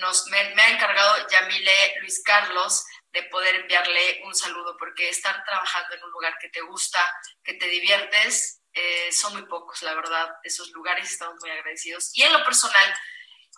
nos, 0.00 0.26
me, 0.26 0.38
ha 0.38 0.68
encargado 0.70 1.28
Yamile 1.28 2.00
Luis 2.00 2.20
Carlos 2.24 2.84
de 3.12 3.22
poder 3.24 3.54
enviarle 3.54 4.22
un 4.24 4.34
saludo, 4.34 4.76
porque 4.76 5.08
estar 5.08 5.44
trabajando 5.44 5.94
en 5.94 6.02
un 6.02 6.10
lugar 6.10 6.36
que 6.40 6.48
te 6.48 6.62
gusta, 6.62 7.00
que 7.44 7.54
te 7.54 7.66
diviertes, 7.66 8.61
eh, 8.74 9.12
son 9.12 9.34
muy 9.34 9.44
pocos, 9.46 9.82
la 9.82 9.94
verdad, 9.94 10.36
esos 10.42 10.70
lugares, 10.70 11.10
estamos 11.10 11.36
muy 11.40 11.50
agradecidos. 11.50 12.10
Y 12.14 12.22
en 12.22 12.32
lo 12.32 12.44
personal, 12.44 12.94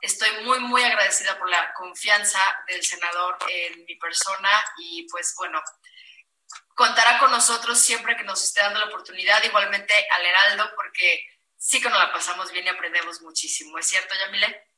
estoy 0.00 0.30
muy, 0.44 0.58
muy 0.60 0.82
agradecida 0.82 1.38
por 1.38 1.48
la 1.48 1.72
confianza 1.74 2.40
del 2.66 2.82
senador 2.82 3.38
en 3.48 3.84
mi 3.84 3.96
persona 3.96 4.50
y 4.78 5.06
pues 5.08 5.34
bueno, 5.36 5.62
contará 6.74 7.18
con 7.18 7.30
nosotros 7.30 7.78
siempre 7.78 8.16
que 8.16 8.24
nos 8.24 8.42
esté 8.42 8.60
dando 8.60 8.80
la 8.80 8.86
oportunidad, 8.86 9.42
igualmente 9.44 9.94
al 10.10 10.26
Heraldo, 10.26 10.70
porque 10.76 11.26
sí 11.56 11.80
que 11.80 11.88
nos 11.88 11.98
la 11.98 12.12
pasamos 12.12 12.50
bien 12.50 12.66
y 12.66 12.68
aprendemos 12.68 13.22
muchísimo. 13.22 13.78
¿Es 13.78 13.86
cierto, 13.86 14.14
Yamile? 14.14 14.68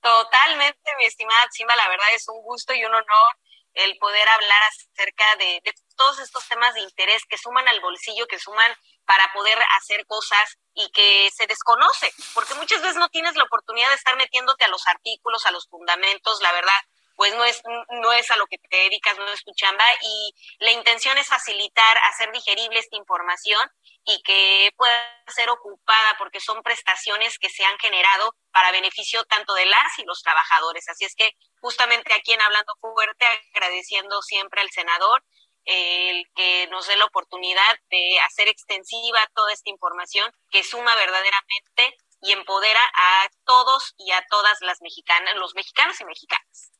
Totalmente, 0.00 0.90
mi 0.98 1.04
estimada 1.04 1.46
Simba, 1.50 1.76
la 1.76 1.88
verdad 1.88 2.06
es 2.14 2.26
un 2.28 2.42
gusto 2.42 2.72
y 2.72 2.84
un 2.84 2.94
honor 2.94 3.36
el 3.74 3.96
poder 3.98 4.28
hablar 4.28 4.60
acerca 4.62 5.36
de, 5.36 5.62
todos 5.96 6.18
estos 6.20 6.46
temas 6.48 6.74
de 6.74 6.80
interés 6.80 7.22
que 7.28 7.38
suman 7.38 7.68
al 7.68 7.80
bolsillo, 7.80 8.26
que 8.26 8.38
suman 8.38 8.74
para 9.04 9.32
poder 9.32 9.58
hacer 9.76 10.06
cosas 10.06 10.58
y 10.74 10.90
que 10.90 11.30
se 11.34 11.46
desconoce, 11.46 12.12
porque 12.34 12.54
muchas 12.54 12.80
veces 12.80 12.96
no 12.96 13.08
tienes 13.08 13.36
la 13.36 13.44
oportunidad 13.44 13.88
de 13.90 13.96
estar 13.96 14.16
metiéndote 14.16 14.64
a 14.64 14.68
los 14.68 14.86
artículos, 14.88 15.44
a 15.46 15.50
los 15.50 15.68
fundamentos, 15.68 16.40
la 16.40 16.52
verdad, 16.52 16.78
pues 17.22 17.36
no 17.36 17.44
es, 17.44 17.62
no 18.02 18.12
es 18.12 18.28
a 18.32 18.36
lo 18.36 18.48
que 18.48 18.58
te 18.58 18.76
dedicas, 18.76 19.16
no 19.16 19.28
es 19.28 19.44
tu 19.44 19.52
chamba 19.54 19.84
y 20.02 20.34
la 20.58 20.72
intención 20.72 21.16
es 21.18 21.28
facilitar, 21.28 21.96
hacer 22.10 22.32
digerible 22.32 22.80
esta 22.80 22.96
información 22.96 23.60
y 24.04 24.20
que 24.22 24.72
pueda 24.76 25.24
ser 25.28 25.48
ocupada 25.48 26.16
porque 26.18 26.40
son 26.40 26.64
prestaciones 26.64 27.38
que 27.38 27.48
se 27.48 27.64
han 27.64 27.78
generado 27.78 28.34
para 28.50 28.72
beneficio 28.72 29.22
tanto 29.26 29.54
de 29.54 29.66
las 29.66 30.00
y 30.00 30.04
los 30.04 30.20
trabajadores. 30.20 30.88
Así 30.88 31.04
es 31.04 31.14
que 31.14 31.30
justamente 31.60 32.12
aquí 32.12 32.32
en 32.32 32.42
Hablando 32.42 32.74
Fuerte, 32.80 33.24
agradeciendo 33.54 34.20
siempre 34.22 34.60
al 34.60 34.70
senador 34.70 35.22
el 35.64 36.26
que 36.34 36.66
nos 36.72 36.88
dé 36.88 36.96
la 36.96 37.04
oportunidad 37.04 37.78
de 37.88 38.18
hacer 38.26 38.48
extensiva 38.48 39.30
toda 39.32 39.52
esta 39.52 39.70
información 39.70 40.28
que 40.50 40.64
suma 40.64 40.96
verdaderamente 40.96 41.96
y 42.20 42.32
empodera 42.32 42.80
a 42.96 43.28
todos 43.44 43.94
y 43.96 44.10
a 44.10 44.26
todas 44.28 44.60
las 44.62 44.82
mexicanas, 44.82 45.36
los 45.36 45.54
mexicanos 45.54 46.00
y 46.00 46.04
mexicanas. 46.04 46.72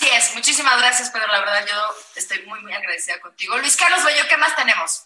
Así 0.00 0.08
es, 0.08 0.34
muchísimas 0.34 0.78
gracias, 0.78 1.10
Pedro. 1.10 1.26
La 1.26 1.40
verdad, 1.40 1.66
yo 1.68 1.94
estoy 2.16 2.40
muy, 2.46 2.58
muy 2.60 2.72
agradecida 2.72 3.20
contigo. 3.20 3.58
Luis 3.58 3.76
Carlos 3.76 4.02
Bello, 4.02 4.26
¿qué 4.30 4.36
más 4.38 4.56
tenemos? 4.56 5.04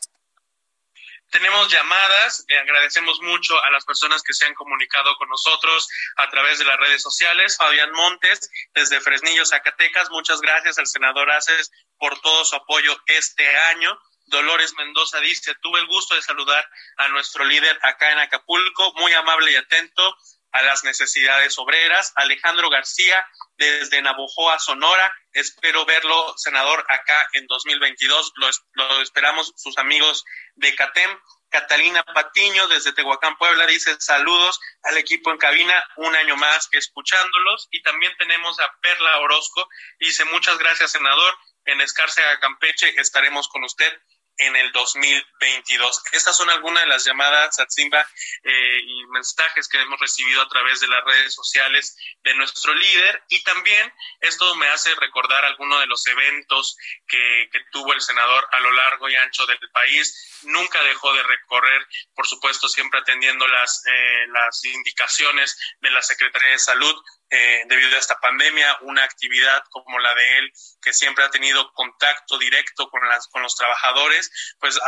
Tenemos 1.32 1.68
llamadas, 1.68 2.44
le 2.46 2.60
agradecemos 2.60 3.20
mucho 3.22 3.60
a 3.64 3.72
las 3.72 3.84
personas 3.84 4.22
que 4.22 4.32
se 4.32 4.46
han 4.46 4.54
comunicado 4.54 5.16
con 5.16 5.28
nosotros 5.28 5.88
a 6.14 6.30
través 6.30 6.60
de 6.60 6.64
las 6.64 6.78
redes 6.78 7.02
sociales. 7.02 7.56
Fabián 7.56 7.90
Montes, 7.90 8.48
desde 8.72 9.00
Fresnillo, 9.00 9.44
Zacatecas, 9.44 10.10
muchas 10.10 10.40
gracias 10.40 10.78
al 10.78 10.86
senador 10.86 11.28
Aces 11.28 11.72
por 11.98 12.20
todo 12.20 12.44
su 12.44 12.54
apoyo 12.54 12.96
este 13.08 13.44
año. 13.74 13.98
Dolores 14.26 14.74
Mendoza 14.74 15.18
dice, 15.18 15.56
tuve 15.56 15.80
el 15.80 15.88
gusto 15.88 16.14
de 16.14 16.22
saludar 16.22 16.64
a 16.98 17.08
nuestro 17.08 17.44
líder 17.44 17.76
acá 17.82 18.12
en 18.12 18.20
Acapulco, 18.20 18.92
muy 18.94 19.12
amable 19.12 19.50
y 19.50 19.56
atento 19.56 20.16
a 20.54 20.62
las 20.62 20.84
necesidades 20.84 21.58
obreras. 21.58 22.12
Alejandro 22.14 22.70
García, 22.70 23.26
desde 23.56 24.00
Navojoa, 24.00 24.58
Sonora. 24.60 25.12
Espero 25.32 25.84
verlo, 25.84 26.32
senador, 26.36 26.84
acá 26.88 27.28
en 27.32 27.46
2022. 27.48 28.32
Lo, 28.36 28.48
lo 28.72 29.02
esperamos 29.02 29.52
sus 29.56 29.76
amigos 29.78 30.24
de 30.54 30.74
CATEM. 30.74 31.10
Catalina 31.50 32.02
Patiño, 32.02 32.66
desde 32.68 32.92
Tehuacán, 32.92 33.36
Puebla, 33.36 33.66
dice 33.66 33.96
saludos 34.00 34.58
al 34.82 34.96
equipo 34.98 35.30
en 35.30 35.38
cabina, 35.38 35.84
un 35.96 36.14
año 36.16 36.36
más 36.36 36.68
escuchándolos. 36.72 37.68
Y 37.70 37.82
también 37.82 38.12
tenemos 38.18 38.58
a 38.60 38.72
Perla 38.80 39.18
Orozco, 39.20 39.68
dice 39.98 40.24
muchas 40.26 40.58
gracias, 40.58 40.92
senador. 40.92 41.34
En 41.66 41.80
Escárcega, 41.80 42.40
Campeche, 42.40 42.94
estaremos 43.00 43.48
con 43.48 43.64
usted 43.64 43.92
en 44.38 44.56
el 44.56 44.72
2022. 44.72 46.02
Estas 46.12 46.36
son 46.36 46.50
algunas 46.50 46.82
de 46.82 46.88
las 46.88 47.04
llamadas 47.04 47.58
a 47.58 47.66
Simba 47.68 48.06
eh, 48.42 48.80
y 48.84 49.06
mensajes 49.06 49.68
que 49.68 49.80
hemos 49.80 50.00
recibido 50.00 50.42
a 50.42 50.48
través 50.48 50.80
de 50.80 50.88
las 50.88 51.04
redes 51.04 51.34
sociales 51.34 51.96
de 52.22 52.34
nuestro 52.34 52.74
líder 52.74 53.22
y 53.28 53.42
también 53.44 53.92
esto 54.20 54.54
me 54.56 54.68
hace 54.68 54.94
recordar 54.96 55.44
algunos 55.44 55.80
de 55.80 55.86
los 55.86 56.06
eventos 56.06 56.76
que, 57.06 57.48
que 57.52 57.60
tuvo 57.70 57.92
el 57.92 58.00
senador 58.00 58.46
a 58.50 58.60
lo 58.60 58.72
largo 58.72 59.08
y 59.08 59.16
ancho 59.16 59.46
del 59.46 59.58
país. 59.72 60.40
Nunca 60.42 60.82
dejó 60.82 61.12
de 61.12 61.22
recorrer, 61.22 61.86
por 62.14 62.26
supuesto, 62.26 62.68
siempre 62.68 63.00
atendiendo 63.00 63.46
las, 63.46 63.82
eh, 63.86 64.26
las 64.28 64.64
indicaciones 64.64 65.56
de 65.80 65.90
la 65.90 66.02
Secretaría 66.02 66.52
de 66.52 66.58
Salud, 66.58 66.94
eh, 67.34 67.64
debido 67.66 67.96
a 67.96 67.98
esta 67.98 68.20
pandemia, 68.20 68.78
una 68.82 69.02
actividad 69.02 69.64
como 69.70 69.98
la 69.98 70.14
de 70.14 70.38
él, 70.38 70.52
que 70.80 70.92
siempre 70.92 71.24
ha 71.24 71.30
tenido 71.30 71.72
contacto 71.72 72.38
directo 72.38 72.88
con, 72.88 73.06
las, 73.08 73.26
con 73.26 73.42
los 73.42 73.56
trabajadores, 73.56 74.30
pues 74.60 74.78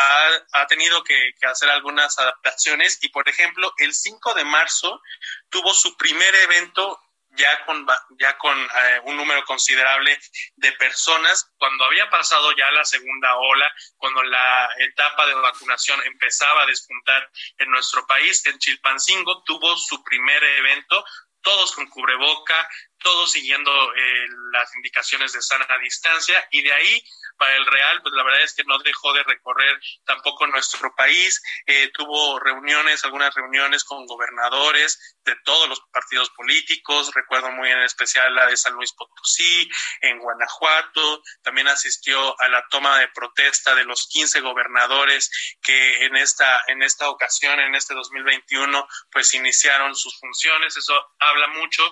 ha, 0.52 0.66
tenido 0.68 1.02
que, 1.02 1.34
hacer 1.42 1.70
algunas 1.70 2.16
adaptaciones. 2.20 2.98
Y, 3.02 3.08
por 3.08 3.28
ejemplo, 3.28 3.74
el 3.78 3.92
5 3.92 4.34
de 4.34 4.44
marzo 4.44 5.02
tuvo 5.48 5.74
su 5.74 5.96
primer 5.96 6.32
evento 6.36 7.00
ya 7.30 7.64
con, 7.64 7.86
ya 8.18 8.38
con 8.38 8.56
eh, 8.58 9.00
un 9.04 9.16
número 9.16 9.44
considerable 9.44 10.18
de 10.54 10.72
personas, 10.72 11.52
cuando 11.58 11.84
había 11.84 12.08
pasado 12.08 12.52
ya 12.52 12.70
la 12.70 12.84
segunda 12.84 13.36
ola, 13.36 13.70
cuando 13.96 14.22
la 14.22 14.70
etapa 14.78 15.26
de 15.26 15.34
vacunación 15.34 16.00
empezaba 16.04 16.62
a 16.62 16.66
despuntar 16.66 17.28
en 17.58 17.70
nuestro 17.70 18.06
país, 18.06 18.46
en 18.46 18.58
Chilpancingo 18.58 19.42
tuvo 19.44 19.76
su 19.76 20.02
primer 20.04 20.42
evento 20.42 21.04
todos 21.46 21.72
con 21.76 21.86
cubreboca, 21.86 22.68
todos 22.98 23.32
siguiendo 23.32 23.70
eh, 23.94 24.26
las 24.52 24.74
indicaciones 24.76 25.32
de 25.32 25.42
sana 25.42 25.66
distancia 25.82 26.46
y 26.50 26.62
de 26.62 26.72
ahí 26.72 27.04
para 27.36 27.54
el 27.56 27.66
Real, 27.66 28.00
pues 28.00 28.14
la 28.14 28.24
verdad 28.24 28.42
es 28.42 28.54
que 28.54 28.64
no 28.64 28.78
dejó 28.78 29.12
de 29.12 29.22
recorrer 29.24 29.78
tampoco 30.04 30.46
nuestro 30.46 30.94
país, 30.94 31.42
eh, 31.66 31.90
tuvo 31.92 32.38
reuniones, 32.38 33.04
algunas 33.04 33.34
reuniones 33.34 33.84
con 33.84 34.06
gobernadores 34.06 35.16
de 35.22 35.36
todos 35.44 35.68
los 35.68 35.80
partidos 35.92 36.30
políticos, 36.30 37.12
recuerdo 37.14 37.50
muy 37.50 37.70
en 37.70 37.82
especial 37.82 38.34
la 38.34 38.46
de 38.46 38.56
San 38.56 38.72
Luis 38.72 38.92
Potosí, 38.94 39.68
en 40.00 40.18
Guanajuato, 40.18 41.22
también 41.42 41.68
asistió 41.68 42.40
a 42.40 42.48
la 42.48 42.66
toma 42.70 42.98
de 42.98 43.08
protesta 43.08 43.74
de 43.74 43.84
los 43.84 44.06
15 44.08 44.40
gobernadores 44.40 45.30
que 45.60 46.06
en 46.06 46.16
esta, 46.16 46.62
en 46.68 46.82
esta 46.82 47.10
ocasión, 47.10 47.60
en 47.60 47.74
este 47.74 47.92
2021, 47.94 48.88
pues 49.10 49.34
iniciaron 49.34 49.94
sus 49.94 50.18
funciones, 50.18 50.76
eso 50.76 50.94
habla 51.18 51.48
mucho 51.48 51.82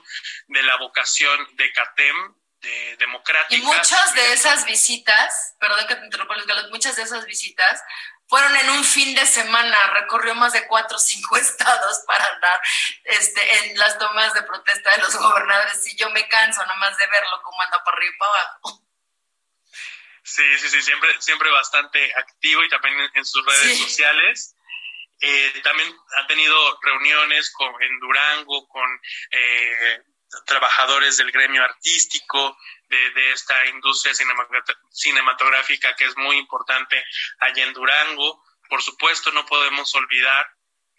de 0.48 0.62
la 0.62 0.76
vocación 0.76 0.93
de 1.53 1.72
CATEM, 1.72 2.34
democrática. 2.99 3.57
Y 3.57 3.62
muchas 3.62 4.14
de 4.14 4.32
esas 4.32 4.64
visitas, 4.64 5.55
perdón 5.59 5.86
que 5.86 5.97
te 5.97 6.05
interrumpa, 6.05 6.34
muchas 6.70 6.97
de 6.97 7.03
esas 7.03 7.26
visitas 7.26 7.82
fueron 8.26 8.57
en 8.57 8.70
un 8.70 8.84
fin 8.84 9.14
de 9.14 9.26
semana, 9.26 9.76
recorrió 9.88 10.34
más 10.34 10.53
de 10.53 10.66
cuatro 10.66 10.97
o 10.97 11.01
cinco 11.01 11.36
estados 11.36 12.03
para 12.07 12.26
andar 12.26 12.61
este, 13.05 13.59
en 13.59 13.78
las 13.78 13.99
tomas 13.99 14.32
de 14.34 14.42
protesta 14.42 14.90
de 14.90 15.03
los 15.03 15.16
gobernadores 15.16 15.86
y 15.86 15.97
yo 15.97 16.11
me 16.11 16.26
canso 16.28 16.64
nomás 16.66 16.97
de 16.97 17.07
verlo 17.07 17.42
como 17.42 17.61
anda 17.62 17.82
para 17.84 17.97
arriba 17.97 18.14
y 18.14 18.18
para 18.18 18.32
abajo. 18.32 18.80
Sí, 20.22 20.59
sí, 20.59 20.70
sí, 20.70 20.82
siempre, 20.82 21.20
siempre 21.20 21.51
bastante 21.51 22.12
activo 22.16 22.64
y 22.64 22.68
también 22.70 22.95
en, 23.12 23.24
sus 23.26 23.45
redes 23.45 23.78
sociales. 23.78 24.57
Eh, 25.20 25.61
también 25.62 25.95
ha 26.18 26.26
tenido 26.26 26.80
reuniones 26.80 27.53
con, 27.53 27.70
en 27.82 28.01
Durango 28.01 28.66
con 28.68 29.01
eh, 29.30 30.03
trabajadores 30.47 31.16
del 31.16 31.30
gremio 31.30 31.62
artístico, 31.62 32.57
de, 32.89 33.32
esta 33.32 33.66
industria 33.66 34.14
cinematográfica 34.91 35.97
que 35.97 36.05
es 36.05 36.16
muy 36.16 36.37
importante 36.37 37.03
allá 37.41 37.64
en 37.64 37.72
Durango. 37.72 38.43
Por 38.68 38.82
supuesto, 38.82 39.32
no 39.32 39.45
podemos 39.47 39.95
olvidar 39.95 40.49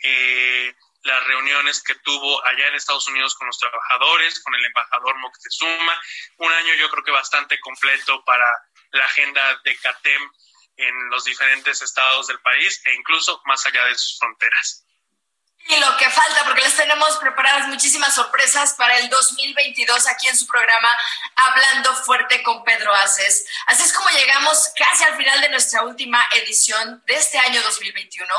eh, 0.03 0.75
las 1.03 1.23
reuniones 1.25 1.81
que 1.83 1.95
tuvo 1.95 2.45
allá 2.45 2.67
en 2.67 2.75
Estados 2.75 3.07
Unidos 3.07 3.35
con 3.35 3.47
los 3.47 3.57
trabajadores, 3.59 4.41
con 4.43 4.53
el 4.55 4.65
embajador 4.65 5.17
Moctezuma. 5.17 6.01
Un 6.37 6.51
año 6.51 6.73
yo 6.75 6.89
creo 6.89 7.03
que 7.03 7.11
bastante 7.11 7.59
completo 7.59 8.23
para 8.25 8.51
la 8.91 9.05
agenda 9.05 9.61
de 9.63 9.77
CATEM 9.77 10.31
en 10.77 11.09
los 11.09 11.23
diferentes 11.23 11.81
estados 11.81 12.27
del 12.27 12.39
país 12.41 12.81
e 12.85 12.93
incluso 12.95 13.41
más 13.45 13.65
allá 13.65 13.85
de 13.85 13.95
sus 13.95 14.17
fronteras. 14.19 14.85
Y 15.67 15.75
lo 15.77 15.97
que 15.97 16.07
falta, 16.11 16.43
porque 16.43 16.61
les 16.61 16.75
tenemos 16.75 17.17
preparadas 17.17 17.67
muchísimas 17.69 18.13
sorpresas 18.13 18.73
para 18.73 18.99
el 18.99 19.09
2022 19.09 20.07
aquí 20.07 20.27
en 20.27 20.37
su 20.37 20.45
programa 20.45 20.95
Hablando 21.35 21.95
Fuerte 22.03 22.43
con 22.43 22.63
Pedro 22.63 22.93
Aces. 22.93 23.47
Así 23.65 23.81
es 23.81 23.91
como 23.91 24.07
llegamos 24.09 24.71
casi 24.77 25.03
al 25.05 25.17
final 25.17 25.41
de 25.41 25.49
nuestra 25.49 25.81
última 25.81 26.23
edición 26.35 27.01
de 27.07 27.15
este 27.15 27.39
año 27.39 27.63
2021. 27.63 28.31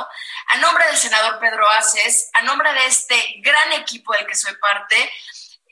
A 0.46 0.56
nombre 0.58 0.86
del 0.86 0.96
senador 0.96 1.40
Pedro 1.40 1.68
Aces, 1.70 2.30
a 2.32 2.42
nombre 2.42 2.72
de 2.72 2.86
este 2.86 3.34
gran 3.38 3.72
equipo 3.72 4.12
del 4.12 4.26
que 4.28 4.36
soy 4.36 4.54
parte, 4.58 5.12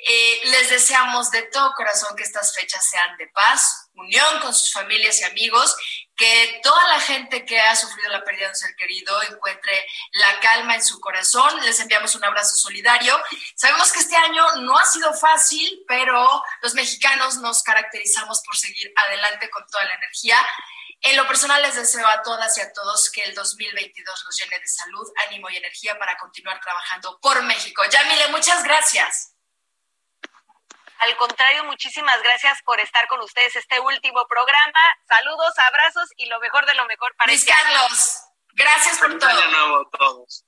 eh, 0.07 0.41
les 0.47 0.71
deseamos 0.71 1.31
de 1.31 1.43
todo 1.43 1.73
corazón 1.75 2.17
que 2.17 2.25
estas 2.25 2.53
fechas 2.53 2.85
sean 2.85 3.17
de 3.17 3.29
paz, 3.29 3.89
unión 3.95 4.41
con 4.41 4.53
sus 4.53 4.73
familias 4.73 5.21
y 5.21 5.25
amigos, 5.25 5.77
que 6.17 6.61
toda 6.63 6.89
la 6.89 7.01
gente 7.01 7.45
que 7.45 7.61
ha 7.61 7.75
sufrido 7.75 8.09
la 8.11 8.23
pérdida 8.23 8.47
de 8.47 8.51
un 8.51 8.57
ser 8.57 8.75
querido 8.77 9.21
encuentre 9.23 9.87
la 10.13 10.41
calma 10.41 10.77
en 10.77 10.85
su 10.85 11.01
corazón. 11.01 11.61
Les 11.65 11.81
enviamos 11.81 12.15
un 12.15 12.25
abrazo 12.25 12.57
solidario. 12.57 13.21
Sabemos 13.57 13.93
que 13.93 14.01
este 14.01 14.17
año 14.17 14.57
no 14.57 14.79
ha 14.79 14.85
sido 14.85 15.13
fácil, 15.15 15.85
pero 15.89 16.43
los 16.63 16.75
mexicanos 16.75 17.37
nos 17.39 17.63
caracterizamos 17.63 18.41
por 18.45 18.57
seguir 18.57 18.93
adelante 19.07 19.51
con 19.51 19.67
toda 19.67 19.85
la 19.85 19.95
energía. 19.95 20.39
En 21.01 21.17
lo 21.17 21.27
personal 21.27 21.61
les 21.63 21.75
deseo 21.75 22.07
a 22.07 22.23
todas 22.23 22.57
y 22.57 22.61
a 22.63 22.73
todos 22.73 23.11
que 23.11 23.23
el 23.23 23.35
2022 23.35 24.25
los 24.25 24.37
llene 24.37 24.59
de 24.59 24.69
salud, 24.69 25.07
ánimo 25.27 25.51
y 25.51 25.57
energía 25.57 25.99
para 25.99 26.17
continuar 26.17 26.61
trabajando 26.61 27.19
por 27.21 27.43
México. 27.43 27.83
Yamile, 27.91 28.29
muchas 28.29 28.63
gracias. 28.65 29.34
Al 31.05 31.17
contrario, 31.19 31.65
muchísimas 31.65 32.23
gracias 32.23 32.63
por 32.63 32.81
estar 32.81 33.07
con 33.09 33.21
ustedes 33.21 33.55
este 33.57 33.79
último 33.79 34.27
programa. 34.27 34.81
Saludos, 35.07 35.53
abrazos 35.59 36.09
y 36.17 36.25
lo 36.27 36.41
mejor 36.41 36.65
de 36.65 36.73
lo 36.73 36.87
mejor 36.87 37.15
para 37.17 37.31
Luis 37.31 37.43
este 37.43 37.53
Carlos, 37.53 38.21
gracias 38.55 38.99
por 38.99 39.19
todo. 39.19 39.29
Año 39.29 39.51
nuevo 39.51 39.83
a 39.83 39.99
todos. 39.99 40.47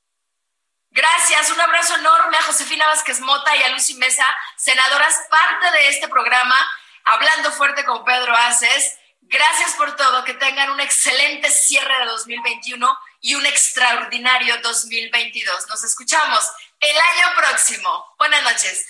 Gracias, 0.89 1.51
un 1.51 1.61
abrazo 1.61 1.97
enorme 1.97 2.39
a 2.39 2.43
Josefina 2.45 2.87
Vázquez 2.87 3.21
Mota 3.21 3.55
y 3.55 3.65
a 3.65 3.69
Lucy 3.69 3.97
Mesa, 3.97 4.25
senadoras, 4.57 5.27
parte 5.29 5.71
de 5.73 5.89
este 5.89 6.09
programa, 6.09 6.57
hablando 7.05 7.53
fuerte 7.53 7.85
con 7.85 8.03
Pedro 8.07 8.35
Aces. 8.35 8.97
Gracias 9.21 9.75
por 9.75 9.95
todo, 9.95 10.25
que 10.25 10.35
tengan 10.35 10.71
un 10.71 10.81
excelente 10.81 11.51
cierre 11.51 11.99
de 11.99 12.07
2021 12.07 12.99
y 13.21 13.35
un 13.35 13.45
extraordinario 13.45 14.57
2022. 14.63 15.69
Nos 15.69 15.85
escuchamos 15.85 16.51
el 16.81 16.97
año 16.97 17.37
próximo. 17.37 18.07
Buenas 18.19 18.43
noches. 18.43 18.87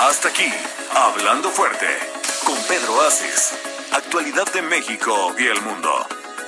Hasta 0.00 0.28
aquí, 0.28 0.48
Hablando 0.94 1.50
Fuerte, 1.50 1.86
con 2.46 2.56
Pedro. 2.68 2.94
Actualidad 3.92 4.46
de 4.52 4.62
México 4.62 5.34
y 5.36 5.46
el 5.48 5.60
mundo. 5.60 5.90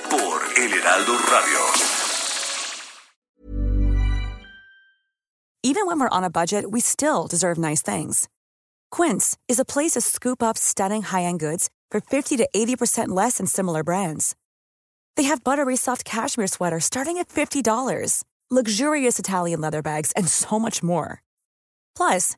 Por 0.09 0.41
El 0.57 0.73
Heraldo 0.73 1.11
Radio. 1.29 1.59
Even 5.63 5.85
when 5.85 5.99
we're 5.99 6.17
on 6.17 6.23
a 6.23 6.29
budget, 6.29 6.71
we 6.71 6.79
still 6.79 7.27
deserve 7.27 7.57
nice 7.57 7.81
things. 7.81 8.29
Quince 8.89 9.37
is 9.49 9.59
a 9.59 9.65
place 9.65 9.91
to 9.91 10.01
scoop 10.01 10.41
up 10.41 10.57
stunning 10.57 11.01
high 11.01 11.23
end 11.23 11.41
goods 11.41 11.69
for 11.91 11.99
50 11.99 12.37
to 12.37 12.47
80% 12.55 13.09
less 13.09 13.37
than 13.37 13.47
similar 13.47 13.83
brands. 13.83 14.33
They 15.17 15.23
have 15.23 15.43
buttery 15.43 15.75
soft 15.75 16.05
cashmere 16.05 16.47
sweaters 16.47 16.85
starting 16.85 17.17
at 17.17 17.27
$50, 17.27 18.23
luxurious 18.49 19.19
Italian 19.19 19.59
leather 19.59 19.81
bags, 19.81 20.13
and 20.13 20.29
so 20.29 20.57
much 20.57 20.81
more. 20.81 21.21
Plus, 21.97 22.37